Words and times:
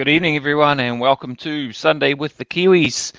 Good 0.00 0.08
evening, 0.08 0.34
everyone, 0.36 0.80
and 0.80 0.98
welcome 0.98 1.36
to 1.36 1.74
Sunday 1.74 2.14
with 2.14 2.38
the 2.38 2.46
Kiwis. 2.46 3.12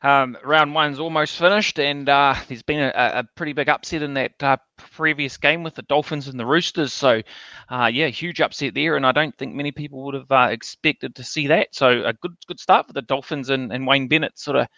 Um, 0.00 0.38
round 0.42 0.74
one's 0.74 0.98
almost 0.98 1.36
finished, 1.36 1.78
and 1.78 2.08
uh, 2.08 2.34
there's 2.48 2.62
been 2.62 2.80
a, 2.80 2.90
a, 2.96 3.24
pretty 3.36 3.52
big 3.52 3.68
upset 3.68 4.00
in 4.00 4.14
that 4.14 4.42
uh, 4.42 4.56
previous 4.78 5.36
game 5.36 5.62
with 5.62 5.74
the 5.74 5.82
Dolphins 5.82 6.28
and 6.28 6.40
the 6.40 6.46
Roosters. 6.46 6.94
So, 6.94 7.20
uh, 7.68 7.90
yeah, 7.92 8.06
huge 8.06 8.40
upset 8.40 8.72
there, 8.72 8.96
and 8.96 9.04
I 9.04 9.12
don't 9.12 9.36
think 9.36 9.54
many 9.54 9.72
people 9.72 10.04
would 10.04 10.14
have 10.14 10.32
uh, 10.32 10.48
expected 10.50 11.14
to 11.16 11.22
see 11.22 11.48
that. 11.48 11.68
So, 11.72 12.02
a 12.02 12.14
good 12.14 12.34
good 12.48 12.58
start 12.58 12.86
for 12.86 12.94
the 12.94 13.02
Dolphins, 13.02 13.50
and, 13.50 13.70
and 13.70 13.86
Wayne 13.86 14.08
Bennett 14.08 14.38
sort 14.38 14.56
of 14.56 14.68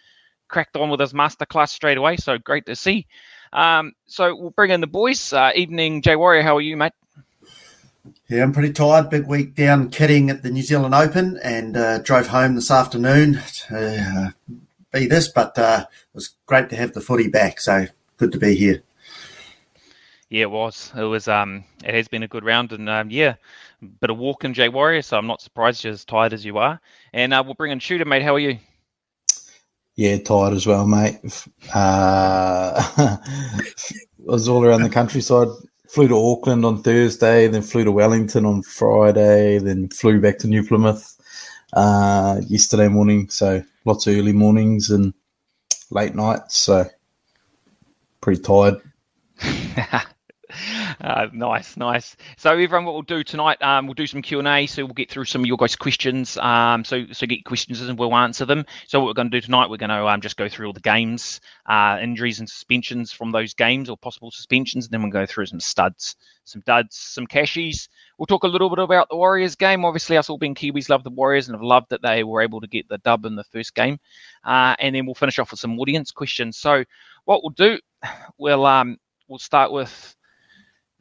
cracked 0.49 0.75
on 0.75 0.89
with 0.89 0.99
his 0.99 1.13
masterclass 1.13 1.69
straight 1.69 1.97
away. 1.97 2.17
So, 2.17 2.37
great 2.37 2.65
to 2.65 2.75
see. 2.75 3.07
Um, 3.53 3.93
so, 4.07 4.35
we'll 4.35 4.49
bring 4.49 4.71
in 4.71 4.81
the 4.81 4.87
boys. 4.87 5.31
Uh, 5.31 5.51
evening, 5.55 6.01
Jay 6.01 6.17
Warrior. 6.17 6.43
How 6.43 6.57
are 6.57 6.61
you, 6.61 6.75
mate? 6.75 6.91
Yeah, 8.27 8.43
I'm 8.43 8.53
pretty 8.53 8.73
tired. 8.73 9.09
Big 9.09 9.27
week 9.27 9.55
down 9.55 9.89
kidding 9.89 10.29
at 10.29 10.43
the 10.43 10.49
New 10.49 10.61
Zealand 10.61 10.95
Open 10.95 11.39
and 11.43 11.77
uh, 11.77 11.99
drove 11.99 12.27
home 12.27 12.55
this 12.55 12.71
afternoon 12.71 13.39
to 13.67 14.33
uh, 14.47 14.57
be 14.91 15.07
this, 15.07 15.27
but 15.27 15.57
uh, 15.57 15.85
it 15.89 16.15
was 16.15 16.35
great 16.45 16.69
to 16.69 16.75
have 16.75 16.93
the 16.93 17.01
footy 17.01 17.27
back. 17.27 17.59
So 17.59 17.85
good 18.17 18.31
to 18.31 18.39
be 18.39 18.55
here. 18.55 18.83
Yeah, 20.29 20.43
it 20.43 20.51
was. 20.51 20.91
It 20.95 21.03
was. 21.03 21.27
Um, 21.27 21.63
it 21.83 21.93
has 21.93 22.07
been 22.07 22.23
a 22.23 22.27
good 22.27 22.43
round, 22.43 22.71
and 22.71 22.89
um, 22.89 23.09
yeah, 23.11 23.35
bit 24.01 24.09
of 24.09 24.17
walking, 24.17 24.53
Jay 24.53 24.69
Warrior. 24.69 25.01
So 25.01 25.17
I'm 25.17 25.27
not 25.27 25.41
surprised 25.41 25.83
you're 25.83 25.93
as 25.93 26.03
tired 26.03 26.33
as 26.33 26.43
you 26.43 26.57
are. 26.57 26.79
And 27.13 27.33
uh, 27.33 27.43
we'll 27.45 27.53
bring 27.53 27.71
in 27.71 27.79
Shooter, 27.79 28.05
mate. 28.05 28.23
How 28.23 28.35
are 28.35 28.39
you? 28.39 28.57
Yeah, 29.95 30.17
tired 30.17 30.53
as 30.53 30.67
well, 30.67 30.85
mate. 30.85 31.19
Uh, 31.73 32.73
I 32.97 33.17
was 34.19 34.49
all 34.49 34.65
around 34.65 34.81
the 34.81 34.89
countryside 34.89 35.47
flew 35.95 36.09
to 36.09 36.17
Auckland 36.17 36.65
on 36.65 36.83
Thursday, 36.83 37.47
then 37.47 37.61
flew 37.61 37.85
to 37.85 37.91
Wellington 37.91 38.45
on 38.45 38.61
Friday, 38.63 39.59
then 39.59 39.87
flew 39.87 40.19
back 40.19 40.37
to 40.39 40.47
New 40.47 40.61
Plymouth 40.61 41.15
uh, 41.71 42.41
yesterday 42.49 42.89
morning. 42.89 43.29
So 43.29 43.63
lots 43.85 44.05
of 44.05 44.17
early 44.17 44.33
mornings 44.33 44.89
and 44.89 45.13
late 45.91 46.13
nights. 46.13 46.57
So 46.57 46.85
pretty 48.19 48.41
tired. 48.41 48.81
Uh, 51.01 51.27
nice, 51.33 51.77
nice. 51.77 52.15
So 52.37 52.51
everyone, 52.51 52.85
what 52.85 52.93
we'll 52.93 53.01
do 53.03 53.23
tonight, 53.23 53.61
um, 53.61 53.87
we'll 53.87 53.93
do 53.93 54.07
some 54.07 54.21
Q 54.21 54.39
and 54.39 54.47
A. 54.47 54.65
So 54.65 54.85
we'll 54.85 54.93
get 54.93 55.09
through 55.09 55.25
some 55.25 55.41
of 55.41 55.47
your 55.47 55.57
guys' 55.57 55.75
questions. 55.75 56.37
Um, 56.37 56.83
so 56.83 57.05
so 57.11 57.25
get 57.25 57.45
questions 57.45 57.81
and 57.81 57.97
we'll 57.97 58.15
answer 58.15 58.45
them. 58.45 58.65
So 58.87 58.99
what 58.99 59.07
we're 59.07 59.13
going 59.13 59.29
to 59.29 59.37
do 59.37 59.41
tonight, 59.41 59.69
we're 59.69 59.77
going 59.77 59.89
to 59.89 60.07
um, 60.07 60.21
just 60.21 60.37
go 60.37 60.49
through 60.49 60.67
all 60.67 60.73
the 60.73 60.79
games, 60.79 61.41
uh, 61.65 61.97
injuries 62.01 62.39
and 62.39 62.49
suspensions 62.49 63.11
from 63.11 63.31
those 63.31 63.53
games 63.53 63.89
or 63.89 63.97
possible 63.97 64.31
suspensions, 64.31 64.85
and 64.85 64.91
then 64.91 65.01
we'll 65.01 65.11
go 65.11 65.25
through 65.25 65.47
some 65.47 65.59
studs, 65.59 66.15
some 66.45 66.61
duds, 66.65 66.95
some 66.95 67.27
cashies. 67.27 67.89
We'll 68.17 68.27
talk 68.27 68.43
a 68.43 68.47
little 68.47 68.69
bit 68.69 68.79
about 68.79 69.09
the 69.09 69.17
Warriors 69.17 69.55
game. 69.55 69.83
Obviously, 69.83 70.17
us 70.17 70.29
all 70.29 70.37
being 70.37 70.55
Kiwis 70.55 70.89
love 70.89 71.03
the 71.03 71.09
Warriors 71.09 71.47
and 71.47 71.55
have 71.55 71.63
loved 71.63 71.89
that 71.89 72.01
they 72.01 72.23
were 72.23 72.41
able 72.41 72.61
to 72.61 72.67
get 72.67 72.87
the 72.87 72.97
dub 72.99 73.25
in 73.25 73.35
the 73.35 73.43
first 73.43 73.75
game. 73.75 73.99
Uh, 74.43 74.75
and 74.79 74.95
then 74.95 75.05
we'll 75.05 75.15
finish 75.15 75.39
off 75.39 75.51
with 75.51 75.59
some 75.59 75.79
audience 75.79 76.11
questions. 76.11 76.57
So 76.57 76.85
what 77.25 77.43
we'll 77.43 77.51
do, 77.51 77.79
we'll 78.37 78.65
um, 78.65 78.97
we'll 79.27 79.39
start 79.39 79.71
with 79.71 80.14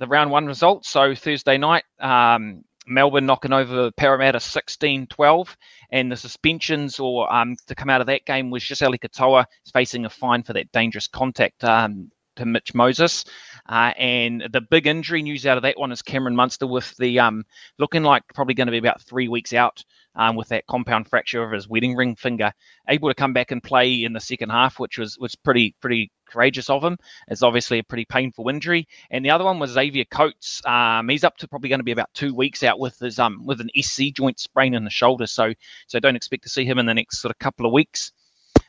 the 0.05 0.09
round 0.09 0.31
one 0.31 0.47
results. 0.47 0.89
So 0.91 1.15
Thursday 1.15 1.57
night, 1.57 1.85
um, 1.99 2.63
Melbourne 2.87 3.25
knocking 3.25 3.53
over 3.53 3.91
Parramatta 3.93 4.39
16-12, 4.39 5.57
and 5.91 6.13
the 6.13 6.17
suspensions 6.17 7.01
or 7.01 7.33
um, 7.33 7.57
to 7.67 7.75
come 7.75 7.89
out 7.89 8.03
of 8.03 8.07
that 8.09 8.27
game 8.27 8.51
was 8.51 8.63
just 8.63 8.83
Ali 8.83 8.99
Katoa 8.99 9.47
facing 9.73 10.05
a 10.05 10.11
fine 10.11 10.43
for 10.43 10.53
that 10.53 10.71
dangerous 10.73 11.07
contact 11.07 11.65
um, 11.65 12.11
to 12.37 12.45
Mitch 12.45 12.75
Moses. 12.75 13.25
Uh, 13.69 13.93
and 13.97 14.47
the 14.53 14.61
big 14.61 14.87
injury 14.87 15.23
news 15.23 15.47
out 15.47 15.57
of 15.57 15.63
that 15.63 15.79
one 15.79 15.93
is 15.93 16.03
Cameron 16.03 16.37
Munster 16.37 16.67
with 16.67 16.95
the 16.99 17.19
um, 17.19 17.45
looking 17.79 18.03
like 18.03 18.23
probably 18.35 18.55
going 18.55 18.67
to 18.67 18.73
be 18.73 18.79
about 18.79 19.01
three 19.01 19.29
weeks 19.29 19.53
out 19.53 19.83
um, 20.17 20.37
with 20.37 20.49
that 20.49 20.67
compound 20.67 21.09
fracture 21.09 21.43
of 21.43 21.53
his 21.53 21.69
wedding 21.69 21.97
ring 21.97 22.15
finger, 22.15 22.53
able 22.89 23.09
to 23.09 23.15
come 23.15 23.33
back 23.33 23.51
and 23.51 23.63
play 23.63 24.05
in 24.05 24.13
the 24.13 24.21
second 24.21 24.51
half, 24.51 24.79
which 24.79 24.99
was 24.99 25.19
was 25.19 25.35
pretty 25.35 25.75
pretty 25.81 26.11
courageous 26.29 26.69
of 26.69 26.83
him. 26.83 26.99
It's 27.29 27.43
obviously 27.43 27.79
a 27.79 27.85
pretty 27.85 28.05
painful 28.05 28.49
injury. 28.49 28.87
And 29.11 29.25
the 29.25 29.31
other 29.31 29.45
one 29.45 29.59
was 29.59 29.71
Xavier 29.71 30.05
Coates. 30.11 30.61
Um, 30.67 31.09
he's 31.09 31.25
up 31.25 31.37
to 31.39 31.49
probably 31.49 31.69
going 31.69 31.81
to 31.81 31.85
be 31.85 31.93
about 31.93 32.13
two 32.15 32.35
weeks 32.35 32.63
out 32.63 32.79
with 32.79 32.99
his 32.99 33.19
um 33.19 33.45
with 33.45 33.61
an 33.61 33.71
SC 33.81 34.13
joint 34.15 34.39
sprain 34.39 34.75
in 34.75 34.85
the 34.85 34.91
shoulder. 34.91 35.27
So 35.27 35.53
so 35.87 36.01
don't 36.01 36.17
expect 36.17 36.43
to 36.45 36.49
see 36.51 36.65
him 36.65 36.79
in 36.79 36.87
the 36.87 36.95
next 36.95 37.21
sort 37.21 37.31
of 37.31 37.39
couple 37.39 37.67
of 37.67 37.73
weeks. 37.73 38.13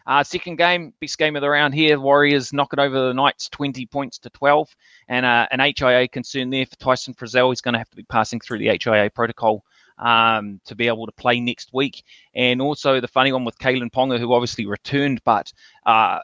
Uh, 0.08 0.24
second 0.24 0.58
game, 0.58 0.94
best 1.02 1.18
game 1.18 1.36
of 1.36 1.42
the 1.42 1.50
round 1.50 1.74
here. 1.74 2.00
Warriors 2.00 2.54
knocking 2.54 2.80
over 2.80 3.08
the 3.08 3.14
Knights 3.14 3.50
20 3.50 3.86
points 3.88 4.20
to 4.20 4.30
12. 4.30 4.76
And 5.08 5.26
uh, 5.26 5.48
an 5.52 5.60
HIA 5.60 6.08
concern 6.08 6.50
there 6.50 6.66
for 6.66 6.76
Tyson 6.76 7.14
Frizell. 7.14 7.52
He's 7.52 7.62
going 7.62 7.74
to 7.74 7.80
have 7.80 7.90
to 7.90 7.96
be 7.96 8.04
passing 8.04 8.40
through 8.40 8.60
the 8.60 8.78
HIA 8.82 9.10
protocol 9.10 9.64
um, 9.98 10.60
to 10.66 10.76
be 10.76 10.88
able 10.88 11.06
to 11.06 11.12
play 11.12 11.40
next 11.40 11.74
week. 11.74 12.04
And 12.34 12.62
also 12.62 13.00
the 13.00 13.08
funny 13.08 13.32
one 13.32 13.46
with 13.46 13.58
Kalyn 13.58 13.92
Ponga, 13.92 14.20
who 14.20 14.34
obviously 14.34 14.66
returned, 14.66 15.22
but 15.24 15.52
uh, 15.86 16.20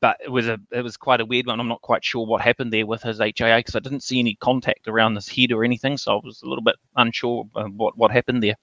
but 0.00 0.18
it 0.22 0.30
was 0.30 0.48
a 0.48 0.58
it 0.70 0.82
was 0.82 0.96
quite 0.96 1.20
a 1.20 1.26
weird 1.26 1.46
one. 1.46 1.60
I'm 1.60 1.68
not 1.68 1.82
quite 1.82 2.04
sure 2.04 2.26
what 2.26 2.40
happened 2.40 2.72
there 2.72 2.86
with 2.86 3.02
his 3.02 3.18
HIA 3.18 3.58
because 3.58 3.76
I 3.76 3.80
didn't 3.80 4.02
see 4.02 4.18
any 4.18 4.36
contact 4.36 4.88
around 4.88 5.14
his 5.14 5.28
head 5.28 5.52
or 5.52 5.64
anything, 5.64 5.96
so 5.96 6.16
I 6.16 6.20
was 6.22 6.42
a 6.42 6.48
little 6.48 6.64
bit 6.64 6.76
unsure 6.96 7.44
what 7.52 7.96
what 7.96 8.10
happened 8.10 8.42
there. 8.42 8.54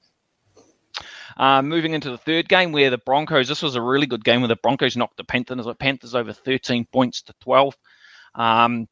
Uh, 1.38 1.62
moving 1.62 1.94
into 1.94 2.10
the 2.10 2.18
third 2.18 2.48
game, 2.48 2.72
where 2.72 2.90
the 2.90 2.98
Broncos, 2.98 3.48
this 3.48 3.62
was 3.62 3.76
a 3.76 3.82
really 3.82 4.06
good 4.06 4.24
game 4.24 4.42
where 4.42 4.48
the 4.48 4.56
Broncos 4.56 4.96
knocked 4.96 5.18
the 5.18 5.24
Panthers, 5.24 5.68
Panthers 5.80 6.16
over 6.16 6.34
13 6.34 6.86
points 6.92 7.22
to 7.24 7.34
12. 7.42 7.76
Um, 8.36 8.88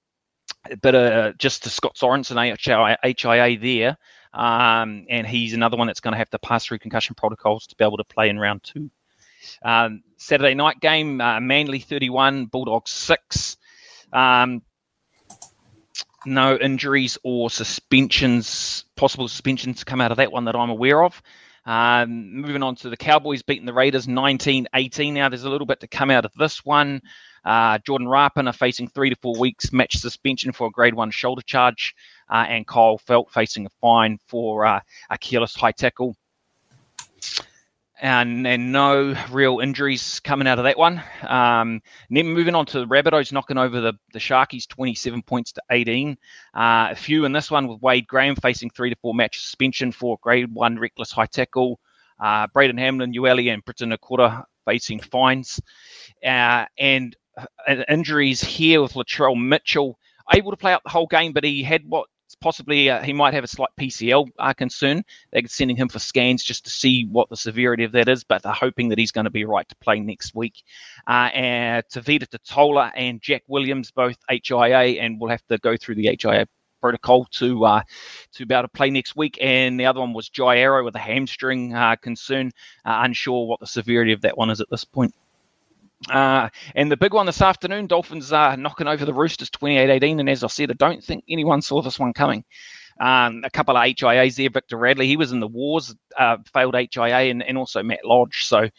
but 0.81 0.95
uh, 0.95 1.33
just 1.37 1.63
to 1.63 1.69
Scott 1.69 1.95
Sorensen, 1.95 2.37
HIA 2.37 3.59
there, 3.59 3.97
um, 4.33 5.05
and 5.09 5.27
he's 5.27 5.53
another 5.53 5.77
one 5.77 5.87
that's 5.87 5.99
going 5.99 6.13
to 6.13 6.17
have 6.17 6.29
to 6.29 6.39
pass 6.39 6.65
through 6.65 6.79
concussion 6.79 7.15
protocols 7.15 7.67
to 7.67 7.75
be 7.75 7.83
able 7.83 7.97
to 7.97 8.03
play 8.03 8.29
in 8.29 8.39
round 8.39 8.63
two. 8.63 8.89
Um, 9.63 10.03
Saturday 10.17 10.53
night 10.53 10.79
game, 10.79 11.19
uh, 11.19 11.39
Manly 11.39 11.79
31, 11.79 12.45
Bulldogs 12.45 12.91
6. 12.91 13.57
Um, 14.13 14.61
no 16.25 16.55
injuries 16.55 17.17
or 17.23 17.49
suspensions, 17.49 18.85
possible 18.95 19.27
suspensions 19.27 19.79
to 19.79 19.85
come 19.85 20.01
out 20.01 20.11
of 20.11 20.17
that 20.17 20.31
one 20.31 20.45
that 20.45 20.55
I'm 20.55 20.69
aware 20.69 21.03
of. 21.03 21.21
Um, 21.65 22.33
moving 22.33 22.63
on 22.63 22.75
to 22.77 22.89
the 22.89 22.97
Cowboys 22.97 23.43
beating 23.43 23.65
the 23.65 23.73
Raiders 23.73 24.07
19 24.07 24.67
18. 24.73 25.13
Now, 25.13 25.29
there's 25.29 25.43
a 25.43 25.49
little 25.49 25.67
bit 25.67 25.79
to 25.81 25.87
come 25.87 26.09
out 26.09 26.25
of 26.25 26.31
this 26.33 26.65
one. 26.65 27.01
Uh, 27.43 27.79
Jordan 27.79 28.07
Rapana 28.07 28.53
facing 28.53 28.87
three 28.87 29.09
to 29.09 29.15
four 29.15 29.37
weeks 29.39 29.71
match 29.71 29.97
suspension 29.97 30.51
for 30.51 30.67
a 30.67 30.71
grade 30.71 30.93
one 30.93 31.11
shoulder 31.11 31.41
charge, 31.41 31.95
uh, 32.29 32.45
and 32.47 32.67
Kyle 32.67 32.99
Feldt 32.99 33.31
facing 33.31 33.65
a 33.65 33.69
fine 33.81 34.19
for 34.27 34.65
uh, 34.65 34.79
a 35.09 35.17
careless 35.17 35.55
high 35.55 35.71
tackle. 35.71 36.15
And, 38.03 38.47
and 38.47 38.71
no 38.71 39.15
real 39.29 39.59
injuries 39.59 40.19
coming 40.21 40.47
out 40.47 40.57
of 40.57 40.63
that 40.65 40.77
one. 40.77 41.03
Um, 41.21 41.81
then 42.09 42.27
moving 42.27 42.55
on 42.55 42.65
to 42.65 42.79
the 42.79 42.87
Rabbitohs 42.87 43.31
knocking 43.31 43.59
over 43.59 43.79
the, 43.79 43.93
the 44.11 44.19
Sharkies 44.19 44.67
27 44.67 45.21
points 45.21 45.51
to 45.51 45.61
18. 45.69 46.17
Uh, 46.55 46.87
a 46.91 46.95
few 46.95 47.25
in 47.25 47.31
this 47.31 47.51
one 47.51 47.67
with 47.67 47.81
Wade 47.81 48.07
Graham 48.07 48.35
facing 48.35 48.71
three 48.71 48.89
to 48.89 48.95
four 49.01 49.13
match 49.13 49.39
suspension 49.39 49.91
for 49.91 50.17
grade 50.21 50.51
one 50.51 50.79
reckless 50.79 51.11
high 51.11 51.27
tackle. 51.27 51.79
Uh, 52.19 52.47
Braden 52.53 52.77
Hamlin-Uele, 52.77 53.53
and 53.53 53.63
Briton 53.65 53.91
Nikora 53.91 54.43
facing 54.65 54.99
fines. 54.99 55.59
Uh, 56.23 56.65
and 56.77 57.15
uh, 57.37 57.75
injuries 57.89 58.41
here 58.41 58.81
with 58.81 58.93
Latrell 58.93 59.39
Mitchell, 59.39 59.97
able 60.33 60.51
to 60.51 60.57
play 60.57 60.73
out 60.73 60.83
the 60.83 60.89
whole 60.89 61.07
game, 61.07 61.33
but 61.33 61.43
he 61.43 61.63
had 61.63 61.83
what 61.87 62.07
possibly 62.35 62.89
uh, 62.89 63.01
he 63.01 63.13
might 63.13 63.33
have 63.33 63.43
a 63.43 63.47
slight 63.47 63.69
PCL 63.79 64.29
uh, 64.39 64.53
concern. 64.53 65.03
They're 65.31 65.47
sending 65.47 65.77
him 65.77 65.89
for 65.89 65.99
scans 65.99 66.43
just 66.43 66.65
to 66.65 66.69
see 66.69 67.05
what 67.05 67.29
the 67.29 67.37
severity 67.37 67.83
of 67.83 67.91
that 67.93 68.09
is, 68.09 68.23
but 68.23 68.43
they're 68.43 68.51
hoping 68.51 68.89
that 68.89 68.97
he's 68.97 69.11
going 69.11 69.25
to 69.25 69.31
be 69.31 69.45
right 69.45 69.67
to 69.67 69.75
play 69.77 69.99
next 69.99 70.35
week. 70.35 70.63
Uh, 71.07 71.29
and 71.33 71.83
Tavita 71.87 72.27
Totola 72.27 72.91
and 72.95 73.21
Jack 73.21 73.43
Williams, 73.47 73.91
both 73.91 74.17
HIA, 74.29 75.01
and 75.01 75.19
we'll 75.19 75.29
have 75.29 75.45
to 75.47 75.57
go 75.57 75.77
through 75.77 75.95
the 75.95 76.17
HIA 76.21 76.47
protocol 76.81 77.25
to 77.25 77.63
uh, 77.63 77.81
to 78.33 78.45
be 78.45 78.53
able 78.53 78.63
to 78.63 78.67
play 78.67 78.89
next 78.89 79.15
week. 79.15 79.37
And 79.39 79.79
the 79.79 79.85
other 79.85 79.99
one 79.99 80.13
was 80.13 80.27
Jai 80.29 80.57
Arrow 80.57 80.83
with 80.83 80.95
a 80.95 80.99
hamstring 80.99 81.73
uh, 81.73 81.95
concern. 81.95 82.51
Uh, 82.83 83.01
unsure 83.03 83.47
what 83.47 83.59
the 83.59 83.67
severity 83.67 84.11
of 84.11 84.21
that 84.21 84.37
one 84.37 84.49
is 84.49 84.59
at 84.59 84.69
this 84.69 84.83
point. 84.83 85.13
Uh, 86.09 86.49
and 86.75 86.91
the 86.91 86.97
big 86.97 87.13
one 87.13 87.25
this 87.25 87.41
afternoon, 87.41 87.87
Dolphins 87.87 88.33
are 88.33 88.57
knocking 88.57 88.87
over 88.87 89.05
the 89.05 89.13
Roosters 89.13 89.49
28-18. 89.49 90.19
And 90.19 90.29
as 90.29 90.43
I 90.43 90.47
said, 90.47 90.71
I 90.71 90.75
don't 90.75 91.03
think 91.03 91.23
anyone 91.29 91.61
saw 91.61 91.81
this 91.81 91.99
one 91.99 92.13
coming. 92.13 92.43
Um, 92.99 93.41
a 93.43 93.49
couple 93.49 93.75
of 93.75 93.83
HIAs 93.83 94.35
there. 94.35 94.49
Victor 94.49 94.77
Radley, 94.77 95.07
he 95.07 95.17
was 95.17 95.31
in 95.31 95.39
the 95.39 95.47
wars, 95.47 95.95
uh, 96.17 96.37
failed 96.53 96.75
HIA, 96.75 97.31
and, 97.31 97.41
and 97.41 97.57
also 97.57 97.81
Matt 97.81 98.05
Lodge. 98.05 98.45
So, 98.45 98.69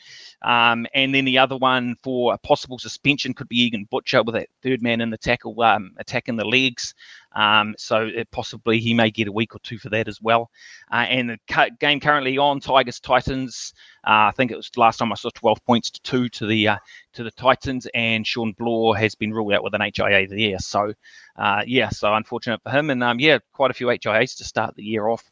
um, 0.42 0.86
and 0.94 1.14
then 1.14 1.24
the 1.24 1.38
other 1.38 1.56
one 1.56 1.96
for 2.04 2.32
a 2.32 2.38
possible 2.38 2.78
suspension 2.78 3.34
could 3.34 3.48
be 3.48 3.62
Egan 3.62 3.88
Butcher 3.90 4.22
with 4.22 4.34
that 4.34 4.48
third 4.62 4.80
man 4.80 5.00
in 5.00 5.10
the 5.10 5.18
tackle 5.18 5.60
um, 5.62 5.92
attacking 5.98 6.36
the 6.36 6.44
legs. 6.44 6.94
Um, 7.34 7.74
so 7.78 8.10
possibly 8.30 8.80
he 8.80 8.94
may 8.94 9.10
get 9.10 9.28
a 9.28 9.32
week 9.32 9.54
or 9.54 9.58
two 9.60 9.78
for 9.78 9.90
that 9.90 10.08
as 10.08 10.20
well. 10.22 10.50
Uh, 10.92 11.06
and 11.08 11.30
the 11.30 11.38
cu- 11.50 11.70
game 11.80 12.00
currently 12.00 12.38
on 12.38 12.60
Tigers 12.60 13.00
Titans. 13.00 13.74
Uh, 14.06 14.28
I 14.28 14.32
think 14.36 14.50
it 14.50 14.56
was 14.56 14.70
last 14.76 14.98
time 14.98 15.12
I 15.12 15.16
saw 15.16 15.30
12 15.34 15.64
points 15.64 15.90
to 15.90 16.02
two 16.02 16.28
to 16.30 16.46
the 16.46 16.68
uh, 16.68 16.76
to 17.14 17.24
the 17.24 17.30
Titans, 17.32 17.86
and 17.94 18.26
Shawn 18.26 18.52
Blore 18.58 18.96
has 18.96 19.14
been 19.14 19.32
ruled 19.32 19.52
out 19.54 19.64
with 19.64 19.74
an 19.74 19.82
HIA 19.82 20.28
there. 20.28 20.58
So 20.58 20.92
uh, 21.36 21.62
yeah, 21.66 21.88
so 21.90 22.12
unfortunate 22.14 22.62
for 22.62 22.70
him, 22.70 22.90
and 22.90 23.02
um, 23.02 23.20
yeah, 23.20 23.38
quite 23.52 23.70
a 23.70 23.74
few 23.74 23.86
HIAs 23.88 24.36
to 24.38 24.44
start 24.44 24.76
the 24.76 24.84
year 24.84 25.08
off. 25.08 25.24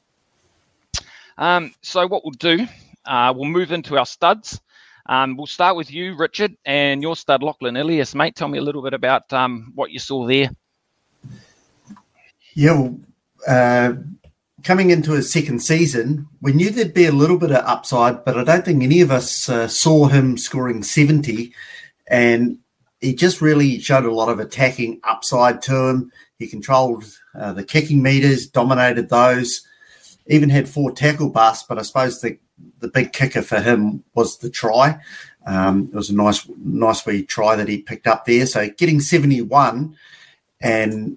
Um, 1.38 1.74
so 1.82 2.06
what 2.06 2.24
we'll 2.24 2.32
do 2.32 2.66
Uh, 3.04 3.32
we'll 3.36 3.48
move 3.48 3.72
into 3.72 3.98
our 3.98 4.06
studs. 4.06 4.60
Um, 5.06 5.36
we'll 5.36 5.46
start 5.46 5.76
with 5.76 5.90
you, 5.90 6.16
Richard, 6.16 6.54
and 6.64 7.02
your 7.02 7.16
stud, 7.16 7.42
Lachlan 7.42 7.76
Ilias. 7.76 8.14
Mate, 8.14 8.36
tell 8.36 8.48
me 8.48 8.58
a 8.58 8.62
little 8.62 8.82
bit 8.82 8.94
about 8.94 9.32
um, 9.32 9.72
what 9.74 9.90
you 9.90 9.98
saw 9.98 10.26
there. 10.26 10.50
Yeah, 12.54 12.90
uh, 13.46 13.94
coming 14.64 14.90
into 14.90 15.12
his 15.12 15.32
second 15.32 15.60
season, 15.60 16.28
we 16.40 16.52
knew 16.52 16.70
there'd 16.70 16.94
be 16.94 17.06
a 17.06 17.12
little 17.12 17.38
bit 17.38 17.50
of 17.50 17.64
upside, 17.64 18.24
but 18.24 18.36
I 18.36 18.44
don't 18.44 18.64
think 18.64 18.82
any 18.82 19.00
of 19.00 19.10
us 19.10 19.48
uh, 19.48 19.68
saw 19.68 20.06
him 20.06 20.36
scoring 20.36 20.82
70. 20.82 21.52
And 22.08 22.58
he 23.00 23.14
just 23.14 23.40
really 23.40 23.78
showed 23.80 24.04
a 24.04 24.12
lot 24.12 24.28
of 24.28 24.40
attacking 24.40 25.00
upside 25.04 25.62
to 25.62 25.88
him. 25.88 26.12
He 26.38 26.46
controlled 26.46 27.04
uh, 27.34 27.52
the 27.52 27.64
kicking 27.64 28.02
meters, 28.02 28.46
dominated 28.46 29.08
those, 29.08 29.66
even 30.26 30.50
had 30.50 30.68
four 30.68 30.92
tackle 30.92 31.30
busts, 31.30 31.64
but 31.68 31.78
I 31.78 31.82
suppose 31.82 32.20
the, 32.20 32.38
the 32.80 32.88
big 32.88 33.12
kicker 33.12 33.42
for 33.42 33.60
him 33.60 34.04
was 34.14 34.38
the 34.38 34.50
try. 34.50 34.98
Um, 35.46 35.88
it 35.92 35.96
was 35.96 36.10
a 36.10 36.14
nice, 36.14 36.46
nice 36.58 37.06
wee 37.06 37.24
try 37.24 37.56
that 37.56 37.68
he 37.68 37.78
picked 37.78 38.06
up 38.06 38.26
there. 38.26 38.46
So 38.46 38.68
getting 38.68 39.00
71 39.00 39.96
and 40.60 41.16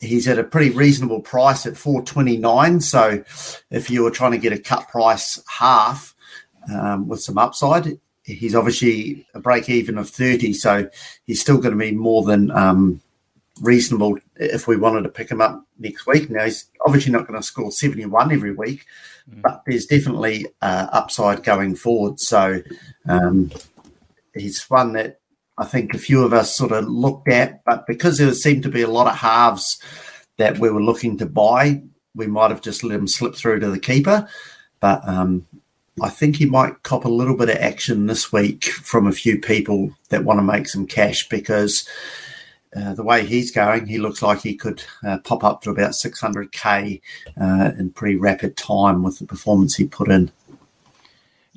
he's 0.00 0.28
at 0.28 0.38
a 0.38 0.44
pretty 0.44 0.70
reasonable 0.70 1.20
price 1.20 1.66
at 1.66 1.76
429 1.76 2.80
so 2.80 3.22
if 3.70 3.90
you 3.90 4.02
were 4.02 4.10
trying 4.10 4.32
to 4.32 4.38
get 4.38 4.52
a 4.52 4.58
cut 4.58 4.88
price 4.88 5.42
half 5.46 6.14
um, 6.72 7.08
with 7.08 7.20
some 7.20 7.38
upside 7.38 7.98
he's 8.24 8.54
obviously 8.54 9.26
a 9.34 9.40
break 9.40 9.68
even 9.68 9.98
of 9.98 10.08
30 10.08 10.52
so 10.52 10.88
he's 11.26 11.40
still 11.40 11.58
going 11.58 11.72
to 11.72 11.78
be 11.78 11.92
more 11.92 12.22
than 12.24 12.50
um, 12.50 13.00
reasonable 13.60 14.18
if 14.36 14.68
we 14.68 14.76
wanted 14.76 15.02
to 15.02 15.08
pick 15.08 15.30
him 15.30 15.40
up 15.40 15.64
next 15.78 16.06
week. 16.06 16.30
Now 16.30 16.44
he's 16.44 16.66
obviously 16.86 17.12
not 17.12 17.26
going 17.26 17.40
to 17.40 17.46
score 17.46 17.70
71 17.70 18.32
every 18.32 18.52
week 18.52 18.86
mm. 19.30 19.42
but 19.42 19.62
there's 19.66 19.86
definitely 19.86 20.46
uh, 20.62 20.88
upside 20.92 21.42
going 21.42 21.74
forward. 21.74 22.20
So 22.20 22.62
um, 23.08 23.50
he's 24.34 24.62
one 24.68 24.92
that 24.94 25.20
I 25.58 25.64
think 25.64 25.92
a 25.92 25.98
few 25.98 26.24
of 26.24 26.32
us 26.32 26.54
sort 26.54 26.72
of 26.72 26.88
looked 26.88 27.28
at, 27.28 27.64
but 27.64 27.86
because 27.86 28.18
there 28.18 28.32
seemed 28.32 28.62
to 28.62 28.70
be 28.70 28.82
a 28.82 28.88
lot 28.88 29.08
of 29.08 29.16
halves 29.16 29.82
that 30.36 30.58
we 30.58 30.70
were 30.70 30.82
looking 30.82 31.18
to 31.18 31.26
buy, 31.26 31.82
we 32.14 32.26
might 32.28 32.50
have 32.50 32.62
just 32.62 32.84
let 32.84 32.98
him 32.98 33.08
slip 33.08 33.34
through 33.34 33.60
to 33.60 33.70
the 33.70 33.78
keeper. 33.78 34.28
But 34.80 35.06
um, 35.06 35.46
I 36.00 36.10
think 36.10 36.36
he 36.36 36.46
might 36.46 36.82
cop 36.84 37.04
a 37.04 37.10
little 37.10 37.36
bit 37.36 37.50
of 37.50 37.56
action 37.56 38.06
this 38.06 38.32
week 38.32 38.64
from 38.64 39.06
a 39.06 39.12
few 39.12 39.40
people 39.40 39.90
that 40.10 40.24
want 40.24 40.38
to 40.38 40.44
make 40.44 40.68
some 40.68 40.86
cash 40.86 41.28
because 41.28 41.88
uh, 42.76 42.94
the 42.94 43.02
way 43.02 43.24
he's 43.26 43.50
going, 43.50 43.86
he 43.86 43.98
looks 43.98 44.22
like 44.22 44.42
he 44.42 44.54
could 44.54 44.82
uh, 45.04 45.18
pop 45.18 45.42
up 45.42 45.62
to 45.62 45.70
about 45.70 45.92
600k 45.92 47.00
uh, 47.40 47.72
in 47.78 47.90
pretty 47.90 48.16
rapid 48.16 48.56
time 48.56 49.02
with 49.02 49.18
the 49.18 49.26
performance 49.26 49.74
he 49.74 49.86
put 49.86 50.10
in. 50.10 50.30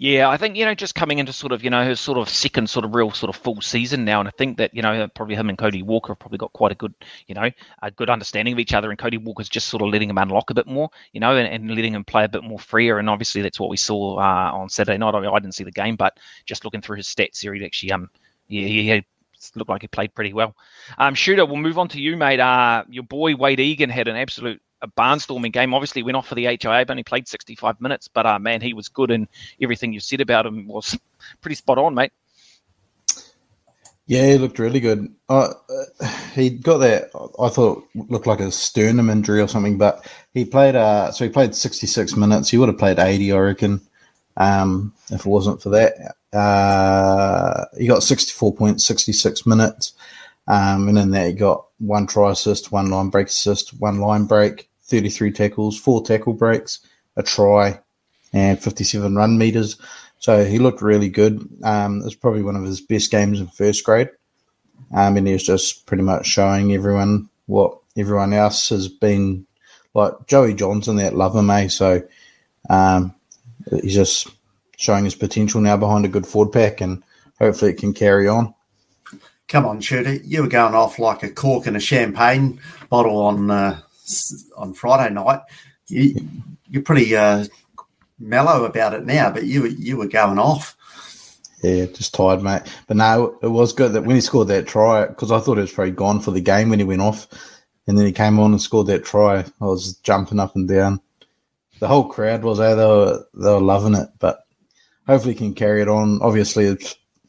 Yeah, 0.02 0.30
I 0.30 0.38
think 0.38 0.56
you 0.56 0.66
know 0.66 0.74
just 0.74 0.96
coming 0.96 1.20
into 1.20 1.32
sort 1.32 1.52
of 1.52 1.64
you 1.64 1.70
know 1.70 1.86
his 1.86 2.00
sort 2.00 2.18
of 2.18 2.28
second 2.28 2.68
sort 2.72 2.86
of 2.86 2.96
real 2.96 3.12
sort 3.12 3.30
of 3.30 3.40
full 3.40 3.62
season 3.62 4.04
now, 4.04 4.20
and 4.20 4.28
I 4.28 4.32
think 4.32 4.58
that 4.58 4.74
you 4.74 4.82
know 4.82 5.08
probably 5.14 5.36
him 5.36 5.48
and 5.48 5.60
Cody 5.60 5.84
Walker 5.84 6.14
have 6.14 6.18
probably 6.18 6.40
got 6.40 6.52
quite 6.54 6.72
a 6.72 6.76
good 6.76 6.96
you 7.28 7.36
know 7.36 7.52
a 7.84 7.92
good 7.92 8.10
understanding 8.10 8.52
of 8.52 8.58
each 8.58 8.74
other, 8.74 8.90
and 8.90 8.98
Cody 8.98 9.18
Walker's 9.18 9.48
just 9.48 9.68
sort 9.68 9.84
of 9.84 9.90
letting 9.90 10.10
him 10.10 10.18
unlock 10.18 10.50
a 10.50 10.56
bit 10.56 10.66
more, 10.66 10.90
you 11.14 11.20
know, 11.20 11.38
and, 11.38 11.48
and 11.48 11.70
letting 11.70 11.94
him 11.94 12.04
play 12.04 12.24
a 12.24 12.28
bit 12.28 12.44
more 12.44 12.58
freer, 12.58 12.98
and 12.98 13.12
obviously 13.12 13.44
that's 13.44 13.60
what 13.60 13.70
we 13.70 13.78
saw 13.78 14.18
uh, 14.18 14.52
on 14.52 14.70
Saturday 14.70 14.98
night. 14.98 15.14
I, 15.14 15.20
mean, 15.20 15.30
I 15.32 15.38
didn't 15.38 15.54
see 15.54 15.66
the 15.66 15.72
game, 15.72 15.98
but 15.98 16.18
just 16.48 16.66
looking 16.66 16.82
through 16.82 16.98
his 16.98 17.06
stats 17.06 17.40
here, 17.40 17.54
he 17.54 17.64
actually 17.64 17.92
um 17.92 18.10
yeah 18.48 18.66
he, 18.66 18.90
he 18.90 19.06
looked 19.56 19.70
like 19.70 19.84
he 19.84 19.88
played 19.88 20.16
pretty 20.16 20.34
well. 20.34 20.56
Um, 20.98 21.14
shooter, 21.14 21.46
we'll 21.46 21.58
move 21.58 21.78
on 21.78 21.90
to 21.90 22.02
you, 22.02 22.18
mate. 22.18 22.40
Uh, 22.40 22.86
your 22.90 23.04
boy 23.04 23.36
Wayde 23.36 23.60
Egan 23.60 23.92
had 23.92 24.08
an 24.08 24.16
absolute 24.16 24.64
a 24.82 24.88
barnstorming 24.88 25.54
game. 25.54 25.74
Obviously, 25.74 26.04
went 26.04 26.18
off 26.18 26.28
for 26.28 26.36
the 26.36 26.46
HIA, 26.46 26.58
but 26.86 26.92
only 26.92 27.04
played 27.04 27.28
65 27.28 27.80
minutes. 27.82 28.08
But 28.08 28.26
uh, 28.26 28.40
man, 28.40 28.62
he 28.62 28.74
was 28.74 28.88
good, 28.88 29.12
and 29.12 29.28
everything 29.62 29.94
you 29.94 30.00
said 30.00 30.22
about 30.22 30.46
him 30.46 30.68
was 30.68 30.98
pretty 31.42 31.56
spot 31.56 31.78
on, 31.78 31.94
mate. 31.94 32.12
Yeah, 34.08 34.28
he 34.28 34.38
looked 34.38 34.60
really 34.60 34.80
good. 34.80 35.14
Uh, 35.30 35.54
he 36.34 36.50
got 36.50 36.80
that. 36.80 37.12
I 37.40 37.50
thought 37.50 37.88
looked 37.96 38.28
like 38.28 38.42
a 38.42 38.52
sternum 38.52 39.10
injury 39.10 39.40
or 39.40 39.48
something, 39.48 39.78
but 39.78 40.06
he 40.34 40.44
played. 40.44 40.76
Uh, 40.76 41.12
so 41.12 41.24
he 41.24 41.30
played 41.30 41.56
66 41.56 42.16
minutes. 42.18 42.50
He 42.50 42.58
would 42.58 42.68
have 42.68 42.78
played 42.78 43.00
80, 43.00 43.32
I 43.32 43.38
reckon, 43.38 43.82
um, 44.38 44.94
if 45.12 45.22
it 45.22 45.26
wasn't 45.26 45.62
for 45.62 45.70
that. 45.70 46.16
Uh, 46.38 47.66
he 47.78 47.88
got 47.88 48.04
64 48.04 48.56
points, 48.56 48.86
66 48.86 49.46
minutes, 49.46 49.94
um, 50.48 50.88
and 50.88 50.98
in 50.98 51.12
that 51.12 51.28
he 51.28 51.34
got 51.34 51.68
one 51.78 52.08
try 52.08 52.32
assist, 52.32 52.72
one 52.72 52.90
line 52.90 53.10
break 53.10 53.28
assist, 53.28 53.80
one 53.80 54.00
line 54.00 54.26
break, 54.26 54.70
33 54.92 55.32
tackles, 55.32 55.80
four 55.80 56.04
tackle 56.04 56.34
breaks, 56.34 56.80
a 57.16 57.24
try, 57.24 57.80
and 58.34 58.62
57 58.62 59.16
run 59.16 59.38
meters. 59.38 59.78
So 60.20 60.46
he 60.46 60.60
looked 60.60 60.84
really 60.84 61.10
good. 61.10 61.48
Um, 61.64 62.02
it 62.02 62.06
was 62.06 62.16
probably 62.16 62.44
one 62.44 62.56
of 62.56 62.64
his 62.64 62.80
best 62.80 63.10
games 63.10 63.40
in 63.40 63.48
first 63.48 63.84
grade. 63.84 64.10
Um, 64.94 65.18
and 65.18 65.26
he 65.26 65.34
was 65.34 65.44
just 65.44 65.86
pretty 65.88 66.04
much 66.04 66.28
showing 66.28 66.74
everyone 66.74 67.30
what 67.48 67.78
everyone 67.98 68.34
else 68.34 68.70
has 68.70 68.88
been 68.88 69.48
like. 69.94 70.14
Joey 70.28 70.54
Johnson, 70.54 70.98
that 70.98 71.16
love 71.16 71.36
him, 71.36 71.50
eh? 71.50 71.70
So 71.70 72.04
um, 72.70 73.16
he's 73.82 73.96
just 73.96 74.28
showing 74.78 75.06
his 75.06 75.16
potential 75.16 75.62
now 75.62 75.78
behind 75.78 76.06
a 76.06 76.10
good 76.10 76.28
forward 76.28 76.52
pack, 76.52 76.82
and 76.82 77.04
hopefully 77.40 77.72
it 77.72 77.78
can 77.78 77.94
carry 77.94 78.28
on. 78.28 78.54
Come 79.48 79.66
on, 79.66 79.82
shooter! 79.82 80.14
You 80.14 80.44
were 80.44 80.50
going 80.50 80.76
off 80.76 81.00
like 81.00 81.24
a 81.24 81.30
cork 81.30 81.68
in 81.68 81.76
a 81.76 81.80
champagne 81.80 82.60
bottle 82.90 83.18
on 83.22 83.50
uh, 83.50 83.80
on 84.56 84.74
Friday 84.74 85.14
night. 85.14 85.42
You, 85.88 86.16
you're 86.70 86.84
pretty 86.84 87.16
uh, 87.16 87.46
mellow 88.20 88.66
about 88.66 88.94
it 88.94 89.06
now, 89.06 89.32
but 89.32 89.44
you 89.46 89.66
you 89.68 89.98
were 89.98 90.08
going 90.08 90.40
off. 90.40 90.78
Yeah, 91.64 91.86
just 91.86 92.14
tired, 92.14 92.42
mate. 92.42 92.64
But 92.88 92.98
no, 92.98 93.38
it 93.42 93.48
was 93.48 93.74
good 93.74 93.94
that 93.94 94.04
when 94.04 94.16
he 94.16 94.22
scored 94.22 94.48
that 94.48 94.68
try, 94.68 95.06
because 95.06 95.32
I 95.32 95.40
thought 95.40 95.58
it 95.58 95.62
was 95.62 95.74
probably 95.74 95.92
gone 95.92 96.20
for 96.20 96.32
the 96.32 96.42
game 96.42 96.70
when 96.70 96.80
he 96.80 96.86
went 96.86 97.02
off, 97.02 97.28
and 97.88 97.98
then 97.98 98.06
he 98.06 98.12
came 98.12 98.40
on 98.40 98.52
and 98.52 98.62
scored 98.62 98.88
that 98.88 99.06
try. 99.06 99.40
I 99.40 99.66
was 99.66 99.96
jumping 99.98 100.40
up 100.40 100.56
and 100.56 100.68
down. 100.68 101.02
The 101.80 101.88
whole 101.88 102.08
crowd 102.08 102.44
was 102.44 102.58
there; 102.58 102.76
they 102.76 102.86
were 102.86 103.26
they 103.34 103.54
were 103.54 103.60
loving 103.60 103.96
it. 103.96 104.10
But 104.20 104.46
hopefully, 105.06 105.34
he 105.34 105.38
can 105.38 105.54
carry 105.54 105.82
it 105.82 105.88
on. 105.88 106.20
Obviously, 106.22 106.76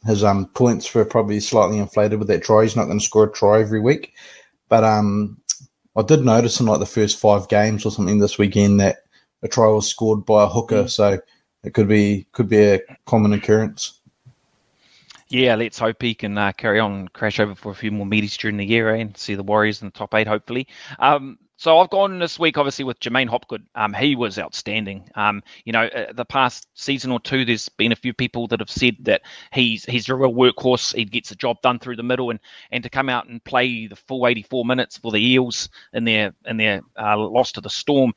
his 0.06 0.24
um 0.24 0.46
points 0.46 0.92
were 0.94 1.04
probably 1.04 1.40
slightly 1.40 1.78
inflated 1.78 2.18
with 2.18 2.28
that 2.28 2.42
try. 2.42 2.62
He's 2.62 2.76
not 2.76 2.86
going 2.86 2.98
to 2.98 3.04
score 3.04 3.24
a 3.24 3.32
try 3.32 3.60
every 3.60 3.80
week, 3.80 4.14
but 4.68 4.84
um 4.84 5.38
I 5.96 6.02
did 6.02 6.24
notice 6.24 6.60
in 6.60 6.66
like 6.66 6.80
the 6.80 6.86
first 6.86 7.18
five 7.18 7.48
games 7.48 7.84
or 7.84 7.90
something 7.90 8.18
this 8.18 8.38
weekend 8.38 8.80
that 8.80 9.04
a 9.42 9.48
try 9.48 9.66
was 9.66 9.88
scored 9.88 10.24
by 10.24 10.44
a 10.44 10.48
hooker, 10.48 10.84
mm. 10.84 10.90
so 10.90 11.18
it 11.64 11.74
could 11.74 11.88
be 11.88 12.26
could 12.32 12.48
be 12.48 12.58
a 12.58 12.80
common 13.06 13.32
occurrence. 13.32 14.00
Yeah, 15.28 15.54
let's 15.54 15.78
hope 15.78 16.02
he 16.02 16.14
can 16.14 16.36
uh, 16.36 16.52
carry 16.52 16.78
on, 16.78 17.08
crash 17.08 17.40
over 17.40 17.54
for 17.54 17.72
a 17.72 17.74
few 17.74 17.90
more 17.90 18.04
meetings 18.04 18.36
during 18.36 18.58
the 18.58 18.66
year, 18.66 18.94
eh, 18.94 18.98
and 18.98 19.16
see 19.16 19.34
the 19.34 19.42
Warriors 19.42 19.80
in 19.80 19.88
the 19.88 19.92
top 19.92 20.14
eight, 20.14 20.26
hopefully. 20.26 20.66
Um, 20.98 21.38
so 21.62 21.78
I've 21.78 21.90
gone 21.90 22.18
this 22.18 22.40
week, 22.40 22.58
obviously, 22.58 22.84
with 22.84 22.98
J'maine 22.98 23.28
Hopgood. 23.28 23.64
Um, 23.76 23.94
he 23.94 24.16
was 24.16 24.36
outstanding. 24.36 25.08
Um, 25.14 25.44
you 25.64 25.72
know, 25.72 25.84
uh, 25.84 26.12
the 26.12 26.24
past 26.24 26.66
season 26.74 27.12
or 27.12 27.20
two, 27.20 27.44
there's 27.44 27.68
been 27.68 27.92
a 27.92 27.96
few 27.96 28.12
people 28.12 28.48
that 28.48 28.58
have 28.58 28.68
said 28.68 28.96
that 29.02 29.22
he's 29.52 29.84
he's 29.84 30.08
a 30.08 30.16
real 30.16 30.34
workhorse. 30.34 30.92
He 30.92 31.04
gets 31.04 31.28
the 31.28 31.36
job 31.36 31.62
done 31.62 31.78
through 31.78 31.94
the 31.94 32.02
middle, 32.02 32.30
and 32.30 32.40
and 32.72 32.82
to 32.82 32.90
come 32.90 33.08
out 33.08 33.28
and 33.28 33.44
play 33.44 33.86
the 33.86 33.94
full 33.94 34.26
84 34.26 34.64
minutes 34.64 34.98
for 34.98 35.12
the 35.12 35.24
Eels 35.24 35.68
in 35.92 36.02
their 36.02 36.34
in 36.46 36.56
their 36.56 36.80
uh, 37.00 37.16
loss 37.16 37.52
to 37.52 37.60
the 37.60 37.70
Storm. 37.70 38.12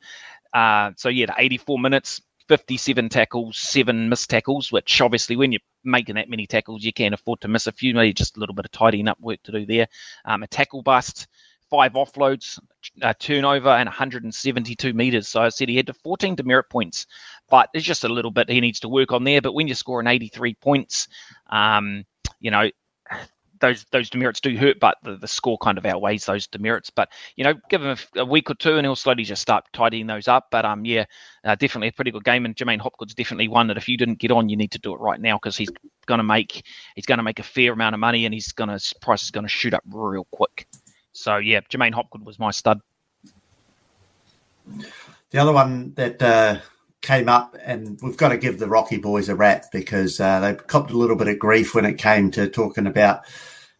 Uh, 0.52 0.90
so 0.96 1.08
yeah, 1.08 1.26
the 1.26 1.34
84 1.38 1.78
minutes, 1.78 2.20
57 2.48 3.08
tackles, 3.10 3.58
seven 3.58 4.08
missed 4.08 4.28
tackles, 4.28 4.72
which 4.72 5.00
obviously 5.00 5.36
when 5.36 5.52
you're 5.52 5.60
making 5.84 6.16
that 6.16 6.28
many 6.28 6.48
tackles, 6.48 6.82
you 6.82 6.92
can't 6.92 7.14
afford 7.14 7.40
to 7.42 7.48
miss 7.48 7.68
a 7.68 7.72
few. 7.72 7.94
Maybe 7.94 8.12
just 8.12 8.36
a 8.36 8.40
little 8.40 8.56
bit 8.56 8.64
of 8.64 8.72
tidying 8.72 9.06
up 9.06 9.20
work 9.20 9.40
to 9.44 9.52
do 9.52 9.64
there. 9.64 9.86
Um, 10.24 10.42
a 10.42 10.48
tackle 10.48 10.82
bust 10.82 11.28
five 11.70 11.92
offloads, 11.92 12.58
uh, 13.02 13.14
turnover, 13.18 13.70
and 13.70 13.86
172 13.86 14.92
meters. 14.92 15.28
So 15.28 15.42
I 15.42 15.48
said 15.48 15.68
he 15.68 15.76
had 15.76 15.86
to 15.86 15.94
14 15.94 16.34
demerit 16.34 16.70
points, 16.70 17.06
but 17.48 17.68
there's 17.72 17.84
just 17.84 18.04
a 18.04 18.08
little 18.08 18.30
bit 18.30 18.48
he 18.48 18.60
needs 18.60 18.80
to 18.80 18.88
work 18.88 19.12
on 19.12 19.24
there. 19.24 19.40
But 19.40 19.54
when 19.54 19.66
you're 19.68 19.74
scoring 19.74 20.06
83 20.06 20.54
points, 20.54 21.08
um, 21.50 22.04
you 22.40 22.50
know, 22.50 22.70
those 23.60 23.84
those 23.90 24.10
demerits 24.10 24.40
do 24.40 24.56
hurt, 24.56 24.78
but 24.80 24.98
the, 25.02 25.16
the 25.16 25.28
score 25.28 25.58
kind 25.58 25.78
of 25.78 25.86
outweighs 25.86 26.26
those 26.26 26.46
demerits. 26.46 26.90
But 26.90 27.10
you 27.36 27.44
know, 27.44 27.54
give 27.70 27.82
him 27.82 27.96
a, 28.16 28.20
a, 28.20 28.24
week 28.24 28.50
or 28.50 28.54
two, 28.54 28.76
and 28.76 28.84
he'll 28.84 28.96
slowly 28.96 29.24
just 29.24 29.42
start 29.42 29.64
tidying 29.72 30.06
those 30.06 30.28
up. 30.28 30.48
But 30.50 30.64
um, 30.64 30.84
yeah, 30.84 31.04
uh, 31.44 31.54
definitely 31.54 31.88
a 31.88 31.92
pretty 31.92 32.10
good 32.10 32.24
game. 32.24 32.44
And 32.44 32.54
J'maine 32.54 32.80
Hopgood's 32.80 33.14
definitely 33.14 33.48
one 33.48 33.66
that 33.68 33.76
if 33.76 33.88
you 33.88 33.96
didn't 33.96 34.18
get 34.18 34.30
on, 34.30 34.48
you 34.48 34.56
need 34.56 34.72
to 34.72 34.78
do 34.78 34.94
it 34.94 35.00
right 35.00 35.20
now 35.20 35.36
because 35.36 35.56
he's 35.56 35.70
going 36.06 36.18
to 36.18 36.24
make 36.24 36.64
he's 36.94 37.06
going 37.06 37.18
to 37.18 37.24
make 37.24 37.38
a 37.38 37.44
fair 37.44 37.72
amount 37.72 37.94
of 37.94 38.00
money, 38.00 38.24
and 38.24 38.34
he's 38.34 38.52
going 38.52 38.70
to 38.70 38.94
price 39.00 39.22
is 39.22 39.30
going 39.30 39.44
to 39.44 39.48
shoot 39.48 39.74
up 39.74 39.82
real 39.86 40.26
quick. 40.30 40.66
So 41.16 41.38
yeah, 41.38 41.60
J'maine 41.60 41.94
Hopgood 41.94 42.24
was 42.24 42.38
my 42.38 42.50
stud. 42.50 42.80
The 45.30 45.38
other 45.38 45.52
one 45.52 45.94
that 45.94 46.20
uh, 46.20 46.58
came 47.00 47.28
up, 47.28 47.56
and 47.64 47.98
we've 48.02 48.16
got 48.16 48.28
to 48.28 48.36
give 48.36 48.58
the 48.58 48.68
Rocky 48.68 48.98
boys 48.98 49.28
a 49.28 49.34
rap 49.34 49.66
because 49.72 50.20
uh, 50.20 50.40
they 50.40 50.54
copped 50.54 50.90
a 50.90 50.96
little 50.96 51.16
bit 51.16 51.28
of 51.28 51.38
grief 51.38 51.74
when 51.74 51.86
it 51.86 51.98
came 51.98 52.30
to 52.32 52.48
talking 52.48 52.86
about 52.86 53.22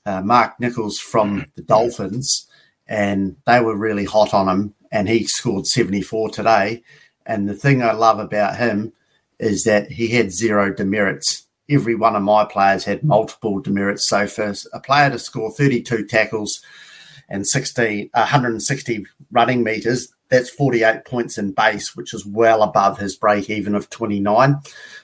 uh, 0.07 0.23
Mark 0.23 0.59
Nicholls 0.59 0.99
from 0.99 1.45
the 1.57 1.63
Dolphins, 1.63 2.47
and 2.89 3.37
they 3.47 3.61
were 3.61 3.77
really 3.77 4.05
hot 4.05 4.33
on 4.33 4.49
him, 4.49 4.75
and 4.91 5.09
he 5.09 5.25
scored 5.25 5.67
74 5.67 6.31
today. 6.31 6.83
And 7.27 7.49
the 7.49 7.55
thing 7.55 7.83
I 7.83 7.93
love 7.93 8.19
about 8.19 8.57
him 8.57 8.93
is 9.39 9.65
that 9.65 9.91
he 9.91 10.09
had 10.09 10.33
zero 10.33 10.73
demerits. 10.73 11.47
Every 11.69 11.97
one 11.97 12.17
of 12.17 12.23
my 12.23 12.45
players 12.45 12.85
had 12.85 13.03
multiple 13.03 13.61
demerits. 13.61 14.09
So 14.09 14.27
for 14.27 14.55
a 14.73 14.81
player 14.81 15.11
to 15.11 15.19
score 15.19 15.51
32 15.51 16.07
tackles 16.07 16.63
and 17.29 17.47
60, 17.47 18.11
160 18.15 19.07
running 19.33 19.63
meters, 19.63 20.13
that's 20.29 20.51
48 20.51 21.05
points 21.05 21.39
in 21.39 21.53
base, 21.53 21.95
which 21.95 22.13
is 22.13 22.27
well 22.27 22.63
above 22.63 22.99
his 22.99 23.17
break 23.17 23.49
even 23.49 23.75
of 23.75 23.91
29. 23.91 24.61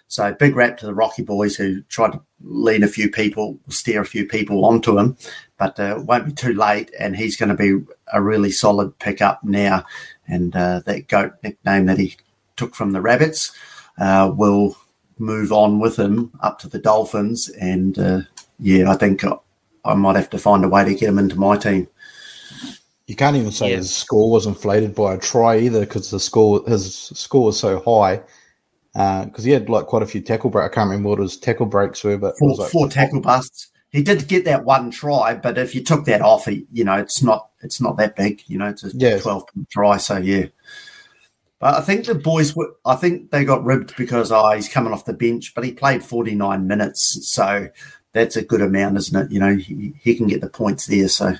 So 0.08 0.34
big 0.34 0.56
rap 0.56 0.76
to 0.78 0.86
the 0.86 0.94
Rocky 0.94 1.22
boys 1.22 1.56
who 1.56 1.82
tried 1.82 2.12
to 2.12 2.20
lead 2.42 2.82
a 2.82 2.88
few 2.88 3.10
people, 3.10 3.58
steer 3.68 4.02
a 4.02 4.06
few 4.06 4.26
people 4.26 4.64
onto 4.64 4.98
him, 4.98 5.16
but 5.58 5.78
uh, 5.80 6.02
won't 6.04 6.26
be 6.26 6.32
too 6.32 6.54
late. 6.54 6.90
And 6.98 7.16
he's 7.16 7.36
going 7.36 7.48
to 7.48 7.54
be 7.54 7.84
a 8.12 8.20
really 8.20 8.50
solid 8.50 8.98
pickup 8.98 9.42
now. 9.42 9.84
And 10.28 10.54
uh, 10.54 10.80
that 10.86 11.08
GOAT 11.08 11.32
nickname 11.42 11.86
that 11.86 11.98
he 11.98 12.16
took 12.56 12.74
from 12.74 12.92
the 12.92 13.00
Rabbits 13.00 13.52
uh, 13.98 14.32
will 14.36 14.76
move 15.18 15.52
on 15.52 15.78
with 15.78 15.98
him 15.98 16.32
up 16.40 16.58
to 16.58 16.68
the 16.68 16.78
Dolphins. 16.78 17.48
And 17.48 17.98
uh, 17.98 18.20
yeah, 18.58 18.90
I 18.90 18.96
think 18.96 19.24
I 19.84 19.94
might 19.94 20.16
have 20.16 20.30
to 20.30 20.38
find 20.38 20.64
a 20.64 20.68
way 20.68 20.84
to 20.84 20.94
get 20.94 21.08
him 21.08 21.18
into 21.18 21.38
my 21.38 21.56
team. 21.56 21.88
You 23.12 23.16
can't 23.16 23.36
even 23.36 23.52
say 23.52 23.68
yeah. 23.68 23.76
his 23.76 23.94
score 23.94 24.30
was 24.30 24.46
inflated 24.46 24.94
by 24.94 25.12
a 25.12 25.18
try 25.18 25.58
either 25.58 25.80
because 25.80 26.10
the 26.10 26.18
score 26.18 26.64
his 26.66 26.94
score 26.94 27.44
was 27.44 27.60
so 27.60 27.78
high. 27.80 28.22
Because 28.94 29.44
uh, 29.44 29.48
he 29.48 29.50
had 29.50 29.68
like 29.68 29.84
quite 29.84 30.02
a 30.02 30.06
few 30.06 30.22
tackle 30.22 30.48
breaks. 30.48 30.64
I 30.64 30.74
can't 30.74 30.88
remember 30.88 31.10
what 31.10 31.18
his 31.18 31.36
tackle 31.36 31.66
breaks 31.66 32.02
were, 32.02 32.16
but 32.16 32.38
four, 32.38 32.54
like 32.54 32.70
four 32.70 32.88
tackle 32.88 33.20
busts. 33.20 33.68
He 33.90 34.02
did 34.02 34.26
get 34.28 34.46
that 34.46 34.64
one 34.64 34.90
try, 34.90 35.34
but 35.34 35.58
if 35.58 35.74
you 35.74 35.84
took 35.84 36.06
that 36.06 36.22
off, 36.22 36.46
he, 36.46 36.66
you 36.72 36.84
know, 36.84 36.94
it's 36.94 37.22
not 37.22 37.50
it's 37.60 37.82
not 37.82 37.98
that 37.98 38.16
big. 38.16 38.44
You 38.46 38.56
know, 38.56 38.68
it's 38.68 38.82
a 38.82 38.90
yeah. 38.94 39.18
twelve 39.18 39.44
try. 39.68 39.98
So 39.98 40.16
yeah, 40.16 40.46
but 41.58 41.74
I 41.74 41.82
think 41.82 42.06
the 42.06 42.14
boys 42.14 42.56
were. 42.56 42.74
I 42.86 42.94
think 42.94 43.30
they 43.30 43.44
got 43.44 43.62
ribbed 43.62 43.94
because 43.98 44.32
oh, 44.32 44.52
he's 44.52 44.70
coming 44.70 44.94
off 44.94 45.04
the 45.04 45.12
bench, 45.12 45.54
but 45.54 45.64
he 45.64 45.72
played 45.72 46.02
forty 46.02 46.34
nine 46.34 46.66
minutes, 46.66 47.30
so 47.30 47.68
that's 48.12 48.36
a 48.36 48.42
good 48.42 48.62
amount, 48.62 48.96
isn't 48.96 49.26
it? 49.26 49.30
You 49.30 49.40
know, 49.40 49.54
he, 49.54 49.92
he 50.00 50.14
can 50.14 50.28
get 50.28 50.40
the 50.40 50.48
points 50.48 50.86
there. 50.86 51.08
So 51.08 51.34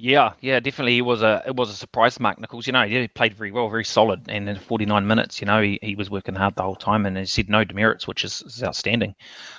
yeah, 0.00 0.32
yeah, 0.40 0.60
definitely. 0.60 0.94
He 0.94 1.02
was 1.02 1.20
a 1.20 1.42
it 1.46 1.54
was 1.54 1.68
a 1.68 1.74
surprise, 1.74 2.18
Mark 2.18 2.40
Nicholls. 2.40 2.66
You 2.66 2.72
know, 2.72 2.86
he 2.86 3.06
played 3.08 3.34
very 3.34 3.50
well, 3.50 3.68
very 3.68 3.84
solid, 3.84 4.22
and 4.28 4.48
in 4.48 4.56
49 4.56 5.06
minutes, 5.06 5.42
you 5.42 5.46
know, 5.46 5.60
he, 5.60 5.78
he 5.82 5.94
was 5.94 6.08
working 6.08 6.34
hard 6.34 6.56
the 6.56 6.62
whole 6.62 6.74
time, 6.74 7.04
and 7.04 7.18
he 7.18 7.26
said 7.26 7.50
no 7.50 7.64
demerits, 7.64 8.08
which 8.08 8.24
is, 8.24 8.40
is 8.46 8.64
outstanding. 8.64 9.14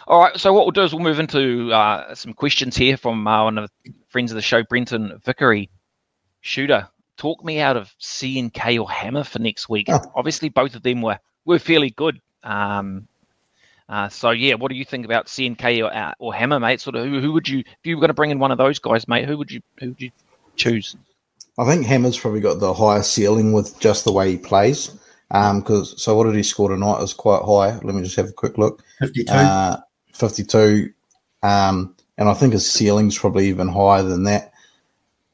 All 0.08 0.20
right, 0.20 0.36
so 0.40 0.52
what 0.52 0.66
we'll 0.66 0.72
do 0.72 0.82
is 0.82 0.96
we'll 0.96 1.04
move 1.04 1.20
into 1.20 1.72
uh, 1.72 2.16
some 2.16 2.34
questions 2.34 2.76
here 2.76 2.98
from 2.98 3.28
uh, 3.28 3.44
one 3.44 3.60
of 3.60 3.70
the 3.84 3.94
friends 4.10 4.32
of 4.32 4.36
the 4.36 4.42
show, 4.42 4.64
Brenton 4.64 5.22
Vickery. 5.24 5.70
Shooter, 6.42 6.90
talk 7.18 7.46
me 7.46 7.60
out 7.60 7.78
of 7.78 7.94
CNK 8.00 8.82
or 8.82 8.90
Hammer 8.90 9.24
for 9.24 9.38
next 9.38 9.70
week. 9.70 9.90
Oh. 9.90 10.02
Obviously, 10.16 10.50
both 10.50 10.74
of 10.74 10.82
them 10.82 11.04
were 11.04 11.20
were 11.46 11.60
fairly 11.60 11.92
good. 11.92 12.20
Um, 12.42 13.08
uh, 13.88 14.10
so 14.10 14.32
yeah, 14.32 14.56
what 14.56 14.72
do 14.72 14.76
you 14.76 14.86
think 14.86 15.06
about 15.06 15.28
CNK 15.28 15.86
or, 15.86 15.96
uh, 15.96 16.14
or 16.18 16.34
Hammer, 16.34 16.60
mate? 16.60 16.82
Sort 16.82 16.96
of 16.96 17.06
who, 17.06 17.20
who 17.22 17.32
would 17.34 17.48
you 17.48 17.60
if 17.60 17.78
you 17.84 17.96
were 17.96 18.02
going 18.02 18.10
to 18.10 18.16
bring 18.16 18.32
in 18.32 18.40
one 18.40 18.52
of 18.52 18.58
those 18.58 18.80
guys, 18.80 19.08
mate? 19.08 19.28
Who 19.28 19.38
would 19.38 19.52
you 19.52 19.62
who 19.80 19.90
would 19.90 20.02
you 20.02 20.10
choose? 20.56 20.96
I 21.58 21.66
think 21.66 21.86
Hammer's 21.86 22.18
probably 22.18 22.40
got 22.40 22.60
the 22.60 22.74
highest 22.74 23.14
ceiling 23.14 23.54
with 23.54 23.80
just 23.80 24.06
the 24.06 24.12
way 24.12 24.32
he 24.32 24.38
plays. 24.38 24.98
Because 25.30 25.92
um, 25.94 25.98
so 25.98 26.16
what 26.16 26.26
did 26.26 26.36
he 26.36 26.44
score 26.44 26.70
tonight? 26.70 26.98
It 26.98 27.02
was 27.02 27.14
quite 27.14 27.44
high. 27.44 27.78
Let 27.84 27.96
me 27.96 28.02
just 28.02 28.18
have 28.18 28.28
a 28.28 28.34
quick 28.34 28.58
look. 28.58 28.84
Fifty-two. 29.00 29.32
Uh, 29.32 29.78
Fifty-two. 30.14 30.92
Um, 31.42 31.96
and 32.18 32.28
I 32.28 32.34
think 32.34 32.54
his 32.54 32.70
ceiling's 32.70 33.18
probably 33.18 33.48
even 33.48 33.70
higher 33.70 34.04
than 34.04 34.24
that. 34.24 34.52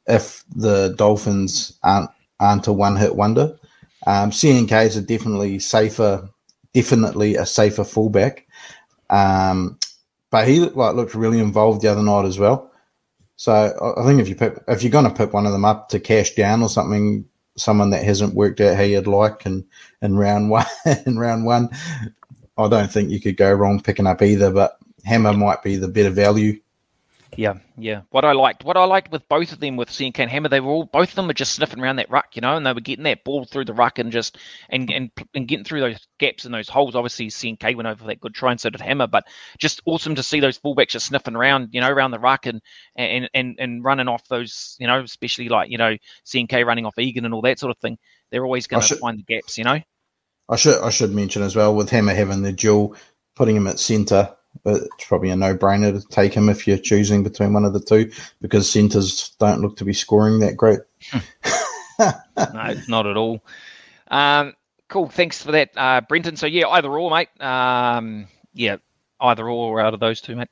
If 0.07 0.43
the 0.55 0.93
Dolphins 0.97 1.77
aren't 1.83 2.11
aren't 2.39 2.67
a 2.67 2.73
one-hit 2.73 3.15
wonder, 3.15 3.57
um, 4.05 4.29
CNKs 4.29 4.97
are 4.97 5.05
definitely 5.05 5.59
safer. 5.59 6.29
Definitely 6.73 7.35
a 7.35 7.45
safer 7.45 7.83
fullback. 7.83 8.45
Um, 9.09 9.79
but 10.29 10.47
he 10.47 10.59
like 10.59 10.95
looked 10.95 11.15
really 11.15 11.39
involved 11.39 11.81
the 11.81 11.87
other 11.87 12.03
night 12.03 12.25
as 12.25 12.37
well. 12.37 12.71
So 13.37 13.95
I 13.97 14.03
think 14.03 14.19
if 14.19 14.27
you 14.27 14.35
pick, 14.35 14.57
if 14.67 14.83
you're 14.83 14.91
going 14.91 15.05
to 15.05 15.13
pick 15.13 15.31
one 15.31 15.45
of 15.45 15.51
them 15.51 15.63
up 15.63 15.89
to 15.89 15.99
cash 15.99 16.33
down 16.33 16.63
or 16.63 16.69
something, 16.69 17.23
someone 17.55 17.91
that 17.91 18.03
hasn't 18.03 18.33
worked 18.33 18.59
out 18.59 18.75
how 18.75 18.83
you'd 18.83 19.07
like, 19.07 19.45
and 19.45 19.63
in 20.01 20.17
round 20.17 20.49
one, 20.49 20.65
in 21.05 21.17
round 21.17 21.45
one, 21.45 21.69
I 22.57 22.67
don't 22.67 22.91
think 22.91 23.11
you 23.11 23.21
could 23.21 23.37
go 23.37 23.53
wrong 23.53 23.79
picking 23.79 24.07
up 24.07 24.21
either. 24.23 24.51
But 24.51 24.77
Hammer 25.05 25.33
might 25.33 25.63
be 25.63 25.77
the 25.77 25.87
better 25.87 26.09
value 26.09 26.59
yeah, 27.35 27.55
yeah. 27.77 28.01
What 28.09 28.25
I 28.25 28.31
liked, 28.31 28.63
what 28.63 28.77
I 28.77 28.85
liked 28.85 29.11
with 29.11 29.27
both 29.27 29.51
of 29.51 29.59
them, 29.59 29.75
with 29.75 29.89
CNK 29.89 30.19
and 30.19 30.31
Hammer, 30.31 30.49
they 30.49 30.59
were 30.59 30.71
all 30.71 30.85
both 30.85 31.09
of 31.09 31.15
them 31.15 31.27
were 31.27 31.33
just 31.33 31.53
sniffing 31.53 31.79
around 31.79 31.97
that 31.97 32.09
ruck, 32.09 32.35
you 32.35 32.41
know, 32.41 32.55
and 32.55 32.65
they 32.65 32.73
were 32.73 32.79
getting 32.79 33.03
that 33.03 33.23
ball 33.23 33.45
through 33.45 33.65
the 33.65 33.73
ruck 33.73 33.99
and 33.99 34.11
just 34.11 34.37
and 34.69 34.89
and 34.91 35.11
and 35.33 35.47
getting 35.47 35.65
through 35.65 35.81
those 35.81 36.07
gaps 36.19 36.45
and 36.45 36.53
those 36.53 36.69
holes. 36.69 36.95
Obviously, 36.95 37.27
CNK 37.27 37.75
went 37.75 37.87
over 37.87 38.05
that 38.05 38.21
good 38.21 38.33
try, 38.33 38.51
and 38.51 38.59
so 38.59 38.69
did 38.69 38.81
Hammer. 38.81 39.07
But 39.07 39.25
just 39.57 39.81
awesome 39.85 40.15
to 40.15 40.23
see 40.23 40.39
those 40.39 40.57
fullbacks 40.57 40.89
just 40.89 41.07
sniffing 41.07 41.35
around, 41.35 41.69
you 41.71 41.81
know, 41.81 41.89
around 41.89 42.11
the 42.11 42.19
ruck 42.19 42.45
and 42.45 42.61
and 42.95 43.29
and 43.33 43.55
and 43.59 43.83
running 43.83 44.07
off 44.07 44.27
those, 44.29 44.75
you 44.79 44.87
know, 44.87 45.01
especially 45.01 45.49
like 45.49 45.69
you 45.69 45.77
know 45.77 45.97
CNK 46.25 46.65
running 46.65 46.85
off 46.85 46.97
Egan 46.97 47.25
and 47.25 47.33
all 47.33 47.41
that 47.41 47.59
sort 47.59 47.71
of 47.71 47.77
thing. 47.79 47.97
They're 48.31 48.45
always 48.45 48.67
going 48.67 48.83
to 48.83 48.95
find 48.95 49.19
the 49.19 49.23
gaps, 49.23 49.57
you 49.57 49.63
know. 49.63 49.79
I 50.49 50.55
should 50.55 50.81
I 50.81 50.89
should 50.89 51.13
mention 51.13 51.41
as 51.41 51.55
well 51.55 51.75
with 51.75 51.89
Hammer 51.89 52.13
having 52.13 52.41
the 52.41 52.53
dual, 52.53 52.95
putting 53.35 53.55
him 53.55 53.67
at 53.67 53.79
centre 53.79 54.36
it's 54.65 55.05
probably 55.05 55.29
a 55.29 55.35
no-brainer 55.35 55.99
to 55.99 56.07
take 56.09 56.33
him 56.33 56.49
if 56.49 56.67
you're 56.67 56.77
choosing 56.77 57.23
between 57.23 57.53
one 57.53 57.65
of 57.65 57.73
the 57.73 57.79
two 57.79 58.11
because 58.41 58.69
centres 58.69 59.35
don't 59.39 59.61
look 59.61 59.77
to 59.77 59.85
be 59.85 59.93
scoring 59.93 60.39
that 60.39 60.57
great. 60.57 60.79
no, 61.99 62.75
not 62.87 63.07
at 63.07 63.17
all. 63.17 63.43
Um, 64.09 64.53
cool. 64.87 65.09
Thanks 65.09 65.41
for 65.41 65.51
that, 65.51 65.69
uh, 65.75 66.01
Brenton. 66.01 66.35
So 66.35 66.47
yeah, 66.47 66.67
either 66.67 66.89
or, 66.89 67.11
mate. 67.11 67.29
Um, 67.41 68.27
yeah, 68.53 68.77
either 69.19 69.49
or 69.49 69.79
out 69.81 69.93
of 69.93 69.99
those 69.99 70.21
two, 70.21 70.35
mate. 70.35 70.49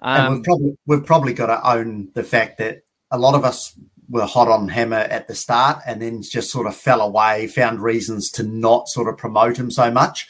Um, 0.00 0.26
and 0.26 0.34
we've 0.34 0.44
probably 0.44 0.78
we've 0.86 1.06
probably 1.06 1.32
got 1.32 1.46
to 1.46 1.70
own 1.70 2.10
the 2.14 2.24
fact 2.24 2.58
that 2.58 2.82
a 3.10 3.18
lot 3.18 3.34
of 3.34 3.44
us 3.44 3.78
were 4.08 4.26
hot 4.26 4.48
on 4.48 4.68
Hammer 4.68 4.96
at 4.96 5.26
the 5.26 5.34
start, 5.34 5.82
and 5.86 6.00
then 6.00 6.22
just 6.22 6.50
sort 6.50 6.66
of 6.66 6.76
fell 6.76 7.00
away, 7.00 7.46
found 7.46 7.82
reasons 7.82 8.30
to 8.32 8.42
not 8.42 8.88
sort 8.88 9.08
of 9.08 9.16
promote 9.16 9.56
him 9.56 9.70
so 9.70 9.90
much. 9.90 10.28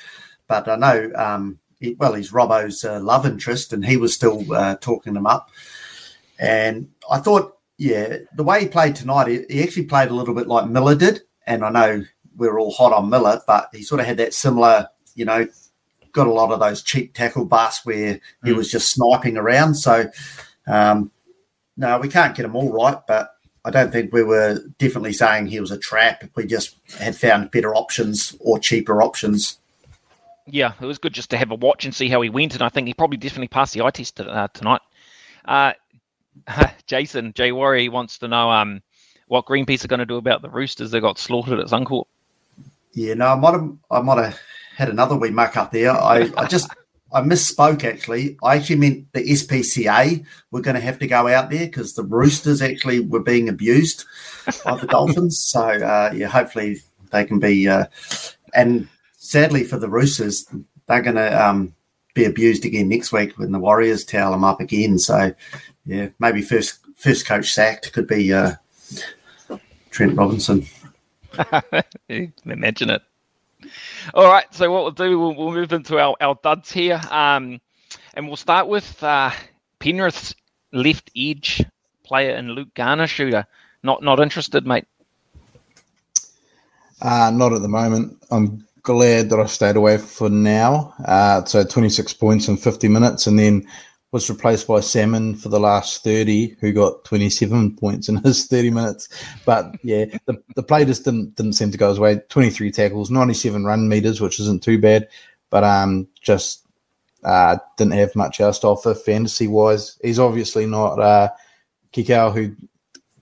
But 0.48 0.68
I 0.68 0.76
know 0.76 1.10
um, 1.16 1.58
well, 1.98 2.14
he's 2.14 2.32
Robbo's 2.32 2.84
uh, 2.84 3.00
love 3.00 3.26
interest, 3.26 3.72
and 3.72 3.84
he 3.84 3.96
was 3.96 4.14
still 4.14 4.52
uh, 4.52 4.76
talking 4.76 5.14
them 5.14 5.26
up. 5.26 5.50
And 6.38 6.88
I 7.10 7.18
thought, 7.18 7.58
yeah, 7.78 8.18
the 8.34 8.42
way 8.42 8.62
he 8.62 8.68
played 8.68 8.96
tonight, 8.96 9.28
he, 9.28 9.44
he, 9.48 9.62
actually 9.62 9.84
played 9.84 10.10
a 10.10 10.14
little 10.14 10.34
bit 10.34 10.48
like 10.48 10.68
Miller 10.68 10.94
did. 10.94 11.22
And 11.46 11.64
I 11.64 11.70
know 11.70 12.04
we're 12.36 12.58
all 12.58 12.72
hot 12.72 12.92
on 12.92 13.10
Miller, 13.10 13.40
but 13.46 13.68
he 13.72 13.82
sort 13.82 14.00
of 14.00 14.06
had 14.06 14.16
that 14.18 14.34
similar, 14.34 14.88
you 15.14 15.24
know, 15.24 15.46
got 16.12 16.26
a 16.26 16.32
lot 16.32 16.50
of 16.50 16.60
those 16.60 16.82
cheap 16.82 17.14
tackle 17.14 17.44
busts 17.44 17.84
where 17.84 18.20
he 18.42 18.50
mm. 18.50 18.56
was 18.56 18.70
just 18.70 18.90
sniping 18.90 19.36
around. 19.36 19.74
So, 19.74 20.10
um, 20.66 21.12
no, 21.76 21.98
we 21.98 22.08
can't 22.08 22.34
get 22.34 22.46
him 22.46 22.56
all 22.56 22.72
right, 22.72 22.98
but 23.06 23.30
I 23.64 23.70
don't 23.70 23.92
think 23.92 24.12
we 24.12 24.22
were 24.22 24.60
definitely 24.78 25.12
saying 25.12 25.46
he 25.46 25.60
was 25.60 25.70
a 25.70 25.78
trap. 25.78 26.24
We 26.34 26.46
just 26.46 26.76
had 26.98 27.16
found 27.16 27.50
better 27.50 27.74
options 27.74 28.34
or 28.40 28.58
cheaper 28.58 29.02
options 29.02 29.58
yeah, 30.46 30.72
it 30.80 30.86
was 30.86 30.98
good 30.98 31.12
just 31.12 31.30
to 31.30 31.36
have 31.36 31.50
a 31.50 31.54
watch 31.54 31.84
and 31.84 31.94
see 31.94 32.08
how 32.08 32.20
he 32.20 32.30
went, 32.30 32.54
and 32.54 32.62
I 32.62 32.68
think 32.68 32.86
he 32.86 32.94
probably 32.94 33.18
definitely 33.18 33.48
passed 33.48 33.74
the 33.74 33.82
eye 33.82 33.90
test 33.90 34.20
uh, 34.20 34.48
tonight. 34.52 34.80
Uh, 35.44 35.72
Jason 36.86 37.32
Jay 37.34 37.52
Warrior 37.52 37.90
wants 37.90 38.18
to 38.18 38.28
know 38.28 38.50
um, 38.50 38.82
what 39.26 39.46
Greenpeace 39.46 39.84
are 39.84 39.88
going 39.88 40.00
to 40.00 40.06
do 40.06 40.16
about 40.16 40.42
the 40.42 40.50
roosters 40.50 40.90
that 40.90 41.00
got 41.00 41.18
slaughtered 41.18 41.58
at 41.58 41.66
Suncorp. 41.66 42.04
Yeah, 42.92 43.14
no, 43.14 43.28
I 43.28 43.34
might 43.34 43.52
have 43.52 43.76
I 43.90 44.00
might 44.00 44.24
have 44.24 44.38
had 44.76 44.88
another 44.88 45.16
wee 45.16 45.30
muck 45.30 45.56
up 45.56 45.70
there. 45.70 45.90
I, 45.90 46.30
I 46.36 46.46
just 46.46 46.70
I 47.12 47.20
misspoke 47.20 47.84
actually. 47.84 48.38
I 48.42 48.56
actually 48.56 48.76
meant 48.76 49.12
the 49.12 49.20
SPCA 49.20 50.24
were 50.50 50.60
going 50.60 50.76
to 50.76 50.80
have 50.80 50.98
to 51.00 51.06
go 51.06 51.28
out 51.28 51.50
there 51.50 51.66
because 51.66 51.94
the 51.94 52.02
roosters 52.02 52.62
actually 52.62 53.00
were 53.00 53.22
being 53.22 53.48
abused 53.48 54.04
by 54.64 54.76
the 54.76 54.86
Dolphins. 54.86 55.38
So 55.38 55.60
uh, 55.60 56.12
yeah, 56.14 56.28
hopefully 56.28 56.78
they 57.10 57.24
can 57.24 57.38
be 57.38 57.68
uh, 57.68 57.86
and 58.54 58.88
sadly 59.26 59.64
for 59.64 59.78
the 59.78 59.88
Roosters, 59.88 60.46
they're 60.86 61.02
going 61.02 61.16
to 61.16 61.46
um, 61.46 61.74
be 62.14 62.24
abused 62.24 62.64
again 62.64 62.88
next 62.88 63.12
week 63.12 63.36
when 63.38 63.52
the 63.52 63.58
Warriors 63.58 64.04
towel 64.04 64.32
them 64.32 64.44
up 64.44 64.60
again. 64.60 64.98
So, 64.98 65.34
yeah, 65.84 66.08
maybe 66.18 66.42
first 66.42 66.78
first 66.96 67.26
coach 67.26 67.52
sacked 67.52 67.92
could 67.92 68.06
be 68.06 68.32
uh, 68.32 68.54
Trent 69.90 70.16
Robinson. 70.16 70.66
Imagine 72.44 72.90
it. 72.90 73.02
All 74.14 74.30
right, 74.30 74.46
so 74.54 74.70
what 74.70 74.82
we'll 74.82 74.92
do, 74.92 75.18
we'll, 75.18 75.34
we'll 75.34 75.52
move 75.52 75.72
into 75.72 75.98
our, 75.98 76.16
our 76.20 76.38
duds 76.42 76.70
here, 76.70 77.00
um, 77.10 77.60
and 78.14 78.26
we'll 78.26 78.36
start 78.36 78.68
with 78.68 79.02
uh, 79.02 79.30
Penrith's 79.80 80.34
left 80.72 81.10
edge 81.16 81.64
player 82.04 82.30
and 82.30 82.52
Luke 82.52 82.72
Garner 82.74 83.08
shooter. 83.08 83.44
Not 83.82 84.02
not 84.02 84.20
interested, 84.20 84.66
mate. 84.66 84.86
Uh, 87.02 87.30
not 87.30 87.52
at 87.52 87.60
the 87.60 87.68
moment. 87.68 88.16
I'm 88.30 88.65
glad 88.86 89.30
that 89.30 89.40
I 89.40 89.46
stayed 89.46 89.74
away 89.74 89.98
for 89.98 90.30
now. 90.30 90.94
Uh, 91.04 91.44
so 91.44 91.64
26 91.64 92.12
points 92.14 92.46
in 92.46 92.56
50 92.56 92.86
minutes. 92.88 93.26
And 93.26 93.36
then 93.38 93.66
was 94.12 94.30
replaced 94.30 94.68
by 94.68 94.78
Salmon 94.78 95.34
for 95.34 95.48
the 95.48 95.58
last 95.58 96.04
30, 96.04 96.56
who 96.60 96.72
got 96.72 97.04
27 97.04 97.76
points 97.80 98.08
in 98.08 98.16
his 98.18 98.46
30 98.46 98.70
minutes. 98.70 99.08
But 99.44 99.74
yeah, 99.82 100.04
the, 100.26 100.40
the 100.54 100.62
play 100.62 100.84
just 100.84 101.04
didn't, 101.04 101.34
didn't 101.34 101.54
seem 101.54 101.72
to 101.72 101.78
go 101.78 101.88
his 101.88 101.98
way. 101.98 102.20
23 102.28 102.70
tackles, 102.70 103.10
97 103.10 103.64
run 103.64 103.88
meters, 103.88 104.20
which 104.20 104.38
isn't 104.38 104.62
too 104.62 104.80
bad, 104.80 105.08
but 105.50 105.64
um, 105.64 106.06
just 106.22 106.64
uh, 107.24 107.58
didn't 107.76 107.94
have 107.94 108.14
much 108.14 108.40
else 108.40 108.60
to 108.60 108.68
offer 108.68 108.94
fantasy 108.94 109.48
wise. 109.48 109.98
He's 110.00 110.20
obviously 110.20 110.64
not 110.64 111.00
uh, 111.00 111.30
Kikau, 111.92 112.32
who 112.32 112.54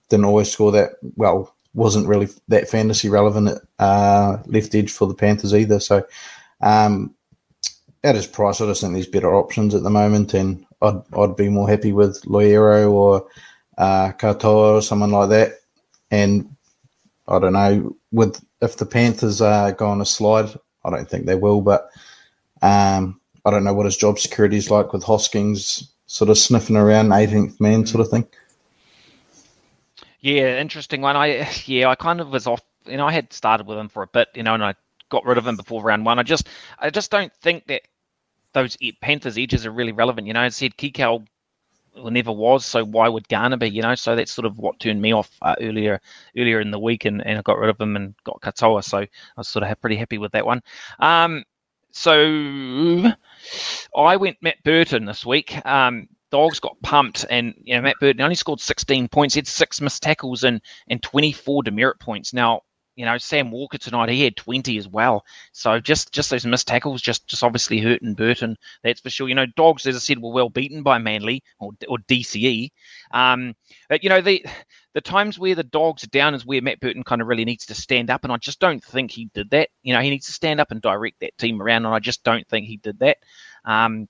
didn't 0.09 0.25
always 0.25 0.51
score 0.51 0.71
that 0.73 0.91
well, 1.15 1.54
wasn't 1.75 2.07
really 2.07 2.27
that 2.47 2.69
fantasy 2.69 3.09
relevant 3.09 3.49
at 3.49 3.61
uh, 3.79 4.37
left 4.45 4.73
edge 4.73 4.91
for 4.91 5.07
the 5.07 5.13
Panthers 5.13 5.53
either. 5.53 5.79
So, 5.79 6.05
um, 6.61 7.13
at 8.03 8.15
his 8.15 8.27
price, 8.27 8.61
I 8.61 8.65
just 8.65 8.81
think 8.81 8.93
there's 8.93 9.07
better 9.07 9.35
options 9.35 9.75
at 9.75 9.83
the 9.83 9.89
moment, 9.89 10.33
and 10.33 10.65
I'd 10.81 11.01
I'd 11.17 11.35
be 11.35 11.49
more 11.49 11.69
happy 11.69 11.91
with 11.91 12.21
Loiero 12.23 12.91
or 12.91 13.27
uh, 13.77 14.11
Katoa 14.13 14.77
or 14.77 14.81
someone 14.81 15.11
like 15.11 15.29
that. 15.29 15.59
And 16.11 16.55
I 17.27 17.39
don't 17.39 17.53
know 17.53 17.95
with 18.11 18.43
if 18.61 18.77
the 18.77 18.85
Panthers 18.85 19.41
are 19.41 19.71
going 19.71 19.99
to 19.99 20.05
slide, 20.05 20.49
I 20.83 20.89
don't 20.89 21.09
think 21.09 21.25
they 21.25 21.35
will, 21.35 21.61
but 21.61 21.89
um, 22.61 23.19
I 23.43 23.51
don't 23.51 23.63
know 23.63 23.73
what 23.73 23.85
his 23.85 23.97
job 23.97 24.19
security 24.19 24.57
is 24.57 24.71
like 24.71 24.93
with 24.93 25.03
Hoskins 25.03 25.91
sort 26.07 26.29
of 26.29 26.37
sniffing 26.37 26.77
around 26.77 27.09
18th 27.09 27.59
man 27.59 27.85
sort 27.85 28.01
of 28.05 28.09
thing. 28.09 28.27
Yeah, 30.25 30.59
interesting 30.59 31.01
one. 31.01 31.15
I 31.15 31.47
yeah, 31.65 31.87
I 31.89 31.93
kind 31.95 32.19
of 32.19 32.31
was 32.31 32.47
off. 32.47 32.61
You 32.87 32.97
know, 32.97 33.05
I 33.05 33.11
had 33.11 33.31
started 33.31 33.67
with 33.67 33.77
him 33.77 33.89
for 33.89 34.01
a 34.01 34.07
bit, 34.07 34.29
you 34.33 34.41
know, 34.41 34.55
and 34.55 34.63
I 34.63 34.73
got 35.09 35.23
rid 35.23 35.37
of 35.37 35.45
him 35.45 35.55
before 35.55 35.83
round 35.83 36.03
one. 36.03 36.17
I 36.17 36.23
just 36.23 36.47
I 36.79 36.89
just 36.89 37.11
don't 37.11 37.31
think 37.31 37.67
that 37.67 37.83
those 38.53 38.75
Panthers 39.01 39.37
edges 39.37 39.67
are 39.67 39.71
really 39.71 39.91
relevant. 39.91 40.25
You 40.25 40.33
know, 40.33 40.41
I 40.41 40.49
said 40.49 40.77
Kikau 40.77 41.27
never 41.95 42.31
was, 42.31 42.65
so 42.65 42.83
why 42.83 43.07
would 43.07 43.27
Garner 43.29 43.57
be? 43.57 43.69
You 43.69 43.83
know, 43.83 43.93
so 43.93 44.15
that's 44.15 44.31
sort 44.31 44.47
of 44.47 44.57
what 44.57 44.79
turned 44.79 44.99
me 44.99 45.13
off 45.13 45.29
uh, 45.43 45.55
earlier 45.61 46.01
earlier 46.35 46.59
in 46.59 46.71
the 46.71 46.79
week, 46.79 47.05
and, 47.05 47.23
and 47.23 47.37
I 47.37 47.41
got 47.43 47.59
rid 47.59 47.69
of 47.69 47.79
him 47.79 47.95
and 47.95 48.15
got 48.23 48.41
Katoa. 48.41 48.83
So 48.83 48.97
I 48.99 49.07
was 49.37 49.47
sort 49.47 49.61
of 49.61 49.79
pretty 49.79 49.95
happy 49.95 50.17
with 50.17 50.31
that 50.31 50.47
one. 50.47 50.63
Um, 50.99 51.43
so 51.91 53.11
I 53.95 54.15
went 54.17 54.37
Matt 54.41 54.63
Burton 54.63 55.05
this 55.05 55.23
week. 55.23 55.63
Um, 55.67 56.07
Dogs 56.31 56.59
got 56.59 56.81
pumped, 56.81 57.25
and 57.29 57.53
you 57.57 57.75
know 57.75 57.81
Matt 57.81 57.95
Burton 57.99 58.21
only 58.21 58.35
scored 58.35 58.59
16 58.59 59.07
points. 59.09 59.35
He 59.35 59.39
had 59.39 59.47
six 59.47 59.81
missed 59.81 60.03
tackles 60.03 60.43
and 60.43 60.61
and 60.87 61.01
24 61.01 61.63
demerit 61.63 61.99
points. 61.99 62.33
Now 62.33 62.61
you 62.95 63.05
know, 63.05 63.17
Sam 63.17 63.51
Walker 63.51 63.77
tonight, 63.77 64.09
he 64.09 64.23
had 64.23 64.37
20 64.37 64.77
as 64.77 64.87
well. 64.87 65.25
So 65.51 65.79
just 65.79 66.13
just 66.13 66.29
those 66.29 66.45
missed 66.45 66.67
tackles, 66.67 67.01
just 67.01 67.27
just 67.27 67.43
obviously 67.43 67.79
hurting 67.79 68.13
Burton, 68.13 68.57
that's 68.83 69.01
for 69.01 69.09
sure. 69.09 69.27
You 69.27 69.35
know, 69.35 69.45
Dogs, 69.57 69.85
as 69.85 69.95
I 69.95 69.99
said, 69.99 70.19
were 70.19 70.31
well 70.31 70.49
beaten 70.49 70.81
by 70.81 70.97
Manly 70.97 71.43
or, 71.59 71.71
or 71.87 71.97
DCE. 72.07 72.69
Um, 73.11 73.53
but, 73.89 74.03
you 74.03 74.09
know, 74.09 74.21
the 74.21 74.45
the 74.93 75.01
times 75.01 75.37
where 75.37 75.55
the 75.55 75.63
Dogs 75.63 76.03
are 76.05 76.07
down 76.07 76.33
is 76.33 76.45
where 76.45 76.61
Matt 76.61 76.79
Burton 76.79 77.03
kind 77.03 77.21
of 77.21 77.27
really 77.27 77.45
needs 77.45 77.65
to 77.65 77.75
stand 77.75 78.09
up, 78.09 78.23
and 78.23 78.31
I 78.31 78.37
just 78.37 78.59
don't 78.59 78.83
think 78.83 79.11
he 79.11 79.29
did 79.33 79.49
that. 79.49 79.69
You 79.83 79.93
know, 79.93 80.01
he 80.01 80.09
needs 80.09 80.27
to 80.27 80.33
stand 80.33 80.61
up 80.61 80.71
and 80.71 80.81
direct 80.81 81.19
that 81.19 81.37
team 81.37 81.61
around, 81.61 81.85
and 81.85 81.93
I 81.93 81.99
just 81.99 82.23
don't 82.23 82.47
think 82.47 82.65
he 82.65 82.77
did 82.77 82.99
that. 82.99 83.17
Um, 83.65 84.07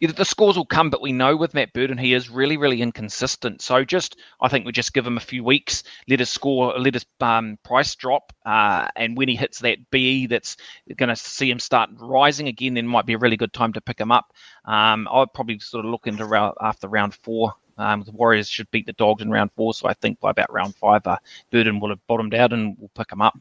the 0.00 0.24
scores 0.24 0.56
will 0.56 0.66
come, 0.66 0.90
but 0.90 1.02
we 1.02 1.12
know 1.12 1.36
with 1.36 1.54
Matt 1.54 1.72
Burton 1.72 1.98
he 1.98 2.14
is 2.14 2.30
really, 2.30 2.56
really 2.56 2.80
inconsistent. 2.80 3.60
So 3.60 3.84
just 3.84 4.16
I 4.40 4.48
think 4.48 4.64
we 4.64 4.72
just 4.72 4.94
give 4.94 5.06
him 5.06 5.16
a 5.16 5.20
few 5.20 5.44
weeks, 5.44 5.82
let 6.08 6.18
his 6.18 6.30
score, 6.30 6.78
let 6.78 6.94
his 6.94 7.04
um, 7.20 7.58
price 7.64 7.94
drop, 7.94 8.32
uh, 8.46 8.88
and 8.96 9.16
when 9.16 9.28
he 9.28 9.36
hits 9.36 9.58
that 9.60 9.78
BE, 9.90 10.26
that's 10.26 10.56
going 10.96 11.10
to 11.10 11.16
see 11.16 11.50
him 11.50 11.58
start 11.58 11.90
rising 11.98 12.48
again. 12.48 12.74
Then 12.74 12.86
might 12.86 13.06
be 13.06 13.14
a 13.14 13.18
really 13.18 13.36
good 13.36 13.52
time 13.52 13.72
to 13.74 13.80
pick 13.80 14.00
him 14.00 14.10
up. 14.10 14.32
Um, 14.64 15.08
I'd 15.10 15.32
probably 15.34 15.58
sort 15.58 15.84
of 15.84 15.90
look 15.90 16.06
into 16.06 16.24
round, 16.24 16.54
after 16.60 16.88
round 16.88 17.14
four. 17.14 17.52
Um, 17.78 18.02
the 18.02 18.12
Warriors 18.12 18.48
should 18.48 18.70
beat 18.70 18.84
the 18.84 18.92
Dogs 18.92 19.22
in 19.22 19.30
round 19.30 19.52
four, 19.56 19.72
so 19.72 19.88
I 19.88 19.94
think 19.94 20.20
by 20.20 20.30
about 20.30 20.52
round 20.52 20.74
five, 20.74 21.06
uh, 21.06 21.16
Burton 21.50 21.80
will 21.80 21.88
have 21.88 22.06
bottomed 22.06 22.34
out 22.34 22.52
and 22.52 22.76
we'll 22.78 22.90
pick 22.94 23.10
him 23.10 23.22
up. 23.22 23.38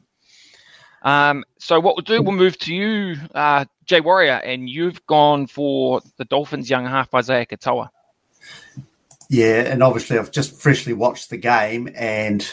Um, 1.01 1.45
so 1.57 1.79
what 1.79 1.95
we'll 1.95 2.03
do, 2.03 2.21
we'll 2.21 2.35
move 2.35 2.57
to 2.59 2.73
you, 2.73 3.15
uh, 3.33 3.65
Jay 3.85 4.01
Warrior, 4.01 4.41
and 4.43 4.69
you've 4.69 5.05
gone 5.07 5.47
for 5.47 6.01
the 6.17 6.25
Dolphins' 6.25 6.69
young 6.69 6.85
half 6.85 7.09
Isaiya 7.11 7.47
Katoa. 7.47 7.89
Yeah, 9.29 9.62
and 9.62 9.81
obviously 9.83 10.17
I've 10.17 10.31
just 10.31 10.59
freshly 10.59 10.93
watched 10.93 11.29
the 11.29 11.38
game, 11.38 11.89
and 11.95 12.45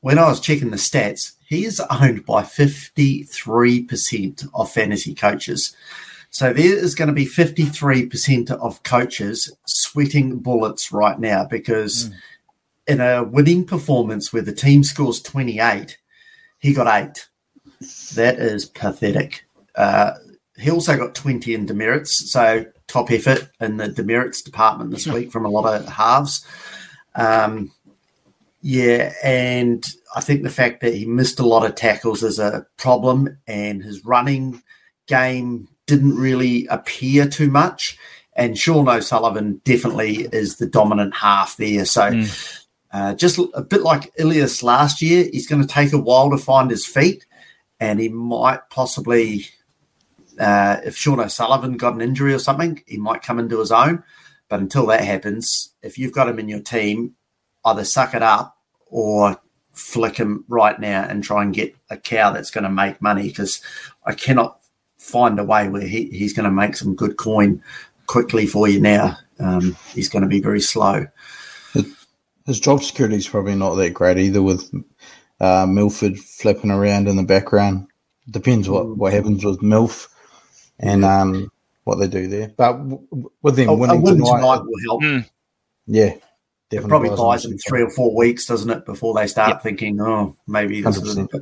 when 0.00 0.18
I 0.18 0.28
was 0.28 0.40
checking 0.40 0.70
the 0.70 0.76
stats, 0.76 1.32
he 1.48 1.64
is 1.64 1.80
owned 1.80 2.26
by 2.26 2.42
53% 2.42 4.48
of 4.54 4.70
fantasy 4.70 5.14
coaches. 5.14 5.74
So 6.30 6.52
there 6.52 6.76
is 6.76 6.94
going 6.94 7.08
to 7.08 7.14
be 7.14 7.24
53% 7.24 8.50
of 8.50 8.82
coaches 8.82 9.56
sweating 9.64 10.40
bullets 10.40 10.92
right 10.92 11.18
now 11.18 11.44
because 11.44 12.10
mm. 12.10 12.14
in 12.86 13.00
a 13.00 13.24
winning 13.24 13.64
performance 13.64 14.30
where 14.32 14.42
the 14.42 14.52
team 14.52 14.84
scores 14.84 15.22
28, 15.22 15.96
he 16.58 16.74
got 16.74 17.02
eight. 17.02 17.28
That 18.14 18.38
is 18.38 18.66
pathetic. 18.66 19.46
Uh, 19.74 20.12
he 20.58 20.70
also 20.70 20.96
got 20.96 21.14
20 21.14 21.54
in 21.54 21.66
demerits, 21.66 22.30
so 22.30 22.64
top 22.86 23.10
effort 23.10 23.50
in 23.60 23.76
the 23.76 23.88
demerits 23.88 24.42
department 24.42 24.90
this 24.90 25.06
week 25.06 25.30
from 25.30 25.44
a 25.44 25.50
lot 25.50 25.66
of 25.66 25.86
halves. 25.88 26.46
Um, 27.14 27.72
yeah, 28.62 29.12
and 29.22 29.84
I 30.14 30.20
think 30.20 30.42
the 30.42 30.50
fact 30.50 30.80
that 30.80 30.94
he 30.94 31.04
missed 31.04 31.38
a 31.38 31.46
lot 31.46 31.66
of 31.66 31.74
tackles 31.74 32.22
is 32.22 32.38
a 32.38 32.66
problem, 32.76 33.38
and 33.46 33.82
his 33.82 34.04
running 34.04 34.62
game 35.06 35.68
didn't 35.86 36.16
really 36.16 36.66
appear 36.66 37.28
too 37.28 37.50
much. 37.50 37.98
And 38.34 38.58
Sean 38.58 38.88
O'Sullivan 38.88 39.60
definitely 39.64 40.28
is 40.32 40.56
the 40.56 40.66
dominant 40.66 41.14
half 41.14 41.56
there. 41.56 41.84
So, 41.84 42.10
mm. 42.10 42.64
uh, 42.92 43.14
just 43.14 43.38
a 43.54 43.62
bit 43.62 43.82
like 43.82 44.12
Ilias 44.18 44.62
last 44.62 45.00
year, 45.00 45.28
he's 45.32 45.46
going 45.46 45.62
to 45.62 45.68
take 45.68 45.92
a 45.92 45.98
while 45.98 46.30
to 46.30 46.38
find 46.38 46.70
his 46.70 46.86
feet 46.86 47.24
and 47.80 48.00
he 48.00 48.08
might 48.08 48.68
possibly, 48.70 49.46
uh, 50.38 50.78
if 50.84 50.96
Sean 50.96 51.20
O'Sullivan 51.20 51.76
got 51.76 51.94
an 51.94 52.00
injury 52.00 52.32
or 52.32 52.38
something, 52.38 52.82
he 52.86 52.96
might 52.96 53.22
come 53.22 53.38
into 53.38 53.58
his 53.60 53.72
own. 53.72 54.02
But 54.48 54.60
until 54.60 54.86
that 54.86 55.02
happens, 55.02 55.72
if 55.82 55.98
you've 55.98 56.12
got 56.12 56.28
him 56.28 56.38
in 56.38 56.48
your 56.48 56.60
team, 56.60 57.14
either 57.64 57.84
suck 57.84 58.14
it 58.14 58.22
up 58.22 58.56
or 58.86 59.40
flick 59.72 60.16
him 60.16 60.44
right 60.48 60.78
now 60.80 61.02
and 61.02 61.22
try 61.22 61.42
and 61.42 61.52
get 61.54 61.76
a 61.90 61.96
cow 61.96 62.32
that's 62.32 62.50
going 62.50 62.64
to 62.64 62.70
make 62.70 63.02
money 63.02 63.24
because 63.24 63.60
I 64.04 64.14
cannot 64.14 64.60
find 64.96 65.38
a 65.38 65.44
way 65.44 65.68
where 65.68 65.86
he, 65.86 66.06
he's 66.06 66.32
going 66.32 66.44
to 66.44 66.50
make 66.50 66.76
some 66.76 66.94
good 66.94 67.16
coin 67.16 67.62
quickly 68.06 68.46
for 68.46 68.68
you 68.68 68.80
now. 68.80 69.18
Um, 69.38 69.76
he's 69.92 70.08
going 70.08 70.22
to 70.22 70.28
be 70.28 70.40
very 70.40 70.60
slow. 70.60 71.06
His 72.46 72.60
job 72.60 72.82
security 72.82 73.16
is 73.16 73.28
probably 73.28 73.56
not 73.56 73.74
that 73.74 73.90
great 73.90 74.18
either 74.18 74.40
with 74.40 74.72
uh, 75.40 75.66
Milford 75.66 76.18
flipping 76.18 76.70
around 76.70 77.08
in 77.08 77.16
the 77.16 77.22
background. 77.22 77.88
Depends 78.30 78.68
what, 78.68 78.96
what 78.96 79.12
happens 79.12 79.44
with 79.44 79.60
Milf 79.60 80.08
and 80.80 81.04
um, 81.04 81.50
what 81.84 81.96
they 81.96 82.08
do 82.08 82.26
there. 82.26 82.52
But 82.56 82.72
w- 82.72 83.30
with 83.42 83.56
them 83.56 83.78
winning 83.78 84.04
tonight, 84.04 84.36
tonight, 84.36 84.62
will 84.64 84.82
help. 84.84 85.02
Mm. 85.02 85.28
Yeah, 85.86 86.14
definitely. 86.70 86.78
It 86.78 86.88
probably 86.88 87.10
buys 87.10 87.42
them 87.44 87.58
three 87.58 87.82
or 87.82 87.90
four 87.90 88.14
weeks, 88.14 88.46
doesn't 88.46 88.70
it, 88.70 88.84
before 88.84 89.14
they 89.14 89.26
start 89.26 89.50
yep. 89.50 89.62
thinking, 89.62 90.00
oh, 90.00 90.36
maybe 90.46 90.80
this 90.80 90.98
100%. 90.98 91.34
is. 91.34 91.40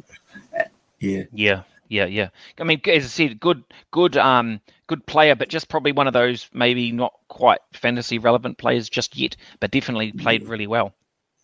A, 0.57 0.65
yeah. 0.99 1.23
Yeah. 1.33 1.63
Yeah, 1.89 2.07
yeah. 2.07 2.29
I 2.59 2.65
mean, 2.65 2.81
as 2.87 3.05
I 3.05 3.09
said, 3.09 3.39
good, 3.41 3.63
good, 3.91 4.17
um, 4.17 4.61
good 4.87 5.05
player, 5.07 5.35
but 5.35 5.49
just 5.49 5.69
probably 5.69 5.93
one 5.93 6.07
of 6.07 6.13
those 6.13 6.49
maybe 6.53 6.91
not 6.91 7.13
quite 7.29 7.61
fantasy 7.73 8.19
relevant 8.19 8.59
players 8.59 8.89
just 8.89 9.17
yet, 9.17 9.37
but 9.61 9.71
definitely 9.71 10.11
played 10.13 10.49
really 10.49 10.67
well 10.67 10.95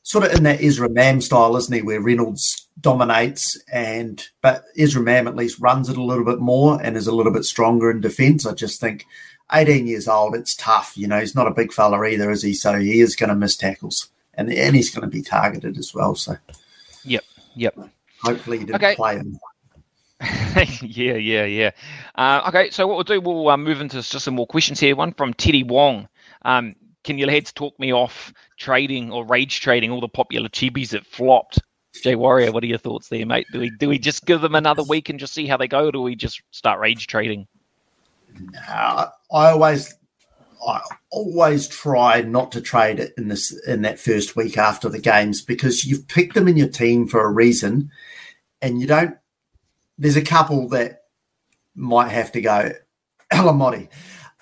sort 0.02 0.24
of 0.24 0.32
in 0.32 0.42
that 0.44 0.62
Ezra 0.62 0.88
Mam 0.88 1.20
style, 1.20 1.56
isn't 1.56 1.74
he? 1.74 1.82
Where 1.82 2.00
Reynolds 2.00 2.66
dominates, 2.80 3.60
and 3.72 4.26
but 4.42 4.64
Ezra 4.78 5.02
Mam 5.02 5.28
at 5.28 5.36
least 5.36 5.60
runs 5.60 5.88
it 5.88 5.96
a 5.96 6.02
little 6.02 6.24
bit 6.24 6.40
more 6.40 6.80
and 6.82 6.96
is 6.96 7.06
a 7.06 7.14
little 7.14 7.32
bit 7.32 7.44
stronger 7.44 7.90
in 7.90 8.00
defence. 8.00 8.46
I 8.46 8.52
just 8.52 8.80
think 8.80 9.06
18 9.52 9.86
years 9.86 10.08
old, 10.08 10.34
it's 10.34 10.54
tough. 10.54 10.94
You 10.96 11.08
know, 11.08 11.20
he's 11.20 11.34
not 11.34 11.46
a 11.46 11.52
big 11.52 11.72
fella 11.72 12.02
either, 12.04 12.30
is 12.30 12.42
he? 12.42 12.54
So 12.54 12.78
he 12.78 13.00
is 13.00 13.16
going 13.16 13.30
to 13.30 13.34
miss 13.34 13.56
tackles, 13.56 14.08
and 14.34 14.52
and 14.52 14.76
he's 14.76 14.94
going 14.94 15.08
to 15.08 15.14
be 15.14 15.22
targeted 15.22 15.78
as 15.78 15.94
well. 15.94 16.14
So, 16.14 16.36
yep, 17.04 17.24
yep. 17.54 17.76
Hopefully, 18.22 18.58
he 18.58 18.64
didn't 18.64 18.82
okay. 18.82 18.96
play 18.96 19.16
him. 19.16 19.38
yeah, 20.82 21.14
yeah, 21.14 21.44
yeah. 21.44 21.70
Uh, 22.14 22.42
okay, 22.48 22.68
so 22.70 22.86
what 22.86 22.96
we'll 22.96 23.04
do, 23.04 23.20
we'll 23.20 23.48
uh, 23.48 23.56
move 23.56 23.80
into 23.80 24.02
just 24.02 24.24
some 24.24 24.34
more 24.34 24.46
questions 24.46 24.78
here. 24.78 24.94
One 24.94 25.14
from 25.14 25.32
Teddy 25.32 25.62
Wong. 25.62 26.08
Um, 26.42 26.76
can 27.04 27.16
your 27.16 27.30
heads 27.30 27.52
talk 27.52 27.78
me 27.80 27.94
off 27.94 28.32
trading 28.60 29.10
or 29.10 29.24
rage 29.24 29.60
trading 29.60 29.90
all 29.90 30.00
the 30.00 30.08
popular 30.08 30.48
chibis 30.48 30.90
that 30.90 31.04
flopped? 31.06 31.58
Jay 32.02 32.14
Warrior, 32.14 32.52
what 32.52 32.62
are 32.62 32.68
your 32.68 32.78
thoughts 32.78 33.08
there, 33.08 33.26
mate? 33.26 33.48
Do 33.52 33.58
we 33.58 33.70
do 33.78 33.88
we 33.88 33.98
just 33.98 34.24
give 34.24 34.40
them 34.40 34.54
another 34.54 34.84
week 34.84 35.08
and 35.08 35.18
just 35.18 35.34
see 35.34 35.46
how 35.46 35.56
they 35.56 35.66
go, 35.66 35.86
or 35.86 35.92
do 35.92 36.00
we 36.00 36.14
just 36.14 36.40
start 36.52 36.78
rage 36.78 37.08
trading? 37.08 37.48
Uh, 38.68 39.06
I 39.32 39.50
always 39.50 39.92
I 40.66 40.80
always 41.10 41.66
try 41.66 42.20
not 42.20 42.52
to 42.52 42.60
trade 42.60 43.00
it 43.00 43.12
in 43.18 43.26
this 43.26 43.52
in 43.66 43.82
that 43.82 43.98
first 43.98 44.36
week 44.36 44.56
after 44.56 44.88
the 44.88 45.00
games 45.00 45.42
because 45.42 45.84
you've 45.84 46.06
picked 46.06 46.34
them 46.34 46.46
in 46.46 46.56
your 46.56 46.68
team 46.68 47.08
for 47.08 47.24
a 47.24 47.30
reason, 47.30 47.90
and 48.62 48.80
you 48.80 48.86
don't. 48.86 49.16
There's 49.98 50.16
a 50.16 50.22
couple 50.22 50.68
that 50.68 51.02
might 51.74 52.10
have 52.10 52.30
to 52.32 52.40
go. 52.40 52.72
Alamotti. 53.32 53.88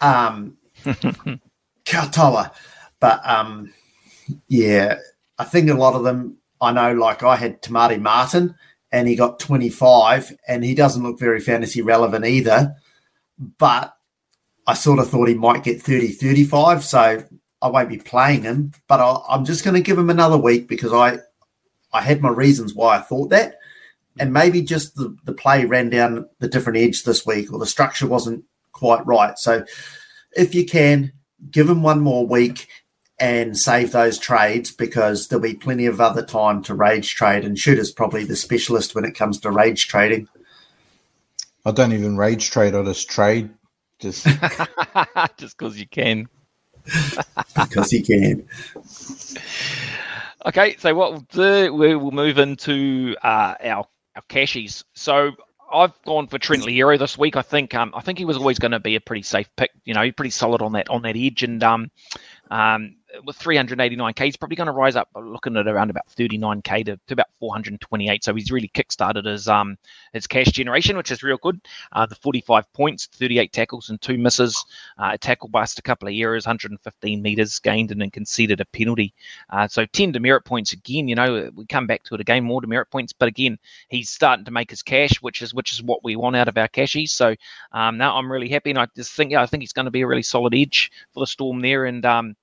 Um, 0.01 0.59
Katoa. 1.85 2.53
But 3.01 3.21
um, 3.29 3.73
yeah, 4.49 4.97
I 5.39 5.45
think 5.45 5.71
a 5.71 5.75
lot 5.75 5.95
of 5.95 6.05
them, 6.05 6.39
I 6.61 6.73
know, 6.73 6.93
like 6.93 7.23
I 7.23 7.37
had 7.37 7.63
Tamati 7.63 8.01
Martin 8.01 8.55
and 8.91 9.07
he 9.07 9.17
got 9.17 9.41
25 9.41 10.37
and 10.47 10.65
he 10.65 10.75
doesn't 10.75 11.03
look 11.03 11.19
very 11.19 11.41
fantasy 11.41 11.83
relevant 11.83 12.25
either. 12.25 12.77
But 13.59 13.95
I 14.67 14.75
sort 14.75 14.99
of 14.99 15.09
thought 15.09 15.29
he 15.29 15.35
might 15.35 15.65
get 15.65 15.83
30, 15.83 16.09
35. 16.09 16.85
So 16.85 17.25
I 17.63 17.69
won't 17.69 17.89
be 17.89 17.99
playing 17.99 18.43
him, 18.43 18.73
but 18.87 19.01
i 19.01 19.35
am 19.35 19.45
just 19.45 19.65
going 19.65 19.75
to 19.75 19.81
give 19.81 19.99
him 19.99 20.11
another 20.11 20.37
week 20.37 20.69
because 20.69 20.93
I, 20.93 21.19
I 21.93 22.03
had 22.03 22.21
my 22.21 22.31
reasons 22.31 22.75
why 22.75 22.97
I 22.97 23.01
thought 23.01 23.31
that. 23.31 23.57
And 24.21 24.33
maybe 24.33 24.63
just 24.63 24.97
the, 24.97 25.17
the 25.25 25.33
play 25.33 25.65
ran 25.65 25.91
down 25.91 26.29
the 26.41 26.49
different 26.49 26.79
edge 26.79 27.05
this 27.05 27.25
week 27.25 27.53
or 27.53 27.59
the 27.59 27.67
structure 27.67 28.07
wasn't 28.07 28.45
quite 28.73 29.07
right. 29.07 29.39
So 29.39 29.65
if 30.33 30.55
you 30.55 30.67
can, 30.67 31.13
give 31.51 31.69
him 31.69 31.83
one 31.83 32.01
more 32.01 32.27
week 32.27 32.69
and 33.21 33.59
save 33.59 33.93
those 33.93 34.19
trades 34.19 34.71
because 34.71 35.29
there'll 35.29 35.43
be 35.43 35.55
plenty 35.55 35.87
of 35.87 36.01
other 36.01 36.25
time 36.25 36.63
to 36.65 36.75
rage 36.75 37.15
trade. 37.15 37.45
And 37.45 37.59
Shooter's 37.59 37.91
probably 37.91 38.25
the 38.25 38.37
specialist 38.37 38.95
when 38.95 39.05
it 39.05 39.15
comes 39.15 39.41
to 39.41 39.51
rage 39.51 39.89
trading. 39.89 40.29
I 41.65 41.73
don't 41.73 41.93
even 41.93 42.17
rage 42.17 42.51
trade. 42.51 42.75
I 42.75 42.83
just 42.85 43.11
trade, 43.11 43.51
just 43.99 44.25
just 45.37 45.59
because 45.59 45.79
you 45.79 45.87
can. 45.89 46.29
because 47.55 47.93
you 47.93 48.03
can. 48.03 48.47
Okay, 50.47 50.77
so 50.79 50.95
what 50.95 51.13
we'll 51.13 51.27
do, 51.33 51.75
we 51.75 51.95
will 51.97 52.13
move 52.13 52.39
into 52.39 53.17
uh, 53.23 53.55
our 53.63 53.87
our 54.15 54.23
cashies. 54.29 54.85
So 54.95 55.33
I've 55.73 56.01
gone 56.05 56.27
for 56.29 56.39
Trent 56.39 56.63
Loiero 56.63 56.99
this 56.99 57.19
week. 57.19 57.37
I 57.37 57.43
think 57.43 57.75
um, 57.75 57.93
I 57.95 58.01
think 58.01 58.19
he 58.19 58.25
was 58.25 58.37
always 58.37 58.59
going 58.59 58.73
to 58.73 58.81
be 58.81 58.97
a 58.97 59.01
pretty 59.01 59.23
safe 59.23 59.49
pick. 59.57 59.71
You 59.85 59.95
know, 59.95 60.11
pretty 60.13 60.31
solid 60.31 60.63
on 60.63 60.73
that 60.73 60.89
on 60.89 61.03
that 61.03 61.17
edge, 61.17 61.43
and 61.43 61.63
um, 61.63 61.91
um, 62.51 62.97
with 63.25 63.39
389k, 63.39 64.25
he's 64.25 64.37
probably 64.37 64.57
going 64.57 64.67
to 64.67 64.73
rise 64.73 64.97
up, 64.97 65.09
looking 65.15 65.57
at 65.57 65.67
around 65.67 65.91
about 65.91 66.07
39k 66.09 66.85
to, 66.87 67.01
to, 67.07 67.13
about 67.13 67.29
428. 67.41 68.23
So 68.23 68.35
he's 68.35 68.51
really 68.51 68.69
kickstarted 68.69 69.25
his 69.25 69.49
um 69.49 69.77
his 70.13 70.27
cash 70.27 70.49
generation, 70.49 70.97
which 70.97 71.11
is 71.11 71.23
real 71.23 71.39
good. 71.39 71.61
Uh, 71.93 72.07
the 72.07 72.15
45 72.15 72.71
points, 72.73 73.07
38 73.13 73.53
tackles 73.53 73.89
and 73.89 74.01
two 74.01 74.19
misses, 74.19 74.65
uh, 74.99 75.11
a 75.15 75.19
tackle 75.19 75.49
bust, 75.49 75.79
a 75.79 75.83
couple 75.83 76.09
of 76.09 76.15
errors, 76.15 76.47
115 76.47 77.23
meters 77.23 77.59
gained, 77.59 77.91
and 77.91 78.01
then 78.01 78.11
conceded 78.11 78.61
a 78.61 78.65
penalty. 78.67 79.15
Uh, 79.51 79.67
so 79.67 79.87
10 79.87 80.13
demerit 80.13 80.45
points 80.45 80.73
again. 80.73 81.09
You 81.09 81.15
know, 81.15 81.51
we 81.55 81.67
come 81.67 81.87
back 81.87 82.03
to 82.05 82.15
it 82.15 82.21
again, 82.21 82.45
more 82.45 82.61
demerit 82.61 82.91
points, 82.91 83.13
but 83.13 83.29
again, 83.29 83.59
he's 83.89 84.11
starting 84.11 84.45
to 84.45 84.51
make 84.51 84.71
his 84.71 84.83
cash, 84.83 85.21
which 85.23 85.43
is 85.43 85.55
which 85.55 85.73
is 85.73 85.83
what 85.83 86.05
we 86.05 86.17
want 86.17 86.37
out 86.37 86.49
of 86.49 86.59
our 86.59 86.69
cashies. 86.69 87.13
So 87.13 87.35
um, 87.73 87.97
now 87.97 88.17
I'm 88.17 88.31
really 88.31 88.49
happy, 88.49 88.71
and 88.71 88.79
I 88.79 88.87
just 88.95 89.13
think 89.13 89.33
yeah, 89.33 89.43
I 89.43 89.47
think 89.47 89.63
he's 89.63 89.73
going 89.73 89.87
to 89.87 89.91
be 89.91 90.03
a 90.03 90.07
really 90.07 90.23
solid 90.23 90.55
edge 90.55 90.91
for 91.13 91.21
the 91.21 91.27
Storm 91.27 91.61
there, 91.61 91.87
and 91.87 92.05
um, 92.05 92.37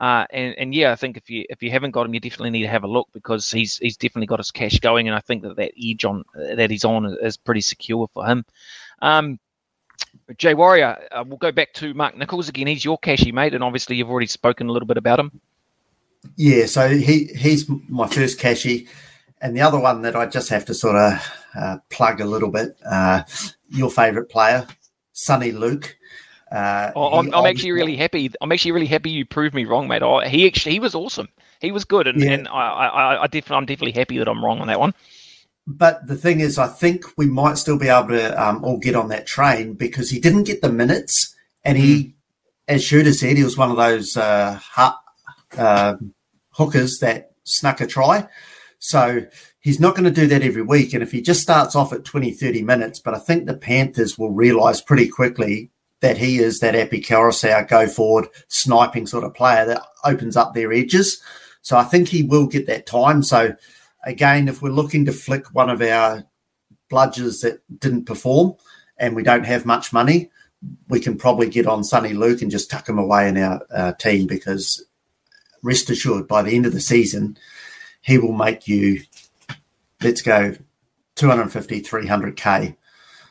uh, 0.00 0.26
and, 0.30 0.54
and 0.58 0.74
yeah, 0.74 0.92
I 0.92 0.96
think 0.96 1.16
if 1.16 1.30
you 1.30 1.44
if 1.48 1.62
you 1.62 1.70
haven't 1.70 1.92
got 1.92 2.06
him, 2.06 2.14
you 2.14 2.20
definitely 2.20 2.50
need 2.50 2.62
to 2.62 2.68
have 2.68 2.84
a 2.84 2.88
look 2.88 3.08
because 3.12 3.50
he's 3.50 3.78
he's 3.78 3.96
definitely 3.96 4.26
got 4.26 4.40
his 4.40 4.50
cash 4.50 4.80
going, 4.80 5.06
and 5.06 5.16
I 5.16 5.20
think 5.20 5.42
that 5.42 5.56
that 5.56 5.72
edge 5.80 6.04
on 6.04 6.24
that 6.34 6.70
he's 6.70 6.84
on 6.84 7.16
is 7.22 7.36
pretty 7.36 7.60
secure 7.60 8.08
for 8.12 8.26
him. 8.26 8.44
Um, 9.02 9.38
Jay 10.36 10.54
Warrior, 10.54 10.98
uh, 11.12 11.24
we'll 11.26 11.38
go 11.38 11.52
back 11.52 11.72
to 11.74 11.94
Mark 11.94 12.16
Nicholls 12.16 12.48
again. 12.48 12.66
He's 12.66 12.84
your 12.84 12.98
cashy 12.98 13.30
mate, 13.30 13.54
and 13.54 13.62
obviously 13.62 13.96
you've 13.96 14.10
already 14.10 14.26
spoken 14.26 14.68
a 14.68 14.72
little 14.72 14.86
bit 14.86 14.96
about 14.96 15.20
him. 15.20 15.40
Yeah, 16.36 16.66
so 16.66 16.88
he 16.88 17.26
he's 17.26 17.68
my 17.88 18.08
first 18.08 18.40
cashy, 18.40 18.88
and 19.40 19.56
the 19.56 19.60
other 19.60 19.78
one 19.78 20.02
that 20.02 20.16
I 20.16 20.26
just 20.26 20.48
have 20.48 20.64
to 20.64 20.74
sort 20.74 20.96
of 20.96 21.24
uh, 21.54 21.76
plug 21.90 22.20
a 22.20 22.24
little 22.24 22.50
bit. 22.50 22.76
Uh, 22.84 23.22
your 23.70 23.90
favourite 23.90 24.28
player, 24.28 24.66
Soni 25.14 25.56
Luke. 25.56 25.96
Uh, 26.54 26.92
oh, 26.94 27.18
I'm, 27.18 27.34
I'm 27.34 27.46
actually 27.46 27.72
really 27.72 27.96
happy. 27.96 28.30
I'm 28.40 28.52
actually 28.52 28.70
really 28.70 28.86
happy 28.86 29.10
you 29.10 29.26
proved 29.26 29.56
me 29.56 29.64
wrong, 29.64 29.88
mate. 29.88 30.02
Oh, 30.02 30.20
he 30.20 30.46
actually 30.46 30.72
he 30.72 30.78
was 30.78 30.94
awesome. 30.94 31.28
He 31.60 31.72
was 31.72 31.84
good, 31.84 32.06
and, 32.06 32.22
yeah. 32.22 32.30
and 32.30 32.48
I, 32.48 32.52
I, 32.52 33.22
I 33.22 33.26
definitely, 33.26 33.56
I'm 33.56 33.66
definitely 33.66 33.98
happy 33.98 34.18
that 34.18 34.28
I'm 34.28 34.44
wrong 34.44 34.60
on 34.60 34.68
that 34.68 34.78
one. 34.78 34.94
But 35.66 36.06
the 36.06 36.14
thing 36.14 36.38
is, 36.38 36.56
I 36.58 36.68
think 36.68 37.06
we 37.16 37.26
might 37.26 37.58
still 37.58 37.78
be 37.78 37.88
able 37.88 38.08
to 38.08 38.40
um, 38.40 38.64
all 38.64 38.78
get 38.78 38.94
on 38.94 39.08
that 39.08 39.26
train 39.26 39.74
because 39.74 40.10
he 40.10 40.20
didn't 40.20 40.44
get 40.44 40.60
the 40.60 40.70
minutes, 40.70 41.34
and 41.64 41.76
he, 41.76 41.96
mm. 41.96 42.12
as 42.68 42.84
Shooter 42.84 43.12
said, 43.12 43.36
he 43.36 43.42
was 43.42 43.58
one 43.58 43.72
of 43.72 43.76
those 43.76 44.16
uh, 44.16 44.60
uh, 45.58 45.96
hookers 46.50 46.98
that 47.00 47.32
snuck 47.42 47.80
a 47.80 47.86
try. 47.86 48.28
So 48.78 49.26
he's 49.58 49.80
not 49.80 49.96
going 49.96 50.04
to 50.04 50.10
do 50.20 50.28
that 50.28 50.42
every 50.42 50.62
week. 50.62 50.92
And 50.92 51.02
if 51.02 51.10
he 51.10 51.22
just 51.22 51.40
starts 51.40 51.74
off 51.74 51.92
at 51.92 52.04
20, 52.04 52.32
30 52.32 52.62
minutes, 52.62 53.00
but 53.00 53.14
I 53.14 53.18
think 53.18 53.46
the 53.46 53.56
Panthers 53.56 54.18
will 54.18 54.30
realise 54.30 54.82
pretty 54.82 55.08
quickly 55.08 55.70
that 56.04 56.18
he 56.18 56.38
is 56.38 56.60
that 56.60 56.76
Api 56.76 57.00
Koroisau 57.00 57.66
go 57.66 57.86
forward 57.86 58.28
sniping 58.48 59.06
sort 59.06 59.24
of 59.24 59.32
player 59.32 59.64
that 59.64 59.80
opens 60.04 60.36
up 60.36 60.52
their 60.52 60.70
edges. 60.70 61.22
So 61.62 61.78
I 61.78 61.84
think 61.84 62.08
he 62.08 62.22
will 62.22 62.46
get 62.46 62.66
that 62.66 62.84
time. 62.84 63.22
So 63.22 63.54
again, 64.04 64.46
if 64.46 64.60
we're 64.60 64.68
looking 64.68 65.06
to 65.06 65.12
flick 65.12 65.46
one 65.54 65.70
of 65.70 65.80
our 65.80 66.22
bludgers 66.90 67.40
that 67.40 67.62
didn't 67.80 68.04
perform 68.04 68.54
and 68.98 69.16
we 69.16 69.22
don't 69.22 69.46
have 69.46 69.64
much 69.64 69.94
money, 69.94 70.30
we 70.90 71.00
can 71.00 71.16
probably 71.16 71.48
get 71.48 71.66
on 71.66 71.80
Soni 71.80 72.14
Luke 72.14 72.42
and 72.42 72.50
just 72.50 72.70
tuck 72.70 72.86
him 72.86 72.98
away 72.98 73.26
in 73.26 73.38
our 73.38 73.66
uh, 73.74 73.92
team 73.94 74.26
because 74.26 74.84
rest 75.62 75.88
assured, 75.88 76.28
by 76.28 76.42
the 76.42 76.54
end 76.54 76.66
of 76.66 76.74
the 76.74 76.80
season, 76.80 77.38
he 78.02 78.18
will 78.18 78.34
make 78.34 78.68
you, 78.68 79.00
let's 80.02 80.20
go, 80.20 80.54
250, 81.14 81.80
300K. 81.80 82.76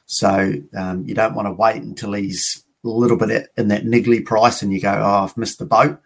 So 0.08 0.54
um, 0.76 1.06
you 1.06 1.14
don't 1.14 1.36
want 1.36 1.48
to 1.48 1.54
wait 1.54 1.84
until 1.84 2.14
he's 2.14 2.63
little 2.90 3.18
bit 3.18 3.50
in 3.58 3.70
that 3.70 3.86
niggly 3.86 4.26
price 4.26 4.62
and 4.62 4.74
you 4.74 4.82
go, 4.82 4.92
oh, 4.92 5.24
I've 5.24 5.38
missed 5.38 5.60
the 5.60 5.66
boat. 5.66 6.00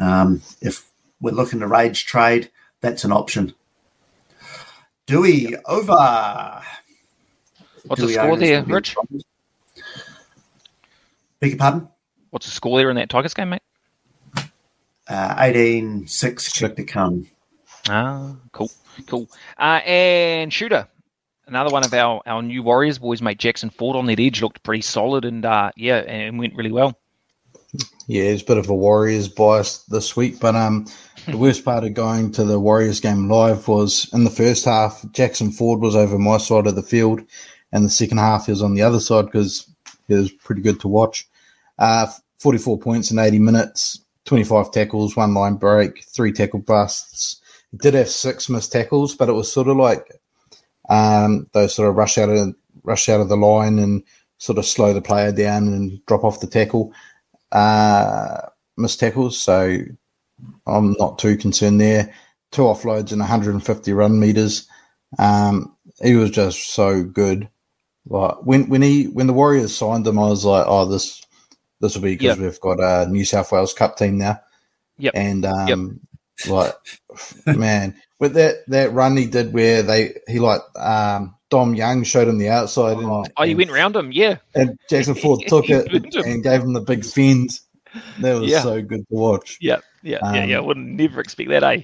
Um, 0.00 0.42
if 0.60 0.90
we're 1.20 1.32
looking 1.32 1.60
to 1.60 1.66
rage 1.66 2.06
trade, 2.06 2.50
that's 2.80 3.04
an 3.04 3.12
option. 3.12 3.54
Dewey 5.06 5.56
over. 5.64 6.62
What's 7.86 8.02
Dewey 8.02 8.12
the 8.14 8.20
score 8.20 8.36
there, 8.36 8.62
Rich? 8.64 8.94
Beg 11.40 11.50
your 11.50 11.58
pardon? 11.58 11.88
What's 12.30 12.46
the 12.46 12.52
score 12.52 12.78
there 12.78 12.90
in 12.90 12.96
that 12.96 13.08
Tigers 13.08 13.34
game, 13.34 13.50
mate? 13.50 13.62
Uh, 15.08 15.34
18 15.38 16.06
6 16.06 16.52
check 16.52 16.76
to 16.76 16.84
come. 16.84 17.26
Ah, 17.88 18.34
cool. 18.52 18.70
Cool. 19.06 19.28
Uh, 19.58 19.80
and 19.84 20.52
shooter, 20.52 20.86
another 21.48 21.70
one 21.70 21.84
of 21.84 21.92
our, 21.94 22.22
our 22.26 22.42
new 22.42 22.62
Warriors 22.62 22.98
boys, 22.98 23.22
mate 23.22 23.38
Jackson 23.38 23.70
Ford 23.70 23.96
on 23.96 24.06
that 24.06 24.20
edge 24.20 24.42
looked 24.42 24.62
pretty 24.62 24.82
solid 24.82 25.24
and 25.24 25.44
uh, 25.44 25.72
yeah, 25.76 25.98
and 25.98 26.38
went 26.38 26.54
really 26.54 26.72
well. 26.72 26.98
Yeah, 28.06 28.24
it's 28.24 28.42
a 28.42 28.46
bit 28.46 28.58
of 28.58 28.68
a 28.68 28.74
Warriors 28.74 29.28
bias 29.28 29.82
this 29.84 30.16
week, 30.16 30.40
but 30.40 30.54
um, 30.54 30.86
the 31.26 31.36
worst 31.38 31.64
part 31.64 31.84
of 31.84 31.94
going 31.94 32.32
to 32.32 32.44
the 32.44 32.58
Warriors 32.58 33.00
game 33.00 33.28
live 33.28 33.68
was 33.68 34.08
in 34.12 34.24
the 34.24 34.30
first 34.30 34.64
half, 34.64 35.04
Jackson 35.12 35.50
Ford 35.50 35.80
was 35.80 35.94
over 35.94 36.18
my 36.18 36.38
side 36.38 36.66
of 36.66 36.74
the 36.74 36.82
field, 36.82 37.20
and 37.72 37.84
the 37.84 37.90
second 37.90 38.18
half 38.18 38.46
he 38.46 38.52
was 38.52 38.62
on 38.62 38.74
the 38.74 38.82
other 38.82 39.00
side 39.00 39.26
because 39.26 39.70
he 40.06 40.14
was 40.14 40.30
pretty 40.32 40.62
good 40.62 40.80
to 40.80 40.88
watch. 40.88 41.28
Uh, 41.78 42.06
44 42.38 42.78
points 42.78 43.10
in 43.10 43.18
80 43.18 43.40
minutes, 43.40 44.00
25 44.24 44.70
tackles, 44.70 45.16
one 45.16 45.34
line 45.34 45.56
break, 45.56 46.04
three 46.04 46.32
tackle 46.32 46.60
busts. 46.60 47.40
He 47.70 47.76
did 47.76 47.94
have 47.94 48.08
six 48.08 48.48
missed 48.48 48.72
tackles, 48.72 49.14
but 49.14 49.28
it 49.28 49.32
was 49.32 49.52
sort 49.52 49.68
of 49.68 49.76
like 49.76 50.08
um, 50.88 51.46
those 51.52 51.74
sort 51.74 51.88
of 51.88 51.96
rush 51.96 52.18
out 52.18 52.28
of 52.28 52.54
rush 52.82 53.08
out 53.08 53.20
of 53.20 53.28
the 53.28 53.36
line 53.36 53.78
and 53.78 54.02
sort 54.38 54.58
of 54.58 54.66
slow 54.66 54.92
the 54.92 55.02
player 55.02 55.32
down 55.32 55.68
and 55.68 56.04
drop 56.06 56.24
off 56.24 56.40
the 56.40 56.46
tackle, 56.46 56.92
uh, 57.52 58.40
miss 58.76 58.96
tackles. 58.96 59.40
So 59.40 59.78
I'm 60.66 60.92
not 60.98 61.18
too 61.18 61.36
concerned 61.36 61.80
there. 61.80 62.12
Two 62.50 62.62
offloads 62.62 63.12
and 63.12 63.20
150 63.20 63.92
run 63.92 64.18
meters. 64.18 64.66
Um, 65.18 65.76
he 66.00 66.14
was 66.14 66.30
just 66.30 66.70
so 66.70 67.02
good. 67.02 67.48
Like 68.06 68.36
when 68.42 68.68
when 68.68 68.80
he 68.80 69.04
when 69.08 69.26
the 69.26 69.34
Warriors 69.34 69.76
signed 69.76 70.06
him, 70.06 70.18
I 70.18 70.28
was 70.28 70.44
like, 70.44 70.64
oh, 70.66 70.86
this 70.86 71.22
this 71.80 71.94
will 71.94 72.02
be 72.02 72.14
because 72.14 72.38
yep. 72.38 72.38
we've 72.38 72.60
got 72.60 72.80
a 72.80 73.08
New 73.08 73.24
South 73.24 73.52
Wales 73.52 73.74
Cup 73.74 73.96
team 73.96 74.18
now. 74.18 74.40
Yep. 74.98 75.12
And 75.14 75.44
um, 75.44 76.00
yep. 76.44 76.50
like, 76.50 76.74
man, 77.56 77.94
with 78.18 78.34
that 78.34 78.66
that 78.68 78.92
run 78.92 79.16
he 79.16 79.26
did 79.26 79.52
where 79.52 79.82
they 79.82 80.14
he 80.26 80.38
like 80.38 80.60
um, 80.76 81.34
Dom 81.50 81.74
Young 81.74 82.04
showed 82.04 82.28
him 82.28 82.38
the 82.38 82.48
outside. 82.48 82.98
And, 82.98 83.06
oh, 83.06 83.24
oh, 83.36 83.44
he 83.44 83.54
went 83.54 83.70
round 83.70 83.96
him, 83.96 84.12
yeah. 84.12 84.36
And 84.54 84.78
Jackson 84.88 85.14
Ford 85.22 85.40
took 85.46 85.68
it 85.68 85.88
and 86.16 86.42
gave 86.42 86.62
him 86.62 86.72
the 86.72 86.80
big 86.80 87.04
fins. 87.04 87.62
That 88.20 88.38
was 88.40 88.50
yeah. 88.50 88.62
so 88.62 88.82
good 88.82 89.06
to 89.08 89.14
watch. 89.14 89.58
Yeah, 89.60 89.78
yeah, 90.02 90.18
um, 90.18 90.34
yeah, 90.34 90.44
yeah. 90.44 90.56
I 90.58 90.60
would 90.60 90.76
never 90.76 91.20
expect 91.20 91.48
that, 91.50 91.64
eh? 91.64 91.82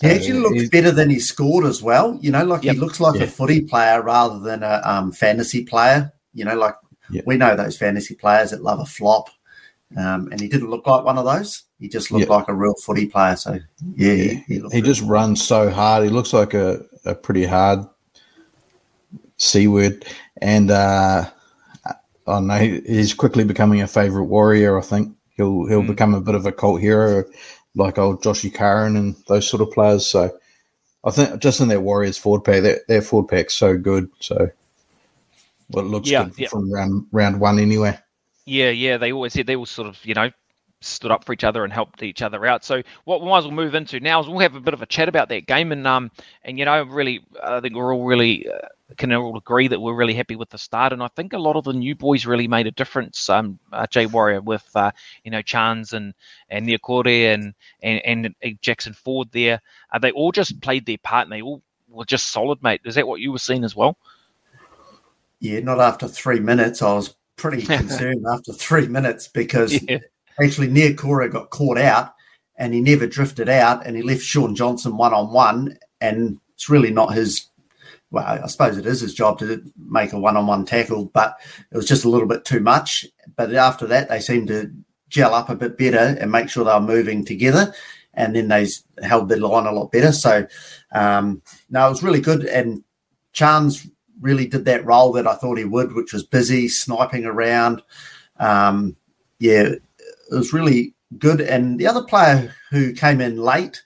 he 0.00 0.08
actually 0.08 0.40
looks 0.40 0.68
better 0.70 0.90
than 0.90 1.10
he 1.10 1.20
scored 1.20 1.64
as 1.64 1.82
well. 1.82 2.18
You 2.20 2.32
know, 2.32 2.44
like 2.44 2.64
yep. 2.64 2.74
he 2.74 2.80
looks 2.80 3.00
like 3.00 3.16
yeah. 3.16 3.24
a 3.24 3.26
footy 3.26 3.60
player 3.60 4.02
rather 4.02 4.38
than 4.40 4.62
a 4.62 4.80
um, 4.84 5.12
fantasy 5.12 5.64
player. 5.64 6.12
You 6.32 6.44
know, 6.44 6.56
like 6.56 6.74
yep. 7.10 7.24
we 7.26 7.36
know 7.36 7.56
those 7.56 7.76
fantasy 7.76 8.14
players 8.14 8.50
that 8.50 8.62
love 8.62 8.80
a 8.80 8.86
flop, 8.86 9.30
um, 9.96 10.28
and 10.30 10.40
he 10.40 10.48
didn't 10.48 10.70
look 10.70 10.86
like 10.86 11.04
one 11.04 11.18
of 11.18 11.24
those. 11.24 11.64
He 11.80 11.88
just 11.88 12.10
looked 12.10 12.28
like 12.28 12.48
a 12.48 12.54
real 12.54 12.74
footy 12.84 13.06
player. 13.06 13.36
So 13.36 13.58
yeah, 13.96 14.12
he, 14.14 14.34
he, 14.46 14.62
he 14.72 14.82
just 14.82 15.00
runs 15.02 15.42
so 15.42 15.70
hard. 15.70 16.04
He 16.04 16.10
looks 16.10 16.32
like 16.32 16.54
a, 16.54 16.84
a 17.04 17.14
pretty 17.14 17.44
hard 17.46 17.80
c 19.36 19.68
word, 19.68 20.04
and 20.42 20.70
uh, 20.70 21.30
I 22.26 22.40
know 22.40 22.58
he's 22.58 23.14
quickly 23.14 23.44
becoming 23.44 23.80
a 23.80 23.86
favourite 23.86 24.26
warrior. 24.28 24.76
I 24.78 24.82
think 24.82 25.14
he'll 25.36 25.66
he'll 25.66 25.82
Mm. 25.82 25.86
become 25.86 26.14
a 26.14 26.20
bit 26.20 26.34
of 26.34 26.44
a 26.46 26.52
cult 26.52 26.80
hero, 26.80 27.24
like 27.74 27.98
old 27.98 28.22
Joshy 28.22 28.52
Curran 28.52 28.96
and 28.96 29.16
those 29.28 29.48
sort 29.48 29.62
of 29.62 29.70
players. 29.70 30.06
So 30.06 30.36
I 31.04 31.10
think 31.12 31.40
just 31.40 31.60
in 31.60 31.68
their 31.68 31.80
Warriors 31.80 32.18
forward 32.18 32.42
pack, 32.44 32.62
that 32.62 32.86
their 32.88 33.00
forward 33.02 33.28
pack's 33.28 33.54
so 33.54 33.78
good. 33.78 34.10
So 34.20 34.50
well, 35.70 35.84
it 35.84 35.88
looks 35.88 36.10
Yeah, 36.10 36.24
good 36.24 36.34
yeah. 36.38 36.48
from 36.48 36.72
round 36.72 37.06
round 37.12 37.40
one 37.40 37.58
anyway. 37.60 37.96
Yeah, 38.48 38.70
yeah, 38.70 38.96
they 38.96 39.12
always 39.12 39.34
said 39.34 39.46
they 39.46 39.56
all 39.56 39.66
sort 39.66 39.88
of, 39.88 39.98
you 40.06 40.14
know, 40.14 40.30
stood 40.80 41.10
up 41.10 41.24
for 41.24 41.34
each 41.34 41.44
other 41.44 41.64
and 41.64 41.72
helped 41.72 42.02
each 42.02 42.22
other 42.22 42.46
out. 42.46 42.64
So 42.64 42.82
what 43.04 43.20
we 43.20 43.28
might 43.28 43.38
as 43.38 43.44
well 43.44 43.52
move 43.52 43.74
into 43.74 44.00
now 44.00 44.20
is 44.20 44.26
we'll 44.26 44.38
have 44.38 44.54
a 44.54 44.60
bit 44.60 44.72
of 44.72 44.80
a 44.80 44.86
chat 44.86 45.06
about 45.06 45.28
that 45.28 45.46
game 45.46 45.70
and 45.72 45.86
um 45.86 46.10
and 46.44 46.58
you 46.58 46.64
know 46.64 46.82
really 46.84 47.20
I 47.42 47.60
think 47.60 47.74
we're 47.74 47.94
all 47.94 48.04
really 48.04 48.48
uh, 48.48 48.68
can 48.96 49.12
all 49.12 49.36
agree 49.36 49.68
that 49.68 49.80
we're 49.80 49.94
really 49.94 50.14
happy 50.14 50.36
with 50.36 50.48
the 50.50 50.56
start 50.56 50.92
and 50.92 51.02
I 51.02 51.08
think 51.08 51.32
a 51.32 51.38
lot 51.38 51.56
of 51.56 51.64
the 51.64 51.72
new 51.72 51.94
boys 51.94 52.26
really 52.26 52.48
made 52.48 52.66
a 52.66 52.70
difference. 52.70 53.28
Um, 53.28 53.58
uh, 53.72 53.86
Jay 53.88 54.06
Warrior 54.06 54.40
with 54.40 54.66
uh, 54.74 54.92
you 55.24 55.30
know 55.30 55.42
Chance 55.42 55.92
and 55.92 56.14
and 56.48 56.66
Niukore 56.66 57.34
and, 57.34 57.54
and 57.82 58.34
and 58.40 58.62
Jackson 58.62 58.94
Ford 58.94 59.28
there, 59.32 59.60
uh, 59.92 59.98
they 59.98 60.12
all 60.12 60.32
just 60.32 60.60
played 60.62 60.86
their 60.86 60.98
part 60.98 61.26
and 61.26 61.32
they 61.32 61.42
all 61.42 61.60
were 61.88 62.04
just 62.04 62.28
solid, 62.28 62.62
mate. 62.62 62.80
Is 62.84 62.94
that 62.94 63.06
what 63.06 63.20
you 63.20 63.32
were 63.32 63.38
seeing 63.38 63.64
as 63.64 63.74
well? 63.74 63.98
Yeah, 65.40 65.60
not 65.60 65.80
after 65.80 66.08
three 66.08 66.40
minutes. 66.40 66.82
I 66.82 66.94
was 66.94 67.14
pretty 67.38 67.62
concerned 67.66 68.24
after 68.30 68.52
three 68.52 68.88
minutes 68.88 69.28
because 69.28 69.80
Yeah, 69.88 69.98
actually 70.40 70.68
Niukore 70.68 71.30
got 71.30 71.50
caught 71.50 71.78
out 71.78 72.14
and 72.56 72.74
he 72.74 72.80
never 72.80 73.06
drifted 73.06 73.48
out 73.48 73.86
and 73.86 73.96
he 73.96 74.02
left 74.02 74.22
Shaun 74.22 74.54
Johnson 74.54 74.96
one 74.96 75.14
on 75.14 75.32
one. 75.32 75.78
And 76.00 76.38
it's 76.54 76.68
really 76.68 76.90
not 76.90 77.14
his, 77.14 77.48
well, 78.10 78.24
I 78.26 78.46
suppose 78.48 78.76
it 78.76 78.86
is 78.86 79.00
his 79.00 79.14
job 79.14 79.38
to 79.38 79.62
make 79.76 80.12
a 80.12 80.18
one 80.18 80.36
on 80.36 80.46
one 80.46 80.64
tackle, 80.66 81.06
but 81.06 81.36
it 81.72 81.76
was 81.76 81.86
just 81.86 82.04
a 82.04 82.08
little 82.08 82.28
bit 82.28 82.44
too 82.44 82.60
much. 82.60 83.06
But 83.36 83.54
after 83.54 83.86
that, 83.86 84.08
they 84.08 84.20
seemed 84.20 84.48
to 84.48 84.70
gel 85.08 85.34
up 85.34 85.48
a 85.48 85.54
bit 85.54 85.78
better 85.78 86.16
and 86.20 86.30
make 86.30 86.50
sure 86.50 86.64
they 86.64 86.72
were 86.72 86.80
moving 86.80 87.24
together. 87.24 87.72
And 88.14 88.34
then 88.34 88.48
they 88.48 88.66
held 89.02 89.28
their 89.28 89.38
line 89.38 89.66
a 89.66 89.72
lot 89.72 89.92
better. 89.92 90.10
So, 90.10 90.46
um, 90.92 91.40
no, 91.70 91.86
it 91.86 91.90
was 91.90 92.02
really 92.02 92.20
good. 92.20 92.44
And 92.44 92.82
Chance 93.32 93.86
really 94.20 94.46
did 94.46 94.64
that 94.64 94.84
role 94.84 95.12
that 95.12 95.26
I 95.26 95.34
thought 95.34 95.58
he 95.58 95.64
would, 95.64 95.94
which 95.94 96.12
was 96.12 96.24
busy, 96.24 96.68
sniping 96.68 97.24
around. 97.24 97.82
Um, 98.38 98.96
yeah, 99.38 99.62
it 99.68 99.82
was 100.30 100.52
really 100.52 100.94
good. 101.18 101.40
And 101.40 101.78
the 101.78 101.86
other 101.86 102.02
player 102.02 102.54
who 102.70 102.92
came 102.92 103.20
in 103.20 103.36
late, 103.38 103.82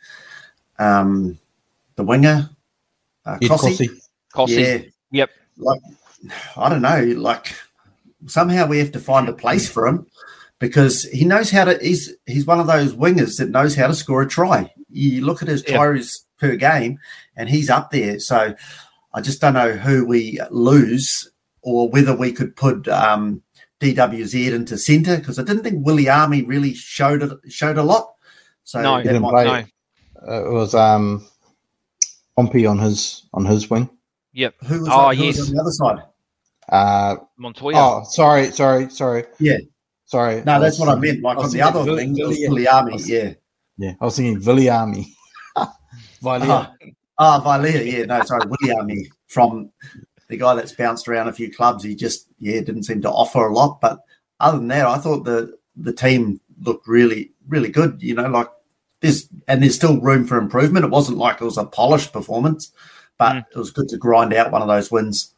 um, 0.79 1.38
the 1.97 2.03
winger, 2.05 2.51
uh, 3.27 3.38
Ed 3.40 3.49
Kosi, 3.49 3.77
Kosi. 3.79 4.01
Kosi. 4.35 4.49
yeah, 4.59 4.79
Yep. 5.11 5.31
Like, 5.59 5.81
I 6.57 6.68
don't 6.68 6.83
know, 6.83 7.03
like 7.18 7.55
somehow 8.27 8.66
we 8.66 8.79
have 8.79 8.92
to 8.92 9.01
find 9.01 9.29
a 9.29 9.33
place 9.33 9.68
for 9.68 9.87
him 9.87 10.07
because 10.59 11.03
he 11.05 11.25
knows 11.25 11.51
how 11.51 11.64
to. 11.64 11.79
He's 11.83 12.14
he's 12.27 12.47
one 12.47 12.61
of 12.61 12.66
those 12.66 12.95
wingers 12.95 13.38
that 13.38 13.51
knows 13.51 13.75
how 13.75 13.88
to 13.88 13.95
score 13.95 14.23
a 14.23 14.29
try. 14.29 14.73
You 14.88 15.25
look 15.25 15.42
at 15.42 15.49
his 15.49 15.64
Yeah. 15.66 15.77
tries 15.77 16.25
per 16.38 16.57
game, 16.57 16.99
and 17.37 17.49
he's 17.49 17.68
up 17.68 17.90
there. 17.90 18.18
So 18.21 18.55
I 19.14 19.20
just 19.20 19.40
don't 19.40 19.55
know 19.55 19.72
who 19.72 20.07
we 20.07 20.40
lose 20.51 21.31
or 21.62 21.88
whether 21.90 22.14
we 22.16 22.33
could 22.33 22.57
put 22.57 22.88
um, 22.88 23.42
DWZ 23.81 24.53
into 24.53 24.79
centre 24.79 25.16
because 25.18 25.38
I 25.38 25.42
didn't 25.44 25.62
think 25.64 25.85
Willie 25.87 26.09
Army 26.09 26.42
really 26.42 26.75
showed 26.75 27.22
it, 27.22 27.31
showed 27.48 27.79
a 27.79 27.83
lot. 27.83 28.14
So 28.64 28.81
No, 28.81 28.96
that 28.96 29.05
didn't 29.05 29.22
might- 29.22 29.31
play. 29.31 29.44
No. 30.27 30.46
It 30.48 30.53
was 30.53 30.75
um, 30.75 31.27
Pompey 32.37 32.64
on 32.64 32.79
his 32.79 33.27
on 33.35 33.44
his 33.44 33.68
wing. 33.68 33.90
Yep. 34.35 34.55
who 34.66 34.81
was, 34.81 34.88
Oh, 34.90 35.11
who 35.14 35.27
was 35.27 35.48
on 35.48 35.55
the 35.55 35.61
other 35.61 35.70
side? 35.72 36.05
Uh, 36.68 37.16
Montoya. 37.37 37.75
Oh, 37.77 38.03
sorry, 38.05 38.51
sorry, 38.53 38.88
sorry. 38.88 39.25
Yeah. 39.40 39.59
sorry. 40.07 40.37
No, 40.46 40.61
that's 40.61 40.79
was 40.79 40.87
what 40.87 40.96
I 40.96 41.01
meant. 41.01 41.22
Like 41.22 41.38
I 41.38 41.42
on 41.42 41.51
the 41.51 41.61
other 41.61 41.83
Villi- 41.83 41.96
wing, 42.07 42.18
it 42.18 42.27
was 42.27 42.37
Villi- 42.38 42.48
Willie 42.48 42.68
Army. 42.68 42.92
Was- 42.94 43.09
Yeah. 43.11 43.33
Yeah, 43.79 43.92
I 44.01 44.05
was 44.05 44.16
thinking 44.16 44.40
Villiami. 44.40 45.07
Villiami. 46.22 46.68
Ah, 47.18 47.42
ah, 47.44 47.59
Valia, 47.59 47.85
yeah, 47.85 48.05
no, 48.05 48.22
sorry, 48.22 48.46
Williami 48.46 49.07
from 49.27 49.70
the 50.29 50.37
guy 50.37 50.55
that's 50.55 50.72
bounced 50.72 51.09
around 51.09 51.29
a 51.29 51.33
few 51.33 51.53
clubs. 51.53 51.85
He 51.85 51.94
just, 51.94 52.29
yeah, 52.38 52.61
didn't 52.61 52.85
seem 52.85 53.03
to 53.03 53.11
offer 53.11 53.46
a 53.46 53.53
lot. 53.53 53.81
But 53.81 54.01
other 54.40 54.59
than 54.59 54.68
that, 54.68 54.87
I 54.87 54.98
thought 54.98 55.25
the 55.25 55.57
the 55.77 55.92
team 55.92 56.40
looked 56.61 56.87
really, 56.87 57.33
really 57.48 57.68
good. 57.70 58.03
You 58.03 58.14
know, 58.14 58.29
like 58.29 58.48
there's 59.01 59.29
and 59.48 59.62
there's 59.62 59.75
still 59.75 60.01
room 60.01 60.27
for 60.27 60.38
improvement. 60.38 60.85
It 60.85 60.90
wasn't 60.90 61.18
like 61.18 61.40
it 61.40 61.44
was 61.44 61.59
a 61.59 61.64
polished 61.64 62.12
performance, 62.12 62.72
but 63.18 63.35
Mm. 63.37 63.44
it 63.55 63.59
was 63.59 63.70
good 63.70 63.88
to 63.90 63.96
grind 63.98 64.33
out 64.33 64.51
one 64.51 64.62
of 64.62 64.68
those 64.68 64.90
wins. 64.90 65.35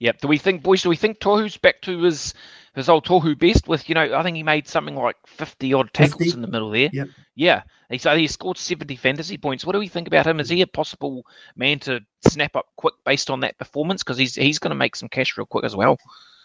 Yep. 0.00 0.20
Do 0.20 0.28
we 0.28 0.38
think, 0.38 0.62
boys? 0.62 0.82
Do 0.82 0.88
we 0.88 0.96
think 0.96 1.18
Tohu's 1.18 1.56
back 1.56 1.80
to 1.82 2.02
his 2.02 2.34
his 2.78 2.88
old 2.88 3.04
Tohu 3.06 3.38
best? 3.38 3.68
With 3.68 3.88
you 3.88 3.94
know, 3.94 4.14
I 4.14 4.22
think 4.22 4.36
he 4.36 4.42
made 4.42 4.66
something 4.66 4.96
like 4.96 5.16
fifty 5.26 5.72
odd 5.74 5.92
tackles 5.92 6.22
50? 6.22 6.34
in 6.34 6.42
the 6.42 6.48
middle 6.48 6.70
there. 6.70 6.90
Yep. 6.92 7.08
Yeah. 7.34 7.62
He 7.90 7.98
so 7.98 8.16
he 8.16 8.26
scored 8.26 8.58
seventy 8.58 8.96
fantasy 8.96 9.38
points. 9.38 9.64
What 9.64 9.72
do 9.72 9.78
we 9.78 9.88
think 9.88 10.08
about 10.08 10.26
him? 10.26 10.40
Is 10.40 10.48
he 10.48 10.62
a 10.62 10.66
possible 10.66 11.24
man 11.56 11.78
to 11.80 12.00
snap 12.26 12.56
up 12.56 12.66
quick 12.76 12.94
based 13.04 13.30
on 13.30 13.40
that 13.40 13.58
performance? 13.58 14.02
Because 14.02 14.18
he's 14.18 14.34
he's 14.34 14.58
going 14.58 14.70
to 14.70 14.76
make 14.76 14.96
some 14.96 15.08
cash 15.08 15.36
real 15.36 15.46
quick 15.46 15.64
as 15.64 15.76
well. 15.76 15.98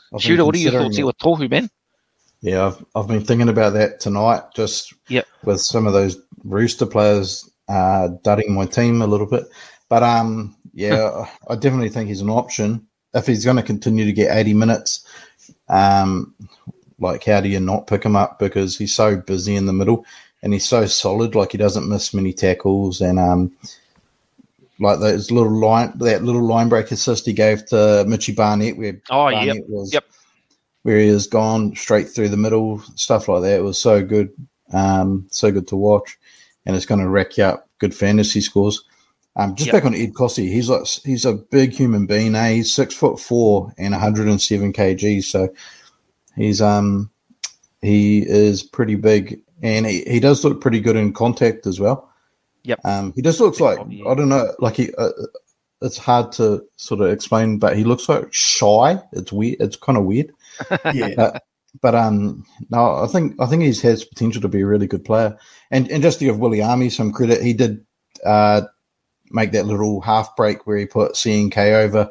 I've 0.08 0.12
been 0.12 0.20
Shooter, 0.20 0.46
what 0.46 0.56
are 0.56 0.60
your 0.60 0.72
thoughts 0.72 0.96
here 0.96 1.06
with 1.06 1.18
Tohu, 1.18 1.50
man? 1.50 1.70
Yeah, 2.42 2.68
I've, 2.68 2.86
I've 2.96 3.08
been 3.08 3.24
thinking 3.24 3.50
about 3.50 3.74
that 3.74 4.00
tonight, 4.00 4.44
just 4.54 4.94
Yep. 5.08 5.26
with 5.44 5.62
some 5.62 5.88
of 5.88 5.94
those 5.94 6.18
Rooster 6.44 6.86
players 6.86 7.50
uh, 7.70 8.10
dudding 8.24 8.50
my 8.50 8.66
team 8.66 9.02
a 9.02 9.08
little 9.08 9.26
bit. 9.26 9.46
But 9.90 10.04
um, 10.04 10.56
yeah, 10.74 11.26
I 11.50 11.56
definitely 11.56 11.90
think 11.90 12.10
he's 12.10 12.22
an 12.22 12.30
option 12.30 12.86
if 13.14 13.28
he's 13.28 13.46
going 13.46 13.58
to 13.58 13.64
continue 13.64 14.06
to 14.06 14.14
get 14.14 14.36
80 14.36 14.54
minutes. 14.56 15.06
Um, 15.70 16.34
like, 17.00 17.24
how 17.24 17.42
do 17.42 17.50
you 17.50 17.60
not 17.60 17.88
pick 17.88 18.04
him 18.04 18.16
up 18.16 18.40
because 18.40 18.78
he's 18.78 18.94
so 18.94 19.18
busy 19.18 19.56
in 19.56 19.66
the 19.66 19.74
middle 19.74 20.06
and 20.42 20.54
he's 20.54 20.66
so 20.68 20.86
solid? 20.86 21.36
Like, 21.36 21.52
he 21.52 21.58
doesn't 21.58 21.90
miss 21.90 22.14
many 22.14 22.34
tackles 22.34 23.02
and 23.02 23.20
um, 23.20 23.52
like 24.80 25.00
those 25.00 25.32
little 25.32 25.52
line, 25.52 25.94
that 26.00 26.24
little 26.24 26.44
line 26.44 26.70
break 26.70 26.92
assist 26.92 27.26
he 27.26 27.34
gave 27.34 27.66
to 27.68 28.06
Mitchy 28.08 28.34
Barnett, 28.34 28.78
where 28.78 29.00
Oh, 29.10 29.30
yep. 29.30 29.48
Barnett 29.48 29.70
was 29.70 29.94
Yep. 29.94 30.06
where 30.84 31.00
he 31.00 31.08
has 31.08 31.28
gone 31.28 31.76
straight 31.76 32.10
through 32.10 32.30
the 32.30 32.38
middle, 32.38 32.80
stuff 32.96 33.28
like 33.28 33.42
that. 33.44 33.60
It 33.60 33.64
was 33.64 33.78
so 33.78 34.04
good, 34.04 34.30
um, 34.72 35.28
so 35.30 35.52
good 35.52 35.68
to 35.70 35.76
watch, 35.76 36.18
and 36.66 36.76
it's 36.76 36.86
going 36.86 37.02
to 37.02 37.10
rack 37.10 37.38
you 37.38 37.46
up 37.46 37.70
good 37.80 37.94
fantasy 37.94 38.40
scores. 38.42 38.84
Um, 39.36 39.56
just 39.56 39.68
Yep. 39.68 39.74
back 39.74 39.86
on 39.86 39.96
Ed 39.96 40.14
Kosi, 40.14 40.48
he's 40.48 40.70
like 40.70 40.86
he's 41.04 41.26
a 41.26 41.34
big 41.34 41.72
human 41.72 42.06
being. 42.06 42.36
Eh? 42.36 42.54
He's 42.56 42.74
six 42.74 42.94
foot 42.94 43.20
four 43.20 43.74
and 43.78 43.92
107 43.94 44.74
kg, 44.74 45.24
so 45.24 45.50
he's 46.36 46.62
um 46.62 47.10
he 47.82 48.20
is 48.28 48.64
pretty 48.64 48.96
big, 48.96 49.42
and 49.62 49.86
he, 49.86 50.04
he 50.04 50.20
does 50.20 50.44
look 50.44 50.62
pretty 50.62 50.80
good 50.80 50.96
in 50.96 51.14
contact 51.14 51.66
as 51.68 51.80
well. 51.80 52.10
Yep. 52.64 52.80
Um, 52.86 53.14
he 53.16 53.22
just 53.22 53.40
looks 53.40 53.60
like 53.60 53.80
I 53.80 54.14
don't 54.16 54.30
know, 54.30 54.54
like 54.60 54.76
he. 54.76 54.94
Uh, 54.98 55.10
it's 55.82 55.98
hard 55.98 56.32
to 56.34 56.64
sort 56.78 57.02
of 57.02 57.10
explain, 57.10 57.58
but 57.60 57.76
he 57.76 57.84
looks 57.84 58.08
like 58.08 58.34
shy. 58.34 58.98
It's 59.12 59.34
weird. 59.34 59.58
It's 59.60 59.76
kind 59.76 59.98
of 59.98 60.06
weird 60.06 60.32
Yeah, 60.94 61.40
but 61.82 61.94
um, 61.96 62.46
no, 62.70 62.96
I 63.04 63.08
think 63.08 63.36
I 63.42 63.48
think 63.48 63.64
he 63.64 63.74
has 63.88 64.06
potential 64.06 64.42
to 64.44 64.48
be 64.48 64.62
a 64.62 64.66
really 64.66 64.88
good 64.88 65.04
player. 65.04 65.38
And 65.72 65.92
and 65.92 66.02
just 66.02 66.20
to 66.20 66.26
give 66.26 66.40
Willie 66.40 66.62
Army 66.62 66.90
some 66.90 67.12
credit, 67.12 67.42
he 67.42 67.52
did 67.52 67.86
uh, 68.26 68.62
make 69.34 69.52
that 69.52 69.66
little 69.66 70.00
half 70.00 70.36
break 70.36 70.66
where 70.66 70.78
he 70.78 70.86
put 70.86 71.14
CNK 71.14 71.58
over, 71.58 72.10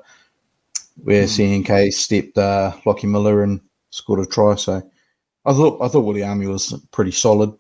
where 1.03 1.25
CNK 1.25 1.93
stepped 1.93 2.37
uh, 2.37 2.73
Lockie 2.85 3.07
Miller 3.07 3.43
and 3.43 3.61
scored 3.91 4.21
a 4.21 4.27
try. 4.27 4.57
So 4.57 4.83
I 5.45 5.53
thought 5.53 5.81
I 5.81 5.89
thought 5.89 6.01
Willie 6.05 6.25
Army 6.25 6.47
was 6.47 6.75
pretty 6.91 7.13
solid. 7.13 7.53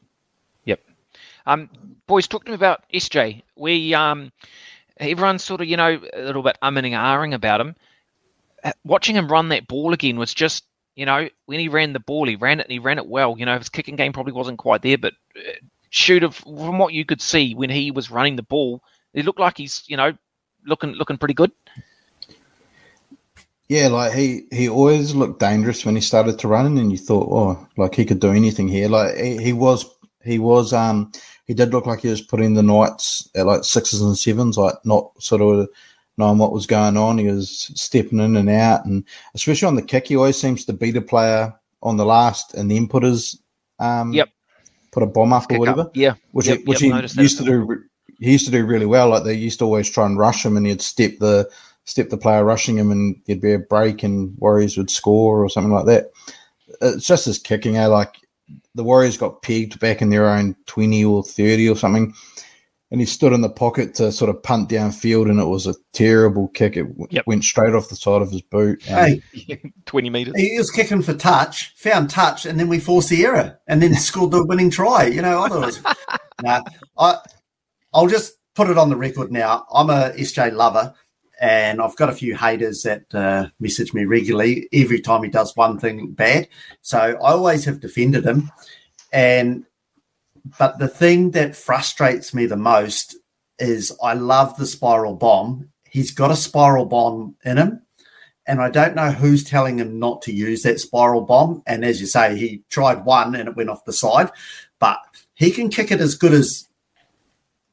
Yep. 0.64 0.81
Um, 1.46 1.70
boys, 2.07 2.27
talk 2.27 2.44
to 2.44 2.51
me 2.51 2.57
about 2.57 2.85
SJ. 2.92 3.42
We 3.57 3.94
um, 3.94 4.33
everyone's 4.98 5.44
sort 5.44 5.61
of 5.61 5.68
you 5.68 5.77
know 5.77 6.01
a 6.12 6.22
little 6.22 6.42
bit 6.42 6.59
umming 6.62 6.85
and 6.85 6.94
ahhing 6.94 7.35
about 7.35 7.61
him. 7.61 7.77
Uh, 8.64 8.72
Watching 8.85 9.16
him 9.16 9.29
run 9.31 9.48
that 9.48 9.66
ball 9.66 9.92
again 9.92 10.18
was 10.18 10.35
just 10.35 10.64
you 10.96 11.07
know 11.07 11.29
when 11.46 11.61
he 11.61 11.68
ran 11.68 11.92
the 11.92 12.01
ball, 12.01 12.27
he 12.27 12.37
ran 12.37 12.61
it 12.61 12.66
and 12.66 12.72
he 12.72 12.79
ran 12.79 12.98
it 12.98 13.07
well. 13.07 13.37
You 13.38 13.46
know 13.46 13.59
his 13.59 13.68
kicking 13.68 13.96
game 13.96 14.12
probably 14.12 14.33
wasn't 14.33 14.59
quite 14.59 14.83
there, 14.83 14.98
but 14.98 15.14
uh, 15.37 15.53
shoot 15.90 16.25
of 16.25 16.35
from 16.37 16.79
what 16.79 16.94
you 16.94 17.05
could 17.05 17.20
see 17.20 17.55
when 17.55 17.70
he 17.70 17.90
was 17.90 18.11
running 18.11 18.37
the 18.37 18.42
ball, 18.42 18.83
it 19.14 19.25
looked 19.25 19.40
like 19.40 19.59
he's 19.59 19.85
you 19.87 19.96
know 19.96 20.12
looking 20.66 20.92
looking 20.92 21.18
pretty 21.18 21.35
good. 21.35 21.53
Yeah, 23.68 23.88
like 23.88 24.12
he 24.12 24.46
he 24.53 24.68
always 24.68 25.14
looked 25.14 25.40
dangerous 25.40 25.85
when 25.87 25.94
he 25.94 26.01
started 26.03 26.38
to 26.38 26.48
run, 26.48 26.77
and 26.77 26.92
you 26.92 26.98
thought, 26.98 27.29
oh, 27.31 27.68
like 27.77 27.94
he 27.94 28.05
could 28.05 28.20
do 28.20 28.33
anything 28.33 28.68
here. 28.68 28.88
Like 28.88 29.16
he, 29.16 29.42
he 29.42 29.53
was 29.53 29.87
he 30.25 30.38
was 30.38 30.72
um 30.72 31.11
he 31.46 31.55
did 31.55 31.70
look 31.72 31.87
like 31.87 32.01
he 32.01 32.09
was 32.09 32.20
putting 32.20 32.55
the 32.55 32.62
Knights 32.62 33.29
at 33.35 33.46
like 33.46 33.64
sixes 33.64 34.03
and 34.03 34.16
sevens, 34.16 34.59
like 34.59 34.75
not 34.85 35.11
sort 35.22 35.42
of 35.42 35.68
knowing 36.18 36.38
what 36.38 36.53
was 36.53 36.66
going 36.66 36.96
on. 36.96 37.18
He 37.18 37.27
was 37.29 37.70
stepping 37.75 38.20
in 38.20 38.37
and 38.37 38.51
out, 38.51 38.85
and 38.85 39.05
especially 39.35 39.68
on 39.68 39.77
the 39.77 39.83
kick, 39.83 40.09
he 40.09 40.16
always 40.16 40.37
seems 40.37 40.64
to 40.66 40.72
beat 40.72 40.96
a 40.96 41.01
player 41.01 41.55
on 41.83 41.96
the 41.96 42.05
last 42.05 42.55
and 42.55 42.70
then 42.70 42.88
put 42.88 43.03
his 43.03 43.40
um 43.79 44.12
Yep. 44.12 44.29
put 44.90 45.03
a 45.03 45.07
bomb 45.07 45.33
up 45.33 45.51
or 45.51 45.59
whatever 45.59 45.81
up. 45.83 45.96
Yeah, 45.96 46.14
which 46.33 46.46
Yep, 46.46 46.59
he, 46.59 46.64
which 46.64 46.83
yep, 46.83 47.11
he 47.11 47.22
used 47.22 47.38
to 47.38 47.44
do. 47.44 47.85
Re- 48.09 48.15
He 48.21 48.33
used 48.33 48.47
to 48.47 48.53
do 48.53 48.65
really 48.67 48.87
well. 48.87 49.09
Like 49.11 49.25
they 49.25 49.35
used 49.35 49.59
to 49.61 49.65
always 49.65 49.91
try 49.91 50.07
and 50.07 50.19
rush 50.19 50.45
him, 50.45 50.57
and 50.57 50.67
he'd 50.67 50.83
step 50.83 51.12
the 51.21 51.49
step 51.85 52.09
the 52.11 52.17
player 52.17 52.45
rushing 52.45 52.77
him, 52.79 52.91
and 52.91 53.21
there'd 53.27 53.41
be 53.41 53.53
a 53.55 53.59
break, 53.59 54.03
and 54.03 54.35
Warriors 54.38 54.77
would 54.77 54.91
score 54.91 55.43
or 55.45 55.49
something 55.51 55.73
like 55.73 55.87
that. 55.87 56.11
It's 56.81 57.07
just 57.07 57.27
his 57.27 57.38
kicking. 57.38 57.77
Eh? 57.77 57.87
Like 57.87 58.15
the 58.75 58.85
Warriors 58.85 59.17
got 59.17 59.43
pegged 59.43 59.79
back 59.81 60.01
in 60.03 60.11
their 60.11 60.29
own 60.29 60.55
20 60.67 61.05
or 61.05 61.23
30 61.23 61.69
or 61.69 61.77
something. 61.77 62.15
And 62.91 63.01
he 63.01 63.07
stood 63.07 63.33
in 63.33 63.41
the 63.41 63.49
pocket 63.49 63.95
to 63.95 64.12
sort 64.12 64.29
of 64.29 64.43
punt 64.43 64.69
downfield, 64.69 65.31
and 65.31 65.41
it 65.41 65.47
was 65.47 65.67
a 65.67 65.75
terrible 65.95 66.49
kick. 66.49 66.77
It 66.77 66.83
w- 66.88 67.07
Yep. 67.11 67.27
went 67.27 67.43
straight 67.43 67.73
off 67.73 67.88
the 67.88 67.97
side 67.97 68.21
of 68.21 68.31
his 68.31 68.43
boot. 68.43 68.83
And 68.87 69.23
Hey, 69.33 69.62
20 69.87 70.11
meters. 70.11 70.35
he 70.37 70.59
was 70.59 70.71
kicking 70.71 71.01
for 71.01 71.15
touch, 71.15 71.73
found 71.75 72.11
touch, 72.11 72.45
and 72.45 72.61
then 72.61 72.69
we 72.69 72.79
forced 72.79 73.09
the 73.09 73.25
error, 73.25 73.59
and 73.67 73.83
then 73.83 73.95
scored 73.95 74.31
the 74.33 74.45
winning 74.45 74.69
try. 74.69 75.07
You 75.07 75.23
know, 75.23 75.41
I 75.43 75.49
thought 75.49 75.62
it 75.62 75.67
was. 75.67 75.81
nah, 76.43 76.61
I, 76.99 77.19
I'll 77.92 78.07
just 78.07 78.35
put 78.55 78.70
it 78.70 78.78
on 78.78 78.90
the 78.90 78.96
record 78.96 79.33
now. 79.33 79.66
I'm 79.72 79.90
a 79.90 80.11
SJ 80.11 80.52
lover, 80.52 80.94
and 81.40 81.81
I've 81.81 81.96
got 81.96 82.09
a 82.09 82.14
few 82.14 82.37
haters 82.37 82.83
that 82.83 83.14
uh, 83.14 83.48
message 83.61 83.92
me 83.94 84.05
regularly 84.05 84.68
every 84.72 85.00
time 85.00 85.22
he 85.22 85.31
does 85.31 85.57
one 85.57 85.78
thing 85.78 86.12
bad. 86.12 86.48
So 86.83 86.98
I 86.98 87.33
always 87.33 87.64
have 87.64 87.81
defended 87.81 88.24
him, 88.24 88.50
and 89.12 89.64
but 90.59 90.78
the 90.78 90.88
thing 90.88 91.33
that 91.33 91.57
frustrates 91.57 92.35
me 92.35 92.46
the 92.46 92.57
most 92.57 93.16
is 93.59 93.96
I 94.02 94.14
love 94.14 94.57
the 94.57 94.66
spiral 94.66 95.14
bomb. 95.14 95.70
He's 95.88 96.11
got 96.11 96.31
a 96.31 96.37
spiral 96.37 96.87
bomb 96.87 97.37
in 97.44 97.59
him 97.59 97.83
and 98.46 98.61
I 98.61 98.70
don't 98.70 98.96
know 98.96 99.11
who's 99.11 99.44
telling 99.44 99.78
him 99.78 99.98
not 99.98 100.22
to 100.22 100.33
use 100.33 100.62
that 100.62 100.81
spiral 100.81 101.22
bomb. 101.22 101.62
And 101.66 101.85
as 101.85 102.00
you 102.00 102.07
say, 102.07 102.37
he 102.37 102.62
tried 102.70 103.05
one 103.05 103.35
and 103.35 103.48
it 103.48 103.57
went 103.57 103.70
off 103.70 103.85
the 103.85 103.92
side, 103.92 104.31
but 104.78 104.98
he 105.35 105.50
can 105.50 105.68
kick 105.68 105.90
it 105.90 106.00
as 106.00 106.16
good 106.16 106.33
as 106.33 106.68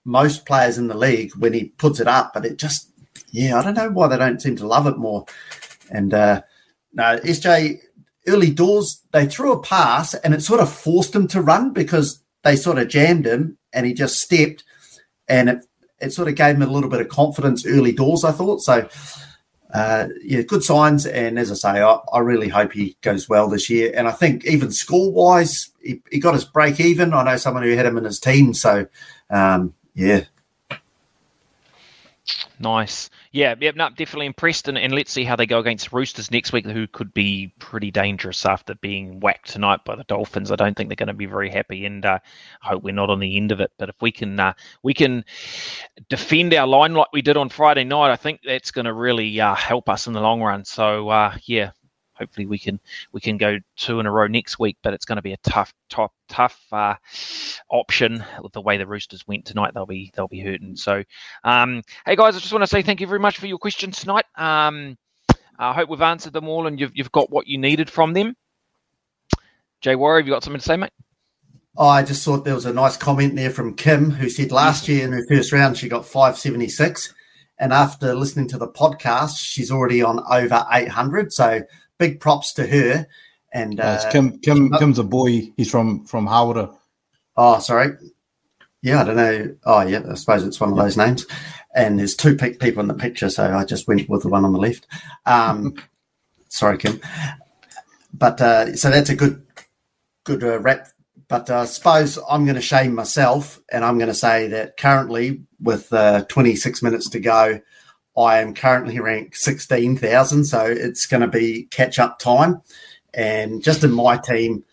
most 0.10 0.46
players 0.46 0.78
in 0.78 0.88
the 0.88 0.98
league 0.98 1.32
when 1.36 1.54
he 1.54 1.66
puts 1.66 2.00
it 2.00 2.08
up. 2.08 2.34
But 2.34 2.46
it 2.46 2.58
just, 2.58 2.92
yeah, 3.32 3.58
I 3.58 3.64
don't 3.64 3.76
know 3.76 3.90
why 3.90 4.08
they 4.08 4.18
don't 4.18 4.42
seem 4.42 4.56
to 4.58 4.68
love 4.68 4.88
it 4.88 4.98
more. 4.98 5.26
And 5.92 6.14
uh, 6.14 6.42
no, 6.94 7.18
SJ 7.20 7.80
early 8.28 8.52
doors 8.52 9.02
they 9.12 9.26
threw 9.26 9.54
a 9.54 9.62
pass 9.62 10.14
and 10.14 10.34
it 10.34 10.42
sort 10.42 10.60
of 10.60 10.72
forced 10.72 11.16
him 11.16 11.28
to 11.28 11.42
run 11.42 11.72
because 11.72 12.22
they 12.44 12.56
sort 12.56 12.78
of 12.78 12.88
jammed 12.88 13.26
him 13.26 13.58
and 13.74 13.86
he 13.86 13.94
just 13.94 14.20
stepped 14.20 14.64
and 15.28 15.50
it 15.50 15.66
it 16.00 16.14
sort 16.14 16.28
of 16.28 16.36
gave 16.36 16.56
him 16.56 16.62
a 16.62 16.68
little 16.68 16.90
bit 16.90 17.02
of 17.02 17.10
confidence 17.10 17.66
early 17.66 17.92
doors. 17.92 18.24
I 18.24 18.32
thought 18.32 18.62
so 18.62 18.88
uh, 19.74 20.08
yeah, 20.24 20.42
good 20.42 20.64
signs. 20.64 21.06
And 21.06 21.38
as 21.38 21.52
I 21.52 21.56
say, 21.56 21.82
I, 21.82 22.00
I 22.12 22.20
really 22.20 22.48
hope 22.48 22.74
he 22.74 22.98
goes 23.02 23.30
well 23.30 23.48
this 23.48 23.70
year. 23.70 23.92
And 23.96 24.08
I 24.08 24.12
think 24.12 24.46
even 24.46 24.72
score 24.72 25.12
wise, 25.12 25.70
he, 25.82 26.02
he 26.12 26.20
got 26.20 26.34
his 26.34 26.46
break 26.46 26.80
even. 26.80 27.14
I 27.14 27.24
know 27.24 27.38
someone 27.38 27.64
who 27.64 27.76
had 27.76 27.86
him 27.86 27.98
in 27.98 28.04
his 28.04 28.20
team. 28.20 28.54
So, 28.54 28.88
um, 29.30 29.74
yeah. 30.00 30.24
Nice. 32.60 33.10
Yeah, 33.32 33.56
yeah, 33.60 33.72
no, 33.76 33.90
definitely 33.90 34.26
impressed. 34.26 34.68
And, 34.68 34.78
and 34.78 34.94
let's 34.94 35.12
see 35.12 35.24
how 35.24 35.36
they 35.36 35.46
go 35.46 35.60
against 35.60 35.92
Roosters 35.94 36.30
next 36.30 36.54
week, 36.54 36.66
who 36.66 36.88
could 36.88 37.14
be 37.14 37.54
pretty 37.60 37.90
dangerous 37.92 38.46
after 38.46 38.76
being 38.76 39.20
whacked 39.20 39.50
tonight 39.50 39.80
by 39.86 39.96
the 39.96 40.04
Dolphins. 40.04 40.52
I 40.52 40.56
don't 40.56 40.76
think 40.76 40.90
they're 40.90 40.96
going 40.96 41.08
to 41.08 41.14
be 41.14 41.26
very 41.26 41.50
happy, 41.50 41.86
and 41.86 42.06
uh, 42.06 42.20
I 42.62 42.68
hope 42.68 42.84
we're 42.84 42.94
not 42.94 43.10
on 43.10 43.20
the 43.20 43.38
end 43.38 43.52
of 43.52 43.62
it. 43.62 43.72
But 43.78 43.90
if 43.90 43.96
we 44.02 44.12
can, 44.12 44.40
uh, 44.40 44.54
we 44.84 44.94
can 44.94 45.24
defend 46.10 46.54
our 46.54 46.68
line 46.68 46.94
like 46.94 47.12
we 47.14 47.22
did 47.22 47.38
on 47.38 47.50
Friday 47.50 47.84
night. 47.84 48.12
I 48.12 48.18
think 48.18 48.42
that's 48.46 48.72
going 48.72 48.86
to 48.86 48.94
really 48.94 49.40
uh, 49.40 49.56
help 49.56 49.90
us 49.90 50.08
in 50.08 50.14
the 50.14 50.22
long 50.22 50.42
run. 50.42 50.66
So 50.66 51.10
uh, 51.10 51.36
yeah, 51.46 51.72
hopefully 52.20 52.46
we 52.46 52.60
can 52.60 52.80
we 53.12 53.22
can 53.22 53.38
go 53.38 53.58
two 53.76 54.00
in 54.00 54.06
a 54.06 54.12
row 54.12 54.28
next 54.28 54.60
week. 54.60 54.78
But 54.84 54.94
it's 54.94 55.06
going 55.06 55.16
to 55.18 55.22
be 55.22 55.34
a 55.34 55.38
tough, 55.38 55.74
tough, 55.90 56.12
tough 56.28 56.60
uh, 56.72 56.96
option 57.70 58.24
with 58.42 58.54
the 58.54 58.62
way 58.62 58.78
the 58.78 58.88
Roosters 58.88 59.28
went 59.28 59.46
tonight. 59.46 59.74
They'll 59.74 59.86
be 59.86 60.12
they'll 60.16 60.28
be 60.28 60.42
hurting. 60.42 60.76
So 60.76 61.04
um, 61.44 61.82
hey 62.06 62.16
guys, 62.16 62.36
I 62.36 62.40
just 62.40 62.54
want 62.54 62.64
to 62.64 62.68
say 62.68 62.82
thank 62.82 63.02
you 63.02 63.08
very 63.08 63.20
much 63.20 63.38
for 63.38 63.48
your 63.48 63.58
questions 63.58 64.00
tonight. 64.00 64.26
Um, 64.36 64.98
I 65.58 65.74
hope 65.74 65.90
we've 65.90 66.02
answered 66.02 66.34
them 66.34 66.48
all 66.48 66.68
and 66.68 66.80
you've 66.80 66.92
you've 66.94 67.12
got 67.12 67.30
what 67.30 67.48
you 67.48 67.58
needed 67.58 67.90
from 67.90 68.14
them. 68.14 68.36
Jay 69.82 69.96
Warrior, 69.96 70.22
have 70.22 70.28
you 70.28 70.34
got 70.34 70.44
something 70.44 70.60
to 70.60 70.66
say, 70.66 70.78
mate? 70.78 70.92
I 71.78 72.04
just 72.04 72.26
thought 72.26 72.44
there 72.44 72.56
was 72.56 72.66
a 72.66 72.74
nice 72.74 72.98
comment 72.98 73.36
there 73.36 73.52
from 73.52 73.76
Kim 73.76 74.12
who 74.12 74.30
said 74.30 74.52
last 74.52 74.90
year 74.90 75.06
in 75.06 75.14
her 75.14 75.26
first 75.30 75.54
round 75.54 75.78
she 75.78 75.88
got 75.88 76.06
576. 76.06 77.14
And 77.58 77.72
after 77.74 78.16
listening 78.16 78.48
to 78.50 78.58
the 78.58 78.68
podcast, 78.68 79.38
she's 79.38 79.72
already 79.72 80.02
on 80.02 80.20
over 80.30 80.66
800. 80.72 81.32
So 81.34 81.62
big 82.00 82.20
props 82.20 82.54
to 82.54 82.66
her. 82.66 83.06
And 83.54 83.80
uh, 83.80 83.84
uh, 83.84 84.12
Kim, 84.12 84.40
Kim, 84.40 84.72
Kim's 84.72 85.00
a 85.00 85.04
boy. 85.04 85.52
He's 85.58 85.70
from 85.70 86.06
from 86.06 86.26
Howard. 86.26 86.70
oh, 87.38 87.60
sorry. 87.60 87.96
Yeah, 88.82 89.02
I 89.02 89.04
don't 89.04 89.16
know. 89.18 89.56
Oh, 89.66 89.82
yeah, 89.82 90.02
I 90.10 90.14
suppose 90.16 90.44
it's 90.46 90.60
one 90.60 90.72
of 90.72 90.78
those 90.78 90.96
names. 90.96 91.26
And 91.76 92.00
there's 92.00 92.16
two 92.16 92.36
pe- 92.36 92.54
people 92.56 92.82
in 92.82 92.88
the 92.88 92.94
picture, 92.94 93.30
so 93.30 93.54
I 93.54 93.66
just 93.66 93.88
went 93.88 94.08
with 94.10 94.24
the 94.24 94.30
one 94.30 94.46
on 94.46 94.54
the 94.54 94.60
left. 94.60 94.88
Um, 95.26 95.76
sorry, 96.50 96.78
Kim. 96.78 97.02
But 98.14 98.40
uh, 98.42 98.76
so 98.76 98.90
that's 98.90 99.10
a 99.10 99.16
good, 99.16 99.46
good 100.24 100.44
uh, 100.44 100.60
wrap. 100.60 100.88
But 101.28 101.50
uh, 101.50 101.60
I 101.60 101.66
suppose 101.66 102.18
I'm 102.30 102.46
going 102.46 102.56
to 102.56 102.62
shame 102.62 102.96
myself, 102.96 103.60
and 103.72 103.84
I'm 103.84 103.98
going 103.98 104.08
to 104.08 104.16
say 104.16 104.48
that 104.48 104.78
currently, 104.78 105.42
with 105.62 105.92
uh, 105.92 106.24
26 106.30 106.82
minutes 106.82 107.10
to 107.10 107.20
go, 107.20 107.60
I 108.18 108.40
am 108.40 108.54
currently 108.54 109.00
ranked 109.00 109.38
16,000. 109.38 110.46
So 110.46 110.66
it's 110.66 111.06
going 111.06 111.22
to 111.22 111.28
be 111.28 111.68
catch 111.72 112.00
up 112.00 112.20
time. 112.20 112.62
And 113.14 113.64
just 113.64 113.84
in 113.84 113.92
my 113.92 114.18
team, 114.18 114.64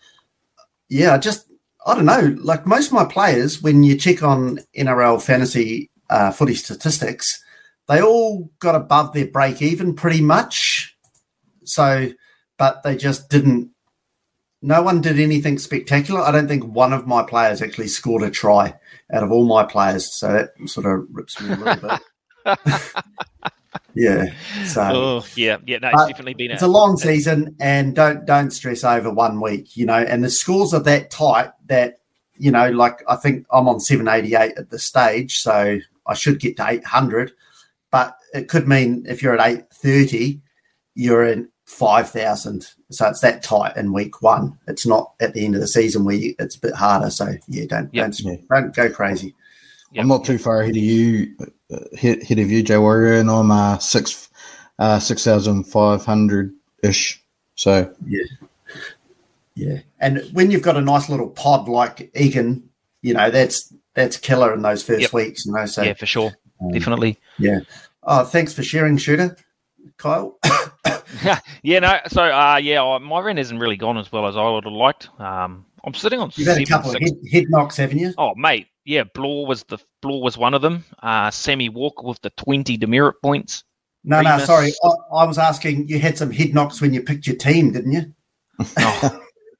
yeah, 0.89 1.17
just 1.17 1.51
I 1.85 1.95
don't 1.95 2.05
know. 2.05 2.35
Like 2.39 2.65
most 2.65 2.87
of 2.87 2.93
my 2.93 3.05
players, 3.05 3.61
when 3.61 3.83
you 3.83 3.97
check 3.97 4.21
on 4.21 4.59
NRL 4.77 5.21
fantasy 5.21 5.89
uh, 6.09 6.31
footy 6.31 6.53
statistics, 6.53 7.43
they 7.87 8.01
all 8.01 8.51
got 8.59 8.75
above 8.75 9.13
their 9.13 9.27
break 9.27 9.61
even 9.61 9.95
pretty 9.95 10.21
much. 10.21 10.95
So, 11.63 12.09
but 12.57 12.83
they 12.83 12.97
just 12.97 13.29
didn't. 13.29 13.71
No 14.61 14.81
one 14.81 15.01
did 15.01 15.19
anything 15.19 15.59
spectacular. 15.59 16.21
I 16.21 16.31
don't 16.31 16.47
think 16.47 16.65
one 16.65 16.91
of 16.91 17.07
my 17.07 17.23
players 17.23 17.61
actually 17.61 17.87
scored 17.87 18.23
a 18.23 18.31
try 18.31 18.73
out 19.13 19.23
of 19.23 19.31
all 19.31 19.45
my 19.45 19.63
players. 19.63 20.13
So 20.17 20.33
that 20.33 20.49
sort 20.67 20.87
of 20.87 21.05
rips 21.11 21.39
me 21.39 21.53
a 21.53 21.55
little 21.55 21.75
bit. 21.89 22.01
yeah. 23.95 24.33
So 24.65 24.81
Oh, 24.83 25.25
yeah, 25.35 25.57
yeah, 25.65 25.79
no, 25.79 25.89
it's 25.89 26.07
definitely 26.07 26.33
been 26.35 26.51
it's 26.51 26.61
a 26.61 26.67
long 26.67 26.97
season 26.97 27.55
and 27.59 27.95
don't 27.95 28.25
don't 28.25 28.51
stress 28.51 28.83
over 28.83 29.11
one 29.11 29.41
week 29.41 29.75
you 29.75 29.85
know 29.85 29.97
and 29.97 30.23
the 30.23 30.29
scores 30.29 30.73
are 30.73 30.81
that 30.81 31.09
tight 31.11 31.51
that 31.67 31.95
you 32.37 32.51
know 32.51 32.69
like 32.69 33.01
i 33.07 33.15
think 33.15 33.45
i'm 33.51 33.67
on 33.67 33.79
788 33.79 34.57
at 34.57 34.69
this 34.69 34.83
stage 34.85 35.39
so 35.39 35.79
i 36.05 36.13
should 36.13 36.39
get 36.39 36.57
to 36.57 36.67
800 36.67 37.31
but 37.91 38.15
it 38.33 38.47
could 38.47 38.67
mean 38.67 39.05
if 39.07 39.23
you're 39.23 39.37
at 39.37 39.47
830 39.47 40.39
you're 40.93 41.25
in 41.25 41.49
5000 41.65 42.67
so 42.91 43.07
it's 43.07 43.21
that 43.21 43.43
tight 43.43 43.75
in 43.75 43.91
week 43.93 44.21
one 44.21 44.57
it's 44.67 44.85
not 44.85 45.13
at 45.19 45.33
the 45.33 45.43
end 45.45 45.55
of 45.55 45.61
the 45.61 45.67
season 45.67 46.05
where 46.05 46.15
you, 46.15 46.35
it's 46.39 46.55
a 46.55 46.59
bit 46.61 46.75
harder 46.75 47.09
so 47.09 47.33
yeah 47.47 47.65
don't 47.67 47.93
Yep. 47.93 48.11
don't, 48.11 48.47
don't 48.49 48.75
go 48.75 48.89
crazy 48.89 49.35
Yep. 49.93 50.01
I'm 50.01 50.09
not 50.09 50.25
too 50.25 50.37
far 50.37 50.61
ahead 50.61 50.75
of 50.75 50.83
you, 50.83 51.33
uh, 51.73 51.79
ahead 51.93 52.21
ahead 52.21 52.39
of 52.39 52.49
you, 52.51 52.63
Joe 52.63 52.81
Warrior, 52.81 53.19
and 53.19 53.29
I'm 53.29 53.51
uh, 53.51 53.77
six 53.79 54.29
uh, 54.79 54.99
six 54.99 55.23
thousand 55.23 55.65
five 55.65 56.05
hundred 56.05 56.53
ish. 56.83 57.21
So 57.55 57.93
Yeah, 58.05 58.23
yeah. 59.55 59.79
and 59.99 60.19
when 60.33 60.51
you've 60.51 60.61
got 60.61 60.77
a 60.77 60.81
nice 60.81 61.09
little 61.09 61.29
pod 61.29 61.67
like 61.67 62.11
Egan, 62.15 62.69
you 63.01 63.13
know 63.13 63.29
that's 63.31 63.73
that's 63.93 64.17
killer 64.17 64.53
in 64.53 64.61
those 64.61 64.83
first 64.83 65.01
Yep. 65.01 65.13
weeks. 65.13 65.45
You 65.45 65.53
know, 65.53 65.65
so 65.65 65.81
yeah, 65.83 65.93
for 65.93 66.05
sure, 66.05 66.31
um, 66.61 66.71
definitely. 66.71 67.17
Yeah. 67.39 67.59
Oh, 68.03 68.23
thanks 68.23 68.53
for 68.53 68.63
sharing, 68.63 68.97
shooter, 68.97 69.35
Kyle. 69.97 70.37
yeah, 71.63 71.79
no. 71.79 71.97
So, 72.07 72.21
uh, 72.23 72.57
yeah, 72.61 72.97
my 73.01 73.19
rent 73.21 73.37
hasn't 73.37 73.59
really 73.59 73.75
gone 73.75 73.97
as 73.97 74.11
well 74.11 74.27
as 74.27 74.37
I 74.37 74.47
would 74.49 74.63
have 74.65 74.71
liked. 74.73 75.09
Um, 75.19 75.65
I'm 75.83 75.93
sitting 75.93 76.19
on 76.19 76.31
You've 76.35 76.47
had 76.47 76.57
a 76.61 76.65
couple 76.65 76.91
six- 76.91 77.11
of 77.11 77.17
head, 77.17 77.31
head 77.31 77.43
knocks, 77.49 77.75
haven't 77.77 77.97
you? 77.97 78.13
Oh, 78.17 78.33
mate, 78.35 78.67
yeah, 78.87 79.03
Blore 79.03 79.45
was 79.45 79.63
the 79.63 79.77
Blore 80.01 80.21
was 80.23 80.37
one 80.37 80.53
of 80.53 80.61
them. 80.61 80.85
Uh, 81.03 81.29
Sammy 81.29 81.67
Walker 81.67 82.07
with 82.07 82.21
the 82.21 82.29
20 82.31 82.77
demerit 82.77 83.21
points. 83.21 83.65
No, 84.05 84.21
no, 84.21 84.39
sorry. 84.39 84.71
I, 84.81 84.87
I 85.13 85.25
was 85.25 85.37
asking. 85.37 85.89
You 85.89 85.99
had 85.99 86.17
some 86.17 86.31
head 86.31 86.53
knocks 86.53 86.79
when 86.79 86.93
you 86.93 87.03
picked 87.03 87.27
your 87.27 87.35
team, 87.35 87.73
didn't 87.73 87.91
you? 87.91 88.13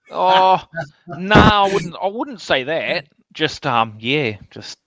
Oh, 0.10 0.64
oh 1.10 1.18
no, 1.18 1.36
I 1.36 1.70
wouldn't. 1.74 1.94
I 2.02 2.08
wouldn't 2.08 2.40
say 2.40 2.64
that. 2.64 3.10
Just 3.34 3.68
um, 3.68 3.98
yeah, 4.00 4.38
just 4.52 4.80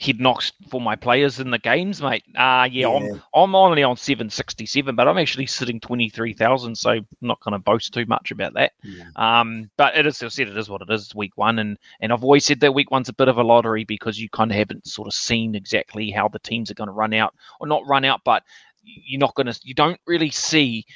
head 0.00 0.18
knocks 0.18 0.52
for 0.70 0.80
my 0.80 0.96
players 0.96 1.40
in 1.40 1.50
the 1.50 1.58
games, 1.58 2.00
mate. 2.00 2.24
Uh 2.34 2.66
yeah, 2.70 2.88
Yeah. 2.88 3.12
I'm 3.34 3.50
I'm 3.50 3.54
only 3.54 3.82
on 3.82 3.96
767, 3.96 4.94
but 4.96 5.08
I'm 5.08 5.18
actually 5.18 5.46
sitting 5.46 5.80
23,000, 5.80 6.74
so 6.76 6.90
I'm 6.90 7.06
not 7.20 7.40
going 7.40 7.52
to 7.52 7.58
boast 7.58 7.92
too 7.92 8.06
much 8.06 8.30
about 8.30 8.54
that. 8.54 8.72
Um, 9.16 9.70
but 9.76 9.96
it 9.96 10.06
is, 10.06 10.22
I 10.22 10.28
said 10.28 10.48
it 10.48 10.56
is 10.56 10.70
what 10.70 10.82
it 10.82 10.90
is. 10.90 11.06
It's 11.06 11.14
week 11.14 11.36
one, 11.36 11.58
and 11.58 11.78
and 12.00 12.12
I've 12.12 12.24
always 12.24 12.44
said 12.44 12.60
that 12.60 12.74
week 12.74 12.90
one's 12.90 13.08
a 13.08 13.12
bit 13.14 13.28
of 13.28 13.38
a 13.38 13.42
lottery 13.42 13.84
because 13.84 14.18
you 14.18 14.28
kind 14.28 14.50
of 14.50 14.56
haven't 14.56 14.86
sort 14.86 15.08
of 15.08 15.14
seen 15.14 15.54
exactly 15.54 16.10
how 16.10 16.28
the 16.28 16.38
teams 16.38 16.70
are 16.70 16.74
going 16.74 16.88
to 16.88 16.92
run 16.92 17.12
out 17.12 17.34
or 17.60 17.66
not 17.66 17.86
run 17.86 18.04
out, 18.04 18.22
but 18.24 18.42
you're 18.82 19.20
not 19.20 19.34
going 19.34 19.46
to, 19.46 19.60
you 19.62 19.74
don't 19.74 20.00
really 20.06 20.30
see 20.30 20.86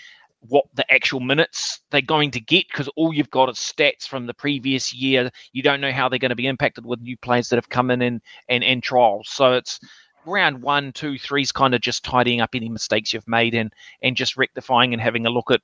what 0.49 0.67
the 0.75 0.91
actual 0.93 1.21
minutes 1.21 1.81
they're 1.91 2.03
going 2.03 2.31
to 2.31 2.41
get 2.41 2.67
because 2.69 2.89
all 2.97 3.13
you've 3.13 3.31
got 3.31 3.49
is 3.49 3.57
stats 3.57 4.07
from 4.07 4.27
the 4.27 4.35
previous 4.35 4.93
year. 4.93 5.31
You 5.53 5.63
don't 5.63 5.81
know 5.81 5.93
how 5.93 6.09
they're 6.09 6.19
going 6.19 6.31
to 6.31 6.37
be 6.37 6.47
impacted 6.47 6.85
with 6.85 7.01
new 7.01 7.17
players 7.17 7.49
that 7.49 7.57
have 7.57 7.69
come 7.69 7.91
in 7.91 8.03
and 8.03 8.21
and, 8.49 8.63
and 8.63 8.83
trials. 8.83 9.29
So 9.31 9.53
it's 9.53 9.81
round 10.27 10.63
one, 10.63 10.93
two, 10.93 11.19
three 11.19 11.43
is 11.43 11.53
kind 11.53 11.75
of 11.75 11.81
just 11.81 12.05
tidying 12.05 12.41
up 12.41 12.51
any 12.55 12.69
mistakes 12.69 13.13
you've 13.13 13.29
made 13.29 13.55
and 13.55 13.73
and 14.03 14.17
just 14.17 14.37
rectifying 14.37 14.93
and 14.93 15.01
having 15.01 15.27
a 15.27 15.31
look 15.31 15.51
at 15.51 15.63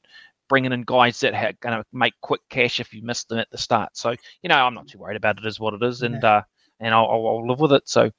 bringing 0.49 0.73
in 0.73 0.83
guys 0.83 1.21
that 1.21 1.35
are 1.35 1.53
going 1.61 1.77
to 1.77 1.85
make 1.93 2.15
quick 2.23 2.41
cash 2.49 2.81
if 2.81 2.93
you 2.93 3.03
missed 3.03 3.29
them 3.29 3.39
at 3.39 3.51
the 3.51 3.59
start. 3.59 3.97
So 3.97 4.15
you 4.43 4.49
know, 4.49 4.57
I'm 4.57 4.75
not 4.75 4.89
too 4.89 4.99
worried 4.99 5.17
about 5.17 5.39
it, 5.39 5.45
it. 5.45 5.49
Is 5.49 5.61
what 5.61 5.75
it 5.75 5.83
is, 5.83 6.03
and 6.03 6.23
uh, 6.25 6.43
and 6.81 6.95
I'll, 6.95 7.07
I'll 7.07 7.49
live 7.49 7.61
with 7.61 7.73
it. 7.73 7.89
So. 7.89 8.11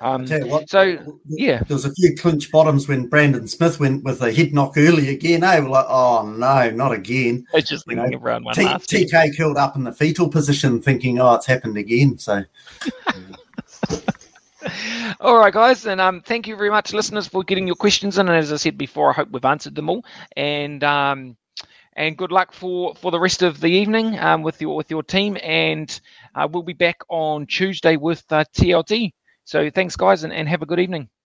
Um, 0.00 0.28
what, 0.48 0.70
so 0.70 1.18
yeah, 1.26 1.62
there 1.64 1.74
was 1.74 1.84
a 1.84 1.92
few 1.92 2.14
clinch 2.16 2.52
bottoms 2.52 2.86
when 2.86 3.08
Brandon 3.08 3.48
Smith 3.48 3.80
went 3.80 4.04
with 4.04 4.22
a 4.22 4.32
head 4.32 4.54
knock 4.54 4.74
early 4.76 5.08
again. 5.08 5.42
Eh? 5.42 5.58
We're 5.58 5.68
like, 5.68 5.86
oh 5.88 6.24
no, 6.24 6.70
not 6.70 6.92
again. 6.92 7.44
I 7.52 7.60
just 7.60 7.84
you 7.86 7.96
thinking 7.96 8.12
know, 8.12 8.24
around 8.24 8.44
one 8.44 8.54
T- 8.54 8.64
TK 8.64 9.36
killed 9.36 9.56
up 9.56 9.74
in 9.74 9.82
the 9.82 9.92
fetal 9.92 10.28
position, 10.28 10.80
thinking, 10.80 11.20
oh, 11.20 11.34
it's 11.34 11.46
happened 11.46 11.76
again. 11.76 12.18
So. 12.18 12.44
all 15.20 15.38
right, 15.38 15.52
guys, 15.52 15.86
and 15.86 16.00
um, 16.00 16.20
thank 16.20 16.46
you 16.46 16.54
very 16.54 16.70
much, 16.70 16.92
listeners, 16.92 17.26
for 17.26 17.42
getting 17.42 17.66
your 17.66 17.76
questions 17.76 18.18
in. 18.18 18.28
And 18.28 18.36
as 18.36 18.52
I 18.52 18.56
said 18.56 18.78
before, 18.78 19.10
I 19.10 19.14
hope 19.14 19.30
we've 19.30 19.44
answered 19.44 19.74
them 19.74 19.90
all. 19.90 20.04
And 20.36 20.84
um, 20.84 21.36
and 21.94 22.16
good 22.16 22.30
luck 22.30 22.52
for 22.52 22.94
for 22.94 23.10
the 23.10 23.18
rest 23.18 23.42
of 23.42 23.60
the 23.60 23.68
evening 23.68 24.16
um, 24.20 24.42
with 24.42 24.60
your 24.60 24.76
with 24.76 24.90
your 24.90 25.02
team. 25.02 25.36
And 25.42 26.00
uh, 26.34 26.46
we'll 26.50 26.62
be 26.62 26.72
back 26.72 27.00
on 27.08 27.46
Tuesday 27.46 27.96
with 27.96 28.24
uh, 28.30 28.44
TLT. 28.56 29.12
So 29.48 29.70
thanks, 29.70 29.96
guys, 29.96 30.24
and, 30.24 30.32
and 30.32 30.46
have 30.46 30.60
a 30.60 30.66
good 30.66 30.78
evening. 30.78 31.08